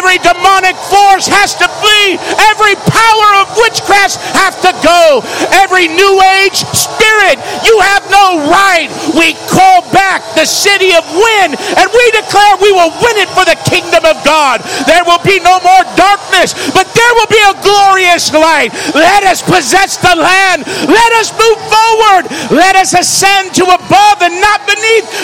Every 0.09 0.24
demonic 0.24 0.72
force 0.88 1.28
has 1.28 1.52
to 1.61 1.68
flee. 1.68 2.16
Every 2.48 2.72
power 2.88 3.44
of 3.44 3.52
witchcraft 3.61 4.16
has 4.40 4.56
to 4.64 4.72
go. 4.80 5.20
Every 5.52 5.84
new 5.84 6.16
age 6.40 6.64
spirit, 6.72 7.36
you 7.68 7.76
have 7.84 8.09
no 8.09 8.48
right. 8.48 8.88
We 9.12 9.36
call 9.52 9.84
back 9.92 10.24
the 10.32 10.48
city 10.48 10.96
of 10.96 11.04
win 11.12 11.52
and 11.52 11.86
we 11.92 12.04
declare 12.16 12.56
we 12.56 12.72
will 12.72 12.88
win 13.04 13.20
it 13.20 13.28
for 13.36 13.44
the 13.44 13.61
kingdom 13.68 14.09
of 14.09 14.16
God. 14.24 14.64
There 14.88 15.04
will 15.04 15.20
be 15.20 15.44
no 15.44 15.61
more 15.61 15.84
darkness, 15.92 16.56
but 16.72 16.88
there 16.96 17.12
will 17.12 17.28
be 17.28 17.44
a 17.44 17.61
glorious 17.61 18.32
light. 18.32 18.72
Let 18.96 19.28
us 19.28 19.44
possess 19.44 20.00
the 20.00 20.16
land. 20.16 20.64
Let 20.88 21.12
us 21.20 21.36
move 21.36 21.61
forward. 21.68 22.24
Let 22.48 22.80
us 22.80 22.96
ascend 22.96 23.52
to 23.61 23.76
above 23.76 24.24
and 24.24 24.40
not 24.40 24.64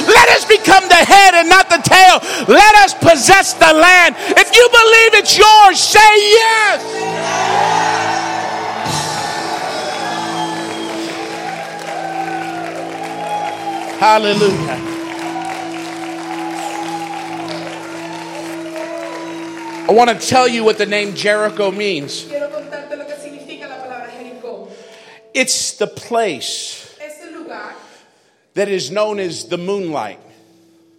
Let 0.07 0.29
us 0.31 0.45
become 0.45 0.89
the 0.89 0.95
head 0.95 1.35
and 1.35 1.49
not 1.49 1.69
the 1.69 1.81
tail. 1.83 2.21
Let 2.49 2.75
us 2.85 2.95
possess 2.95 3.55
the 3.55 3.73
land. 3.73 4.17
If 4.19 4.55
you 4.55 4.69
believe 4.71 5.13
it's 5.21 5.37
yours, 5.37 5.81
say 5.81 6.13
yes. 6.31 6.83
Hallelujah. 14.01 14.95
I 19.87 19.93
want 19.93 20.11
to 20.11 20.27
tell 20.27 20.49
you 20.49 20.65
what 20.65 20.79
the 20.79 20.87
name 20.87 21.15
Jericho 21.15 21.71
means. 21.71 22.25
Quiero 22.25 22.51
contarte 22.51 22.97
lo 22.97 23.07
que 23.07 23.17
significa 23.17 23.69
la 23.69 23.77
palabra 23.77 24.11
Jericó. 24.11 24.69
It's 25.33 25.73
the 25.73 25.87
place 25.87 26.05
es 26.35 26.53
el 26.65 26.83
lugar 26.83 26.84
that 28.55 28.69
is 28.69 28.91
known 28.91 29.19
as 29.19 29.45
the 29.49 29.59
moonlight. 29.59 30.19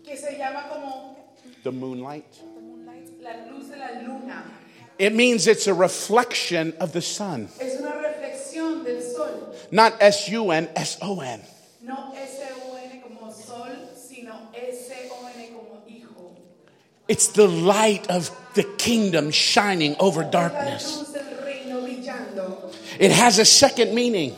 que 0.06 0.16
se 0.16 0.38
llama 0.38 0.64
como 0.70 1.18
The 1.64 1.72
moonlight? 1.72 2.26
la 3.22 3.32
luz 3.52 3.70
de 3.70 3.78
la 3.78 4.02
luna. 4.02 4.44
It 5.00 5.14
means 5.14 5.48
it's 5.48 5.68
a 5.68 5.74
reflection 5.74 6.74
of 6.80 6.94
the 6.94 7.02
sun. 7.02 7.50
Es 7.60 7.80
una 7.82 7.92
reflexión 7.94 8.84
del 8.86 9.02
sol. 9.02 9.54
Not 9.72 9.94
S 10.00 10.30
U 10.30 10.52
N, 10.52 10.70
S 10.76 10.98
O 11.02 11.20
N. 11.22 11.42
No 11.82 12.14
S-O-N 12.16 13.02
como 13.02 13.32
sol, 13.32 13.70
sino 13.96 14.34
S-O-N 14.54 15.48
como 15.54 15.82
hijo. 15.88 16.36
It's 17.08 17.28
the 17.30 17.48
light 17.48 18.10
of 18.10 18.32
the 18.54 18.64
kingdom 18.78 19.32
shining 19.32 19.96
over 20.00 20.24
darkness. 20.24 20.98
luz 21.00 21.14
del 21.14 21.44
reino 21.46 21.82
brillando. 21.82 22.72
It 23.00 23.12
has 23.12 23.40
a 23.40 23.46
second 23.46 23.94
meaning, 23.94 24.34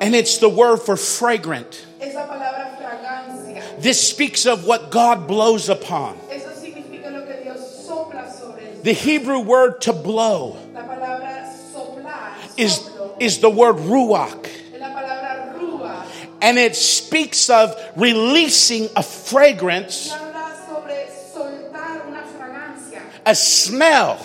and 0.00 0.14
it's 0.14 0.38
the 0.38 0.48
word 0.48 0.78
for 0.78 0.96
fragrant. 0.96 1.86
Es 2.00 2.14
palabra 2.14 2.76
fragancia. 2.78 3.80
This 3.80 4.08
speaks 4.08 4.46
of 4.46 4.64
what 4.66 4.90
God 4.90 5.26
blows 5.26 5.68
upon. 5.68 6.18
Eso 6.30 6.48
significa 6.50 7.12
lo 7.12 7.26
que 7.26 7.42
Dios 7.42 7.86
sopla 7.86 8.30
sobre. 8.30 8.82
The 8.82 8.92
Hebrew 8.92 9.40
word 9.40 9.80
to 9.82 9.92
blow 9.92 10.56
La 10.72 10.82
palabra 10.82 11.52
soplar, 11.72 12.34
is, 12.56 12.88
is 13.20 13.38
the 13.38 13.50
word 13.50 13.76
ruach. 13.76 14.44
es 14.46 14.80
la 14.80 14.88
palabra 14.88 15.58
rúa. 15.58 16.04
And 16.40 16.58
it 16.58 16.76
speaks 16.76 17.50
of 17.50 17.74
releasing 17.96 18.88
a 18.94 19.02
fragrance, 19.02 20.08
Y 20.10 20.16
habla 20.16 20.54
sobre 20.66 21.06
soltar 21.34 22.06
una 22.06 22.22
fragancia, 22.22 23.02
a 23.26 23.34
smell 23.34 24.24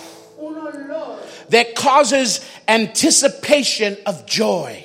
that 1.50 1.74
causes 1.74 2.40
anticipation 2.66 3.96
of 4.06 4.26
joy. 4.26 4.83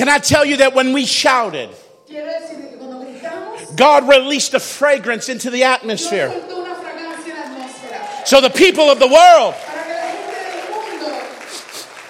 Can 0.00 0.08
I 0.08 0.16
tell 0.18 0.46
you 0.46 0.56
that 0.58 0.72
when 0.74 0.94
we 0.94 1.04
shouted, 1.04 1.68
Quiero 2.08 2.24
decir 2.32 2.70
que 2.70 2.78
cuando 2.78 3.04
gritamos, 3.04 3.76
God 3.76 4.08
released 4.08 4.54
a 4.54 4.60
fragrance 4.60 5.28
into 5.28 5.50
the 5.50 5.64
atmosphere? 5.64 6.28
soltó 6.30 6.56
una 6.62 6.74
fragancia 6.74 7.34
en 7.34 7.58
la 7.58 7.66
atmósfera 7.66 8.26
So 8.26 8.40
the 8.40 8.48
people 8.48 8.84
of 8.88 8.98
the 8.98 9.06
world 9.08 9.54
para 9.54 9.84
que 9.84 9.92
la 9.92 10.08
gente 10.08 10.40
del 10.56 10.70
mundo 10.70 11.22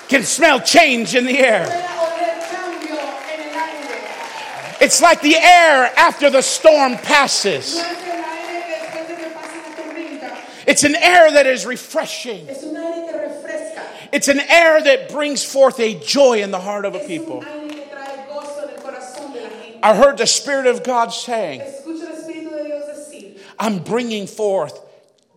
can 0.09 0.23
smell 0.23 0.61
change 0.61 1.17
in 1.17 1.27
the 1.27 1.37
air. 1.41 1.65
pueda 1.67 1.83
oler 1.99 2.39
cambio 2.53 2.95
en 3.35 3.41
el 3.41 3.59
aire. 3.59 4.83
It's 4.83 5.01
like 5.03 5.21
the 5.23 5.35
air 5.37 5.91
after 5.97 6.31
the 6.31 6.43
storm 6.43 6.97
passes. 6.99 7.75
No 7.75 7.83
es 7.83 7.91
el 7.91 8.23
aire 8.23 8.63
que 8.63 9.03
después 9.03 9.09
de 9.09 9.15
que 9.17 9.31
pase 9.35 9.57
la 9.67 9.83
tormenta, 9.83 10.37
It's 10.69 10.85
an 10.85 10.95
air 10.95 11.33
that 11.33 11.47
is 11.49 11.67
refreshing. 11.67 12.49
es 12.49 12.63
un 12.63 12.77
aire 12.77 13.11
que 13.11 13.19
refresca. 13.19 13.83
It's 14.13 14.29
an 14.29 14.39
air 14.39 14.81
that 14.81 15.11
brings 15.11 15.43
forth 15.45 15.81
a 15.81 15.95
joy 15.95 16.41
in 16.41 16.53
the 16.53 16.61
heart 16.61 16.85
of 16.85 16.95
a 16.95 17.01
people. 17.01 17.39
un 17.39 17.47
aire 17.47 17.69
que 17.71 17.87
trae 17.91 18.27
gozo 18.29 18.65
en 18.65 18.71
el 18.75 18.83
corazón 18.83 19.33
de 19.33 19.41
la 19.43 19.49
gente. 19.51 19.70
I 19.83 19.95
heard 19.95 20.19
the 20.19 20.27
Spirit 20.27 20.67
of 20.67 20.83
God 20.83 21.09
saying, 21.09 21.61
Escucha 21.61 22.11
el 22.11 22.17
Espíritu 22.17 22.51
de 22.51 22.65
Dios 22.65 22.85
decir, 22.89 23.39
I'm 23.59 23.79
bringing 23.83 24.27
forth 24.27 24.79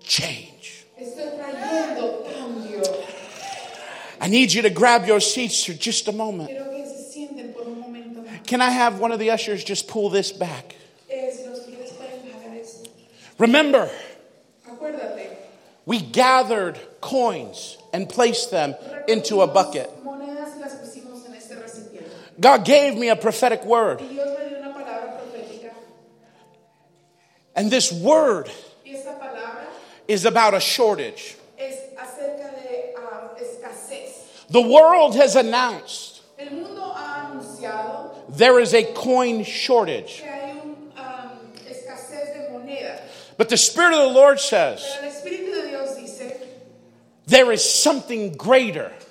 change. 0.02 0.86
estoy 1.00 1.38
trayendo 1.38 2.24
cambio. 2.26 3.06
I 4.22 4.28
need 4.28 4.52
you 4.54 4.62
to 4.64 4.70
grab 4.70 5.06
your 5.06 5.20
seats 5.20 5.64
for 5.66 5.74
just 5.74 6.08
a 6.08 6.12
moment. 6.12 6.50
Quiero 6.50 6.70
que 6.72 6.86
se 6.86 7.20
sienten 7.20 7.54
por 7.54 7.64
un 7.64 7.80
momento 7.80 8.22
más. 8.22 8.46
Can 8.48 8.62
I 8.62 8.70
have 8.70 9.00
one 9.00 9.12
of 9.12 9.20
the 9.20 9.32
ushers 9.32 9.64
just 9.64 9.88
pull 9.88 10.10
this 10.10 10.32
back? 10.32 10.76
Si 11.08 11.46
los 11.46 11.68
líderes 11.68 11.92
pueden 11.94 12.32
hacer 12.34 12.62
esto. 12.62 12.90
Remember, 13.38 13.90
we 15.86 16.00
gathered 16.00 16.80
coins 17.02 17.78
and 17.94 18.08
placed 18.08 18.52
them 18.52 18.76
into 19.08 19.42
a 19.42 19.48
bucket. 19.48 19.90
Monedas 20.04 20.56
y 20.56 20.62
las 20.62 20.76
pusimos 20.76 21.26
en 21.28 21.36
este 21.36 21.56
recipiente. 21.56 22.10
God 22.40 22.66
gave 22.66 22.96
me 22.98 23.10
a 23.10 23.16
prophetic 23.16 23.64
word, 23.66 24.02
Y 24.02 24.08
Dios 24.08 24.38
me 24.40 24.50
dio 24.50 24.58
una 24.60 24.74
palabra 24.74 25.20
profética. 25.20 25.72
and 27.56 27.70
this 27.72 27.92
word 27.92 28.50
Y 28.86 28.92
esta 28.96 29.14
palabra 29.20 29.66
is 30.08 30.26
about 30.26 30.54
a 30.54 30.60
shortage. 30.60 31.36
es 31.58 31.76
acerca 31.98 32.52
de 32.56 32.94
um, 32.98 33.30
escasez. 33.38 34.48
The 34.50 34.62
world 34.62 35.16
has 35.16 35.36
announced 35.36 36.22
El 36.40 36.50
mundo 36.52 36.82
ha 36.82 37.32
anunciado 37.32 38.10
there 38.36 38.60
is 38.60 38.74
a 38.74 38.84
coin 38.94 39.44
shortage, 39.44 40.22
que 40.22 40.30
hay 40.30 40.52
un 40.60 40.92
um, 40.98 41.54
escasez 41.68 42.34
de 42.34 42.50
moneda. 42.52 43.00
but 43.38 43.50
the 43.50 43.58
Spirit 43.58 43.94
of 43.94 44.00
the 44.00 44.14
Lord 44.20 44.40
says 44.40 44.84
Pero 45.00 45.08
el 45.08 45.14
Espíritu 45.14 45.62
de 45.62 45.68
Dios 45.70 45.96
dice, 45.98 46.34
there 47.28 47.52
is 47.52 47.64
something 47.64 48.34
greater 48.34 48.92
hay 48.92 48.92
algo 48.92 48.92
mayor 48.92 49.03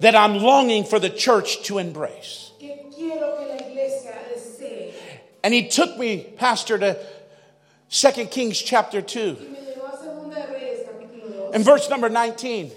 that 0.00 0.14
I'm 0.14 0.36
longing 0.38 0.84
for 0.84 0.98
the 0.98 1.10
church 1.10 1.62
to 1.64 1.78
embrace. 1.78 2.52
que 2.58 2.74
quiero 2.94 3.36
que 3.38 3.46
la 3.48 3.56
iglesia 3.56 4.14
desee. 4.34 4.92
And 5.42 5.54
he 5.54 5.68
took 5.68 5.96
me, 5.98 6.18
Pastor, 6.36 6.78
to 6.78 6.98
2 7.90 8.26
Kings 8.26 8.60
chapter 8.60 9.00
2 9.00 9.36
Y 9.40 9.46
me 9.46 9.58
llevó 9.58 9.92
a 9.92 9.96
Segunda 9.96 10.36
de 10.36 10.52
Reyes, 10.52 10.80
capítulo 10.86 11.50
2, 11.50 11.54
and 11.54 11.64
verse 11.64 11.88
number 11.88 12.08
19. 12.08 12.70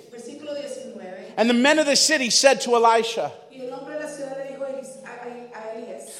And 1.37 1.49
the 1.49 1.53
men 1.53 1.79
of 1.79 1.85
the 1.85 1.95
city 1.95 2.29
said 2.29 2.59
to 2.61 2.75
Elisha, 2.75 3.31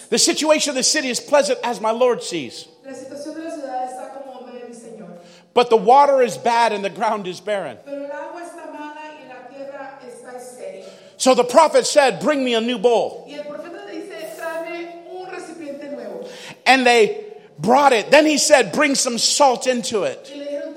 The 0.09 0.17
situation 0.17 0.71
of 0.71 0.75
the 0.75 0.83
city 0.83 1.09
is 1.09 1.19
pleasant 1.19 1.59
as 1.63 1.79
my 1.79 1.91
Lord 1.91 2.23
sees, 2.23 2.67
la 2.83 2.93
situación 2.93 3.35
de 3.35 3.43
la 3.43 3.51
ciudad 3.51 3.91
está 3.91 4.13
como 4.13 4.43
ve 4.47 4.63
mi 4.67 4.73
Señor. 4.73 5.19
but 5.53 5.69
the 5.69 5.77
water 5.77 6.21
is 6.23 6.35
bad 6.37 6.71
and 6.73 6.83
the 6.83 6.89
ground 6.89 7.27
is 7.27 7.39
barren. 7.39 7.77
Pero 7.85 8.05
el 8.05 8.11
agua 8.11 8.41
está 8.41 8.71
mala 8.73 9.13
y 9.21 9.27
la 9.27 9.47
tierra 9.55 9.99
está 10.01 10.33
estéril. 10.35 10.85
So 11.19 11.35
the 11.35 11.43
prophet 11.43 11.85
said, 11.85 12.21
Bring 12.21 12.43
me 12.43 12.55
a 12.55 12.61
new 12.61 12.77
bowl. 12.79 13.25
Y 13.27 13.35
el 13.35 13.43
profeta 13.43 13.85
le 13.85 13.91
dice, 13.91 14.37
tráeme 14.39 15.05
un 15.11 15.27
recipiente 15.27 15.91
nuevo. 15.91 16.25
And 16.65 16.85
they 16.87 17.25
brought 17.59 17.91
it. 17.91 18.09
Then 18.09 18.25
he 18.25 18.37
said, 18.37 18.71
Bring 18.71 18.95
some 18.95 19.17
salt 19.17 19.67
into 19.67 20.03
it. 20.03 20.23
Dijeron, 20.25 20.73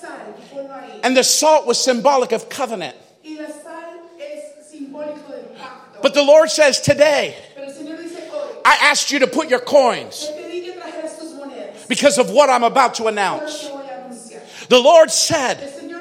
sal 0.00 0.34
y 0.36 0.42
ponlo 0.52 0.68
ahí. 0.70 1.00
And 1.04 1.16
the 1.16 1.22
salt 1.22 1.64
was 1.66 1.82
symbolic 1.82 2.32
of 2.32 2.48
covenant. 2.48 2.96
Y 3.24 3.36
la 3.38 3.46
sal 3.46 4.00
es 4.18 4.72
simbólico 4.74 5.30
del 5.30 5.44
pacto. 5.56 6.02
But 6.02 6.12
the 6.14 6.24
Lord 6.24 6.50
says, 6.50 6.80
Today, 6.80 7.36
Pero 7.54 7.68
el 7.68 7.72
Señor 7.72 8.02
dice, 8.02 8.18
I 8.64 8.78
asked 8.90 9.12
you 9.12 9.20
to 9.20 9.28
put 9.28 9.48
your 9.48 9.60
coins 9.60 10.26
te 10.26 10.32
pedí 10.32 10.64
que 10.64 10.72
trajeras 10.72 11.20
tus 11.20 11.34
monedas. 11.34 11.86
because 11.86 12.18
of 12.18 12.30
what 12.30 12.50
I'm 12.50 12.64
about 12.64 12.94
to 12.94 13.06
announce. 13.06 13.60
te 13.60 13.68
voy 13.68 13.86
a 13.86 14.08
anunciar. 14.08 14.68
The 14.68 14.80
Lord 14.80 15.12
said, 15.12 15.58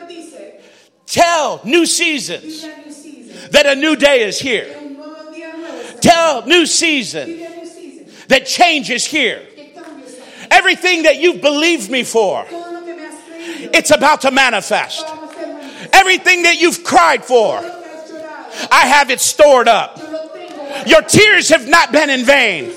dice, 0.09 0.35
Tell 1.05 1.61
new 1.63 1.85
seasons 1.85 2.65
that 3.51 3.65
a 3.65 3.75
new 3.75 3.95
day 3.95 4.23
is 4.23 4.39
here. 4.39 4.67
Tell 6.01 6.45
new 6.45 6.65
season 6.65 7.39
that 8.27 8.45
change 8.45 8.89
is 8.89 9.05
here. 9.05 9.41
Everything 10.51 11.03
that 11.03 11.17
you've 11.19 11.41
believed 11.41 11.89
me 11.89 12.03
for, 12.03 12.45
it's 12.49 13.91
about 13.91 14.21
to 14.21 14.31
manifest. 14.31 15.05
Everything 15.91 16.43
that 16.43 16.59
you've 16.59 16.83
cried 16.83 17.23
for. 17.25 17.57
I 18.71 18.85
have 18.87 19.09
it 19.09 19.19
stored 19.19 19.67
up. 19.67 19.99
Your 20.85 21.01
tears 21.01 21.49
have 21.49 21.67
not 21.67 21.91
been 21.91 22.09
in 22.09 22.23
vain. 22.25 22.71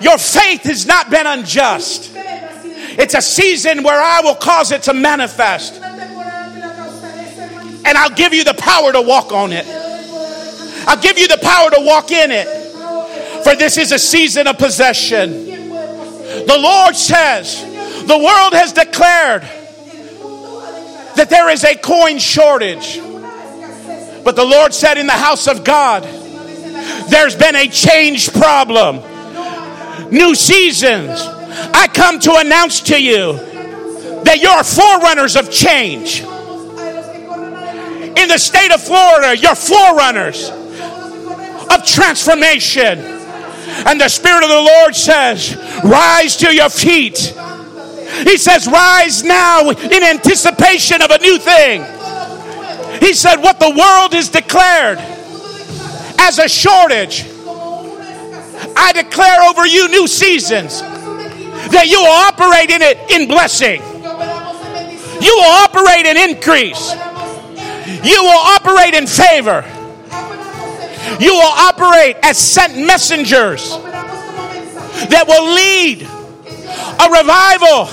Your 0.00 0.18
faith 0.18 0.62
has 0.64 0.86
not 0.86 1.10
been 1.10 1.26
unjust. 1.26 2.12
It's 2.14 3.14
a 3.14 3.22
season 3.22 3.82
where 3.82 4.00
I 4.00 4.20
will 4.22 4.34
cause 4.34 4.72
it 4.72 4.82
to 4.84 4.94
manifest. 4.94 5.80
And 7.86 7.96
I'll 7.96 8.10
give 8.10 8.34
you 8.34 8.44
the 8.44 8.54
power 8.54 8.92
to 8.92 9.00
walk 9.00 9.32
on 9.32 9.52
it. 9.52 9.64
I'll 10.88 11.00
give 11.00 11.18
you 11.18 11.28
the 11.28 11.38
power 11.38 11.70
to 11.70 11.80
walk 11.80 12.10
in 12.10 12.30
it. 12.32 12.46
For 13.44 13.54
this 13.54 13.76
is 13.78 13.92
a 13.92 13.98
season 13.98 14.46
of 14.46 14.58
possession. 14.58 15.46
The 15.46 16.58
Lord 16.58 16.96
says, 16.96 17.62
the 18.06 18.18
world 18.18 18.54
has 18.54 18.72
declared 18.72 19.42
that 21.14 21.28
there 21.30 21.48
is 21.50 21.64
a 21.64 21.76
coin 21.76 22.18
shortage. 22.18 23.00
But 24.24 24.34
the 24.34 24.44
Lord 24.44 24.74
said 24.74 24.98
in 24.98 25.06
the 25.06 25.12
house 25.12 25.46
of 25.46 25.62
God, 25.64 26.02
there's 27.08 27.36
been 27.36 27.54
a 27.54 27.68
change 27.68 28.32
problem. 28.32 29.00
New 30.10 30.34
seasons. 30.34 31.20
I 31.20 31.88
come 31.92 32.18
to 32.20 32.34
announce 32.36 32.80
to 32.82 33.00
you 33.00 33.34
that 34.24 34.38
you're 34.40 34.64
forerunners 34.64 35.36
of 35.36 35.50
change. 35.50 36.24
In 38.16 38.28
the 38.28 38.38
state 38.38 38.72
of 38.72 38.82
Florida, 38.82 39.36
you're 39.36 39.54
forerunners 39.54 40.50
of 40.50 41.84
transformation. 41.84 42.98
And 43.86 44.00
the 44.00 44.08
Spirit 44.08 44.42
of 44.42 44.50
the 44.50 44.62
Lord 44.62 44.94
says, 44.94 45.56
Rise 45.84 46.36
to 46.38 46.54
your 46.54 46.70
feet. 46.70 47.18
He 48.24 48.38
says, 48.38 48.66
Rise 48.66 49.22
now 49.22 49.68
in 49.68 50.02
anticipation 50.02 51.02
of 51.02 51.10
a 51.10 51.18
new 51.18 51.38
thing. 51.38 51.84
He 53.00 53.12
said, 53.12 53.36
What 53.36 53.60
the 53.60 53.70
world 53.70 54.14
has 54.14 54.28
declared 54.28 54.98
as 56.18 56.38
a 56.38 56.48
shortage. 56.48 57.26
I 58.76 58.92
declare 58.92 59.42
over 59.50 59.66
you 59.66 59.88
new 59.88 60.08
seasons 60.08 60.80
that 60.80 61.88
you 61.88 62.00
will 62.00 62.06
operate 62.06 62.70
in 62.70 62.82
it 62.82 63.10
in 63.10 63.28
blessing. 63.28 63.82
You 65.20 65.34
will 65.36 65.52
operate 65.64 66.06
in 66.06 66.16
increase. 66.16 66.94
You 67.86 68.22
will 68.22 68.42
operate 68.56 68.94
in 68.94 69.06
favor. 69.06 69.64
You 71.20 71.34
will 71.34 71.52
operate 71.52 72.16
as 72.22 72.36
sent 72.36 72.76
messengers 72.76 73.70
that 75.08 75.24
will 75.28 75.54
lead 75.54 76.02
a 76.02 77.10
revival 77.10 77.86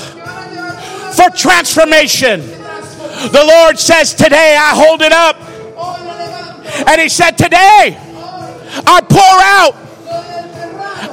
for 1.14 1.30
transformation. 1.36 2.42
The 2.42 3.46
Lord 3.48 3.78
says, 3.78 4.16
Today 4.16 4.58
I 4.60 4.74
hold 4.74 5.02
it 5.02 5.12
up. 5.12 5.38
And 6.90 7.00
He 7.00 7.08
said, 7.10 7.38
Today 7.38 7.96
I 8.86 9.02
pour 9.08 9.22
out, 9.22 9.76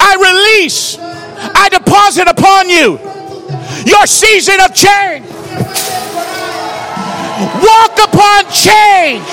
I 0.01 0.63
release, 0.63 0.97
I 0.99 1.69
deposit 1.69 2.29
upon 2.29 2.71
you 2.71 2.99
your 3.85 4.07
season 4.07 4.61
of 4.61 4.75
change. 4.75 5.27
Walk 7.61 7.95
upon 8.01 8.51
change. 8.51 9.27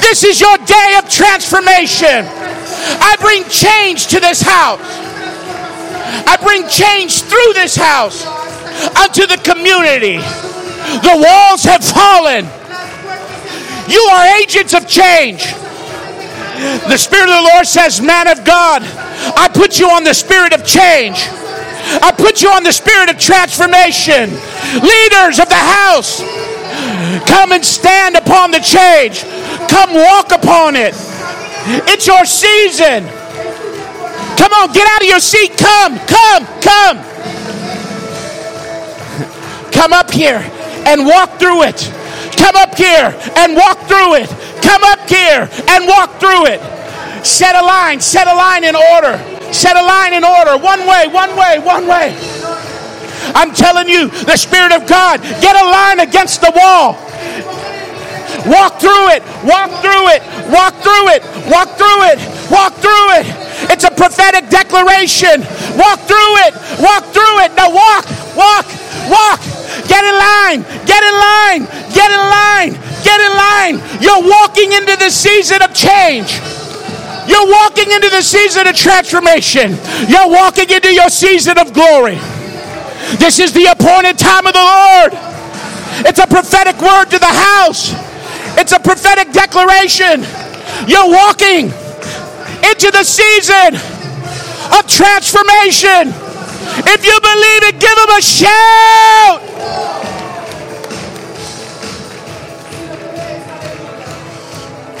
This 0.00 0.24
is 0.24 0.40
your 0.40 0.56
day 0.58 0.96
of 0.98 1.08
transformation. 1.08 2.24
I 3.00 3.16
bring 3.20 3.44
change 3.48 4.08
to 4.08 4.20
this 4.20 4.42
house. 4.42 4.80
I 6.26 6.36
bring 6.42 6.66
change 6.68 7.22
through 7.22 7.52
this 7.54 7.76
house 7.76 8.24
unto 8.96 9.26
the 9.26 9.40
community. 9.44 10.16
The 10.16 11.16
walls 11.16 11.64
have 11.64 11.84
fallen. 11.84 12.44
You 13.88 14.00
are 14.12 14.26
agents 14.40 14.74
of 14.74 14.86
change. 14.86 15.44
The 16.88 16.96
Spirit 16.96 17.28
of 17.28 17.36
the 17.36 17.50
Lord 17.54 17.66
says, 17.66 18.00
Man 18.00 18.26
of 18.28 18.44
God, 18.44 18.82
I 19.36 19.48
put 19.52 19.78
you 19.78 19.90
on 19.90 20.04
the 20.04 20.14
spirit 20.14 20.52
of 20.52 20.64
change. 20.66 21.28
I 22.02 22.12
put 22.12 22.42
you 22.42 22.50
on 22.50 22.64
the 22.64 22.72
spirit 22.72 23.08
of 23.08 23.18
transformation. 23.18 24.30
Leaders 24.82 25.38
of 25.38 25.48
the 25.48 25.56
house, 25.56 26.20
come 27.26 27.52
and 27.52 27.64
stand 27.64 28.16
upon 28.16 28.50
the 28.50 28.60
change. 28.60 29.24
Come 29.68 29.94
walk 29.94 30.32
upon 30.32 30.76
it. 30.76 30.94
It's 31.86 32.06
your 32.06 32.24
season. 32.24 33.04
Come 34.36 34.52
on, 34.52 34.72
get 34.72 34.88
out 34.88 35.02
of 35.02 35.08
your 35.08 35.20
seat. 35.20 35.56
Come, 35.56 35.98
come, 36.06 36.46
come. 36.62 36.98
Come 39.72 39.92
up 39.92 40.10
here 40.10 40.42
and 40.86 41.04
walk 41.06 41.38
through 41.38 41.64
it. 41.64 41.92
Come 42.36 42.56
up 42.56 42.74
here 42.76 43.14
and 43.36 43.54
walk 43.54 43.78
through 43.86 44.14
it. 44.14 44.28
Come 44.62 44.82
up 44.84 45.08
here 45.08 45.48
and 45.68 45.86
walk 45.86 46.18
through 46.20 46.46
it. 46.46 46.60
Set 47.26 47.54
a 47.56 47.62
line, 47.62 48.00
set 48.00 48.26
a 48.26 48.34
line 48.34 48.64
in 48.64 48.76
order. 48.76 49.18
Set 49.52 49.76
a 49.76 49.82
line 49.82 50.14
in 50.14 50.24
order. 50.24 50.56
One 50.56 50.86
way, 50.86 51.08
one 51.08 51.36
way, 51.36 51.58
one 51.58 51.86
way. 51.86 52.37
I'm 53.34 53.52
telling 53.54 53.88
you, 53.88 54.08
the 54.08 54.36
Spirit 54.36 54.72
of 54.72 54.86
God, 54.86 55.22
get 55.40 55.56
a 55.56 55.66
line 55.66 56.00
against 56.00 56.40
the 56.40 56.52
wall. 56.54 56.96
Walk 58.46 58.80
through 58.80 59.12
it, 59.12 59.22
walk 59.44 59.70
through 59.82 60.08
it, 60.14 60.22
walk 60.48 60.74
through 60.80 61.08
it, 61.12 61.22
walk 61.50 61.76
through 61.76 62.00
it, 62.12 62.18
walk 62.50 62.72
through 62.80 63.08
it. 63.20 63.26
It's 63.68 63.84
a 63.84 63.90
prophetic 63.90 64.48
declaration. 64.48 65.42
Walk 65.76 66.00
through 66.06 66.34
it, 66.46 66.54
walk 66.80 67.04
through 67.10 67.44
it. 67.44 67.52
Now 67.58 67.74
walk, 67.74 68.06
walk, 68.36 68.66
walk. 69.10 69.40
Get 69.90 70.04
in 70.04 70.16
line, 70.16 70.62
get 70.86 71.02
in 71.02 71.14
line, 71.14 71.62
get 71.92 72.08
in 72.08 72.22
line, 72.22 72.72
get 73.02 73.18
in 73.20 73.32
line. 73.34 73.76
You're 74.00 74.22
walking 74.22 74.72
into 74.72 74.96
the 74.96 75.10
season 75.10 75.62
of 75.62 75.74
change. 75.74 76.38
You're 77.28 77.46
walking 77.46 77.90
into 77.90 78.08
the 78.08 78.22
season 78.22 78.66
of 78.66 78.74
transformation. 78.74 79.76
You're 80.08 80.30
walking 80.30 80.70
into 80.70 80.94
your 80.94 81.10
season 81.10 81.58
of 81.58 81.72
glory. 81.72 82.18
This 83.16 83.38
is 83.38 83.52
the 83.52 83.66
appointed 83.66 84.18
time 84.18 84.46
of 84.46 84.52
the 84.52 84.60
Lord. 84.60 85.12
It's 86.04 86.18
a 86.18 86.26
prophetic 86.26 86.80
word 86.82 87.06
to 87.06 87.18
the 87.18 87.26
house. 87.26 87.94
It's 88.60 88.72
a 88.72 88.80
prophetic 88.80 89.32
declaration. 89.32 90.20
You're 90.86 91.08
walking 91.08 91.72
into 92.68 92.90
the 92.92 93.04
season 93.04 93.74
of 94.76 94.86
transformation. 94.86 96.12
If 96.84 97.04
you 97.04 97.18
believe 97.20 97.62
it, 97.64 97.80
give 97.80 97.96
him 97.96 98.10
a 98.16 98.20
shout. 98.20 99.40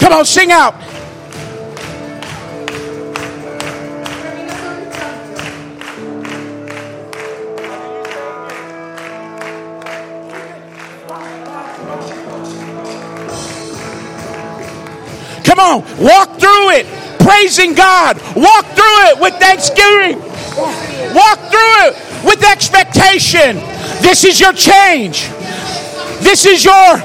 Come 0.00 0.12
on, 0.12 0.24
sing 0.24 0.50
out. 0.50 0.87
Come 15.58 15.82
on, 15.82 15.98
walk 15.98 16.38
through 16.38 16.70
it, 16.70 16.86
praising 17.18 17.74
God. 17.74 18.16
Walk 18.36 18.64
through 18.78 19.10
it 19.10 19.18
with 19.18 19.34
thanksgiving. 19.40 20.20
Walk 21.12 21.38
through 21.50 21.74
it 21.82 22.24
with 22.24 22.44
expectation. 22.44 23.56
This 24.00 24.22
is 24.22 24.38
your 24.38 24.52
change. 24.52 25.26
This 26.22 26.46
is 26.46 26.64
your 26.64 26.98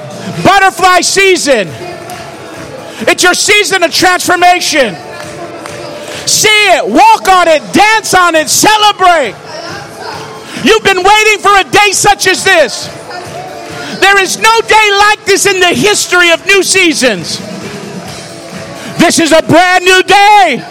butterfly 0.44 1.00
season. 1.00 1.66
It's 3.10 3.24
your 3.24 3.34
season 3.34 3.82
of 3.82 3.92
transformation. 3.92 4.94
See 6.28 6.70
it, 6.78 6.86
walk 6.86 7.26
on 7.26 7.48
it, 7.48 7.60
dance 7.74 8.14
on 8.14 8.36
it, 8.36 8.48
celebrate. 8.48 9.34
You've 10.62 10.84
been 10.84 11.02
waiting 11.02 11.38
for 11.40 11.58
a 11.58 11.64
day 11.64 11.90
such 11.90 12.28
as 12.28 12.44
this. 12.44 12.86
There 13.98 14.22
is 14.22 14.38
no 14.38 14.60
day 14.60 14.90
like 15.10 15.24
this 15.24 15.44
in 15.44 15.58
the 15.58 15.74
history 15.74 16.30
of 16.30 16.46
new 16.46 16.62
seasons. 16.62 17.53
This 19.04 19.18
is 19.18 19.32
a 19.32 19.42
brand 19.42 19.84
new 19.84 20.02
day. 20.04 20.64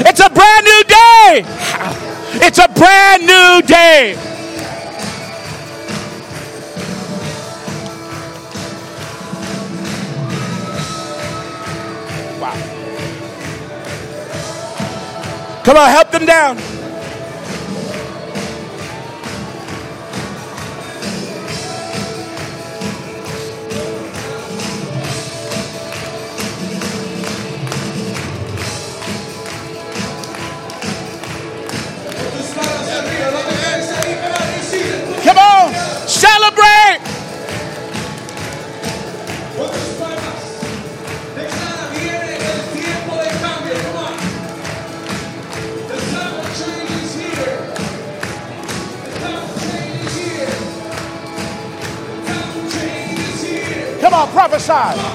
It's 0.00 0.18
a 0.18 0.28
brand 0.28 0.64
new 0.64 0.82
day. 0.88 1.44
It's 2.44 2.58
a 2.58 2.66
brand 2.66 3.22
new 3.22 3.62
day. 3.62 4.16
Wow. 12.40 12.56
Come 15.62 15.76
on, 15.76 15.90
help 15.90 16.10
them 16.10 16.26
down. 16.26 16.73
Come 54.66 55.13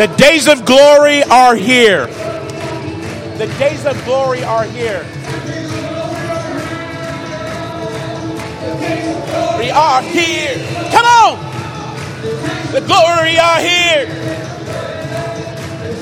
The 0.00 0.06
days 0.16 0.48
of 0.48 0.64
glory 0.64 1.22
are 1.24 1.54
here. 1.54 2.06
The 3.36 3.54
days 3.58 3.84
of 3.84 4.02
glory 4.06 4.42
are 4.42 4.64
here. 4.64 5.04
We 9.58 9.70
are 9.70 10.00
here. 10.00 10.56
Come 10.90 11.04
on. 11.04 11.36
The 12.72 12.80
glory 12.80 13.38
are 13.38 13.60
here. 13.60 14.06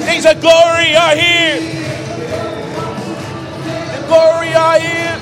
Days 0.07 0.26
of 0.26 0.40
glory 0.42 0.94
are 0.94 1.16
here. 1.16 1.59
The 3.90 4.07
glory 4.07 4.55
are 4.55 4.78
here. 4.78 5.18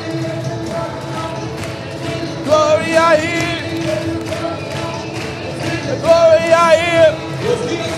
Glory 2.45 2.95
are 2.95 3.17
here. 3.17 3.57
The 5.87 5.97
glory 6.03 6.53
are 6.53 6.77
here. 6.77 7.96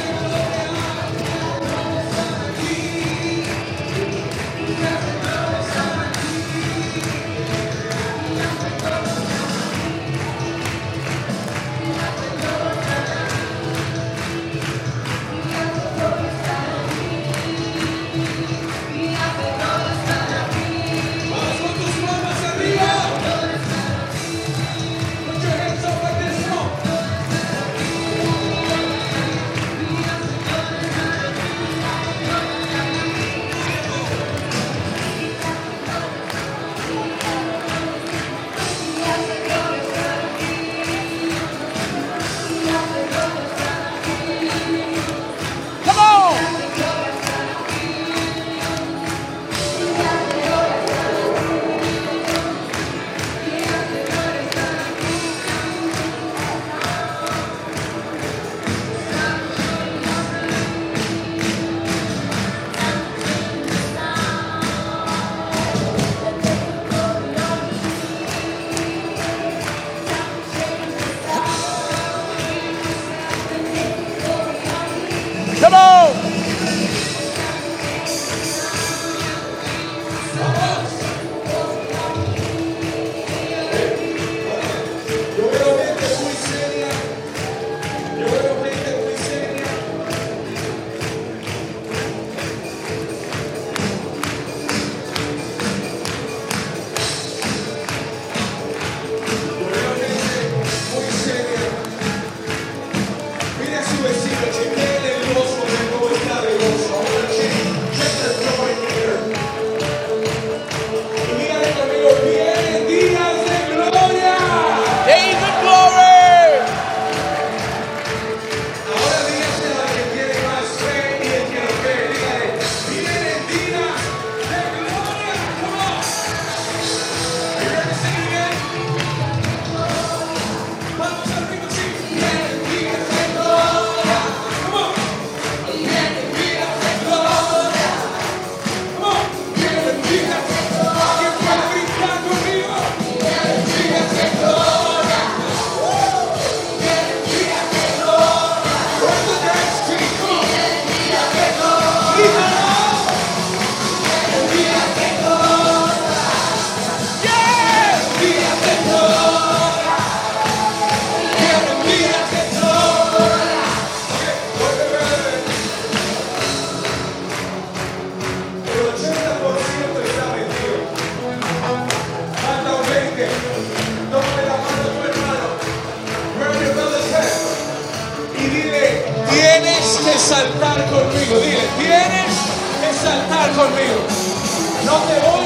Não 184.89 185.07
derrubou. 185.07 185.38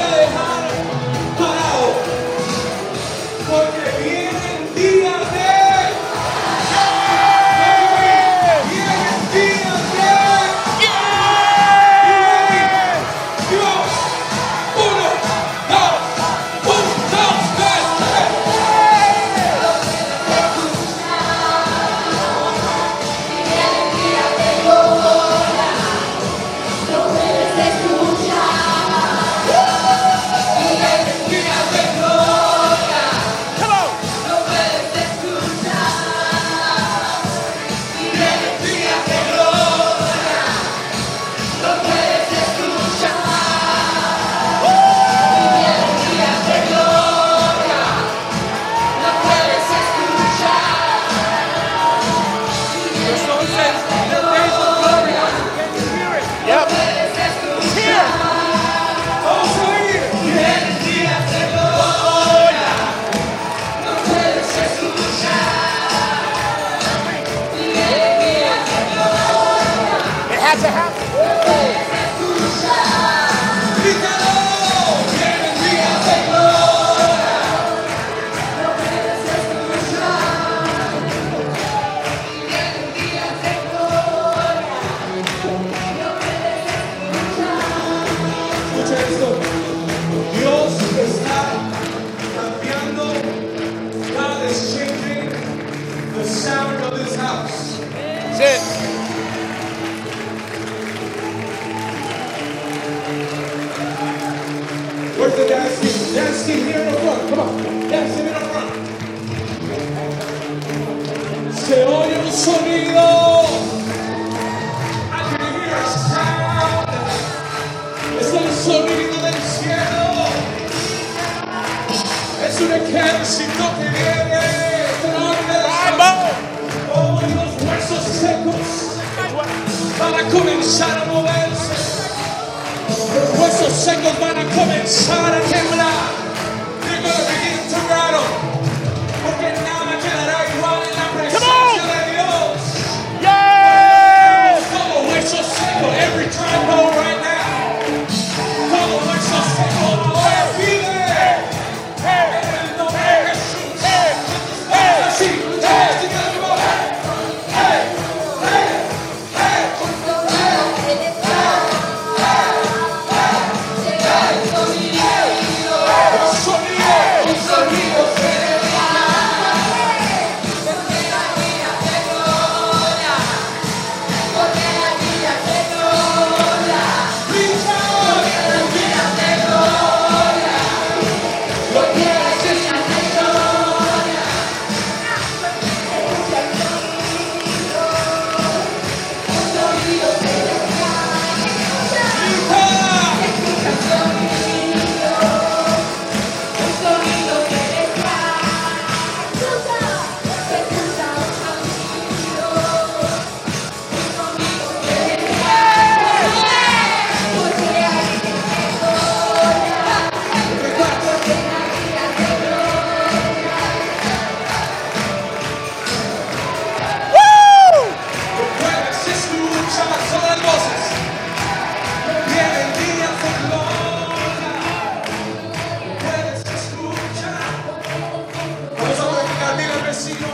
bendecido. 229.93 230.27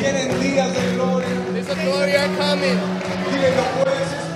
Vienen 0.00 0.40
días 0.40 0.72
de 0.74 0.94
gloria. 0.94 1.26
There's 1.52 1.68
a 1.70 1.74
glory 1.74 2.12
coming. 2.36 2.78
Dile, 3.30 3.50
lo 3.54 4.35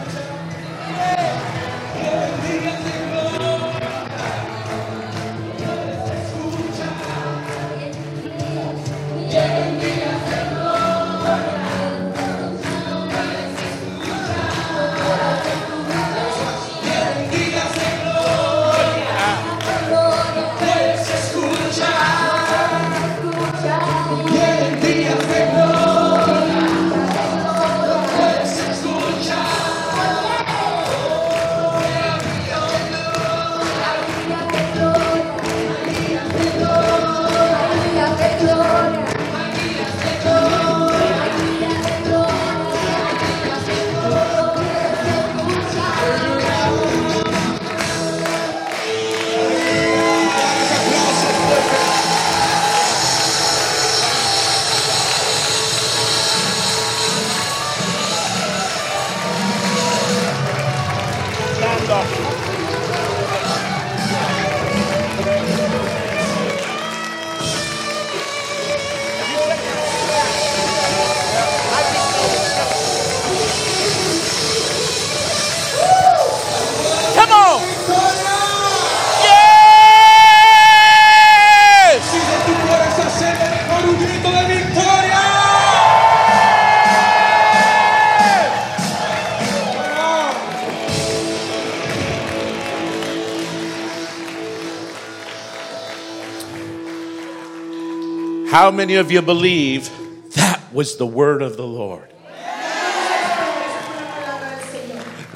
of 99.00 99.10
you 99.10 99.22
believe 99.22 99.90
that 100.34 100.60
was 100.72 100.96
the 100.96 101.06
word 101.06 101.42
of 101.42 101.56
the 101.56 101.66
Lord? 101.66 102.08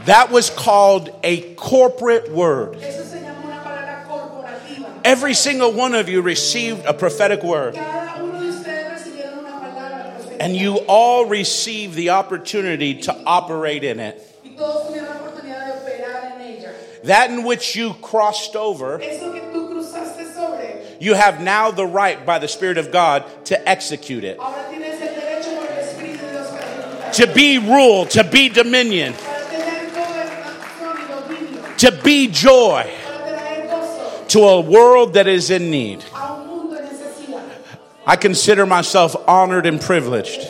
That 0.04 0.30
was 0.30 0.50
called 0.50 1.10
a 1.24 1.54
corporate 1.54 2.30
word. 2.30 2.76
Every 5.02 5.34
single 5.34 5.72
one 5.72 5.94
of 5.94 6.08
you 6.08 6.20
received 6.22 6.84
a 6.84 6.94
prophetic 6.94 7.42
word. 7.42 7.76
And 10.40 10.54
you 10.54 10.76
all 10.88 11.26
received 11.26 11.94
the 11.94 12.10
opportunity 12.10 13.00
to 13.02 13.14
operate 13.24 13.82
in 13.82 13.98
it. 13.98 14.20
That 17.04 17.30
in 17.30 17.44
which 17.44 17.76
you 17.76 17.94
crossed 17.94 18.56
over 18.56 18.98
you 21.04 21.12
have 21.12 21.38
now 21.38 21.70
the 21.70 21.86
right 21.86 22.24
by 22.24 22.38
the 22.38 22.48
Spirit 22.48 22.78
of 22.78 22.90
God 22.90 23.26
to 23.46 23.68
execute 23.68 24.24
it. 24.24 24.38
To 27.16 27.30
be 27.34 27.58
ruled, 27.58 28.08
to 28.12 28.24
be 28.24 28.48
dominion, 28.48 29.12
to 31.76 32.00
be 32.02 32.28
joy 32.28 32.90
to 34.28 34.40
a 34.44 34.60
world 34.62 35.12
that 35.12 35.26
is 35.26 35.50
in 35.50 35.70
need. 35.70 36.02
I 38.06 38.16
consider 38.16 38.64
myself 38.64 39.14
honored 39.28 39.66
and 39.66 39.78
privileged 39.78 40.40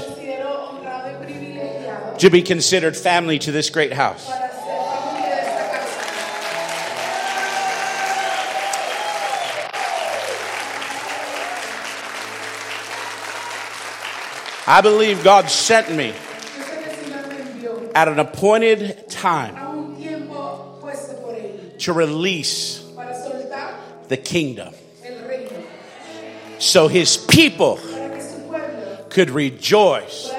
to 2.20 2.30
be 2.30 2.42
considered 2.42 2.96
family 2.96 3.40
to 3.40 3.50
this 3.50 3.70
great 3.70 3.92
house. 3.92 4.30
I 14.67 14.81
believe 14.81 15.23
God 15.23 15.51
sent 15.51 15.91
me 15.95 16.15
at 17.95 18.09
an 18.09 18.19
appointed 18.19 19.09
time 19.11 19.57
to 21.79 21.93
release 21.93 22.83
the 24.09 24.17
kingdom 24.17 24.73
so 26.59 26.89
his 26.89 27.17
people 27.17 27.79
could 29.11 29.31
rejoice 29.31 30.33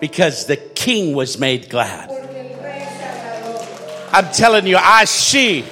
because 0.00 0.46
the 0.46 0.56
king 0.56 1.14
was 1.14 1.38
made 1.38 1.68
glad. 1.68 2.10
I'm 4.12 4.30
telling 4.32 4.66
you, 4.66 4.76
I 4.76 5.04
see 5.04 5.64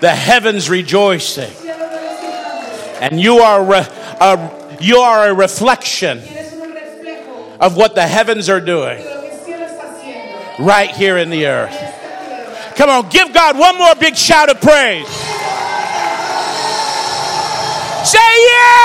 the 0.00 0.10
heavens 0.10 0.68
rejoicing, 0.68 1.50
and 3.00 3.20
you 3.20 3.38
are 3.38 3.64
re- 3.64 3.86
a, 4.20 4.59
you 4.80 4.98
are 4.98 5.28
a 5.28 5.34
reflection 5.34 6.18
Tienes 6.20 6.52
un 6.54 6.72
reflejo 6.72 7.58
of 7.60 7.76
what 7.76 7.94
the 7.94 8.06
heavens 8.06 8.48
are 8.48 8.60
doing 8.60 8.98
de 8.98 9.04
lo 9.04 9.20
que 9.22 9.30
el 9.30 9.38
cielo 9.44 9.66
está 9.66 9.92
haciendo. 9.92 10.66
right 10.66 10.90
here 10.90 11.18
in 11.18 11.30
the 11.30 11.46
earth. 11.46 11.76
Come 12.76 12.88
on, 12.90 13.08
give 13.10 13.32
God 13.34 13.58
one 13.58 13.76
more 13.76 13.94
big 13.94 14.16
shout 14.16 14.48
of 14.50 14.60
praise. 14.60 15.06
Say 18.02 18.18
yes! 18.18 18.80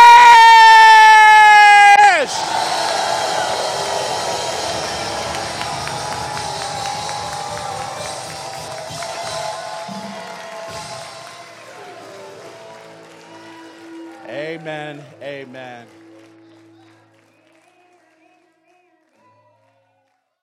Amen. 14.27 15.03
Amen. 15.45 15.94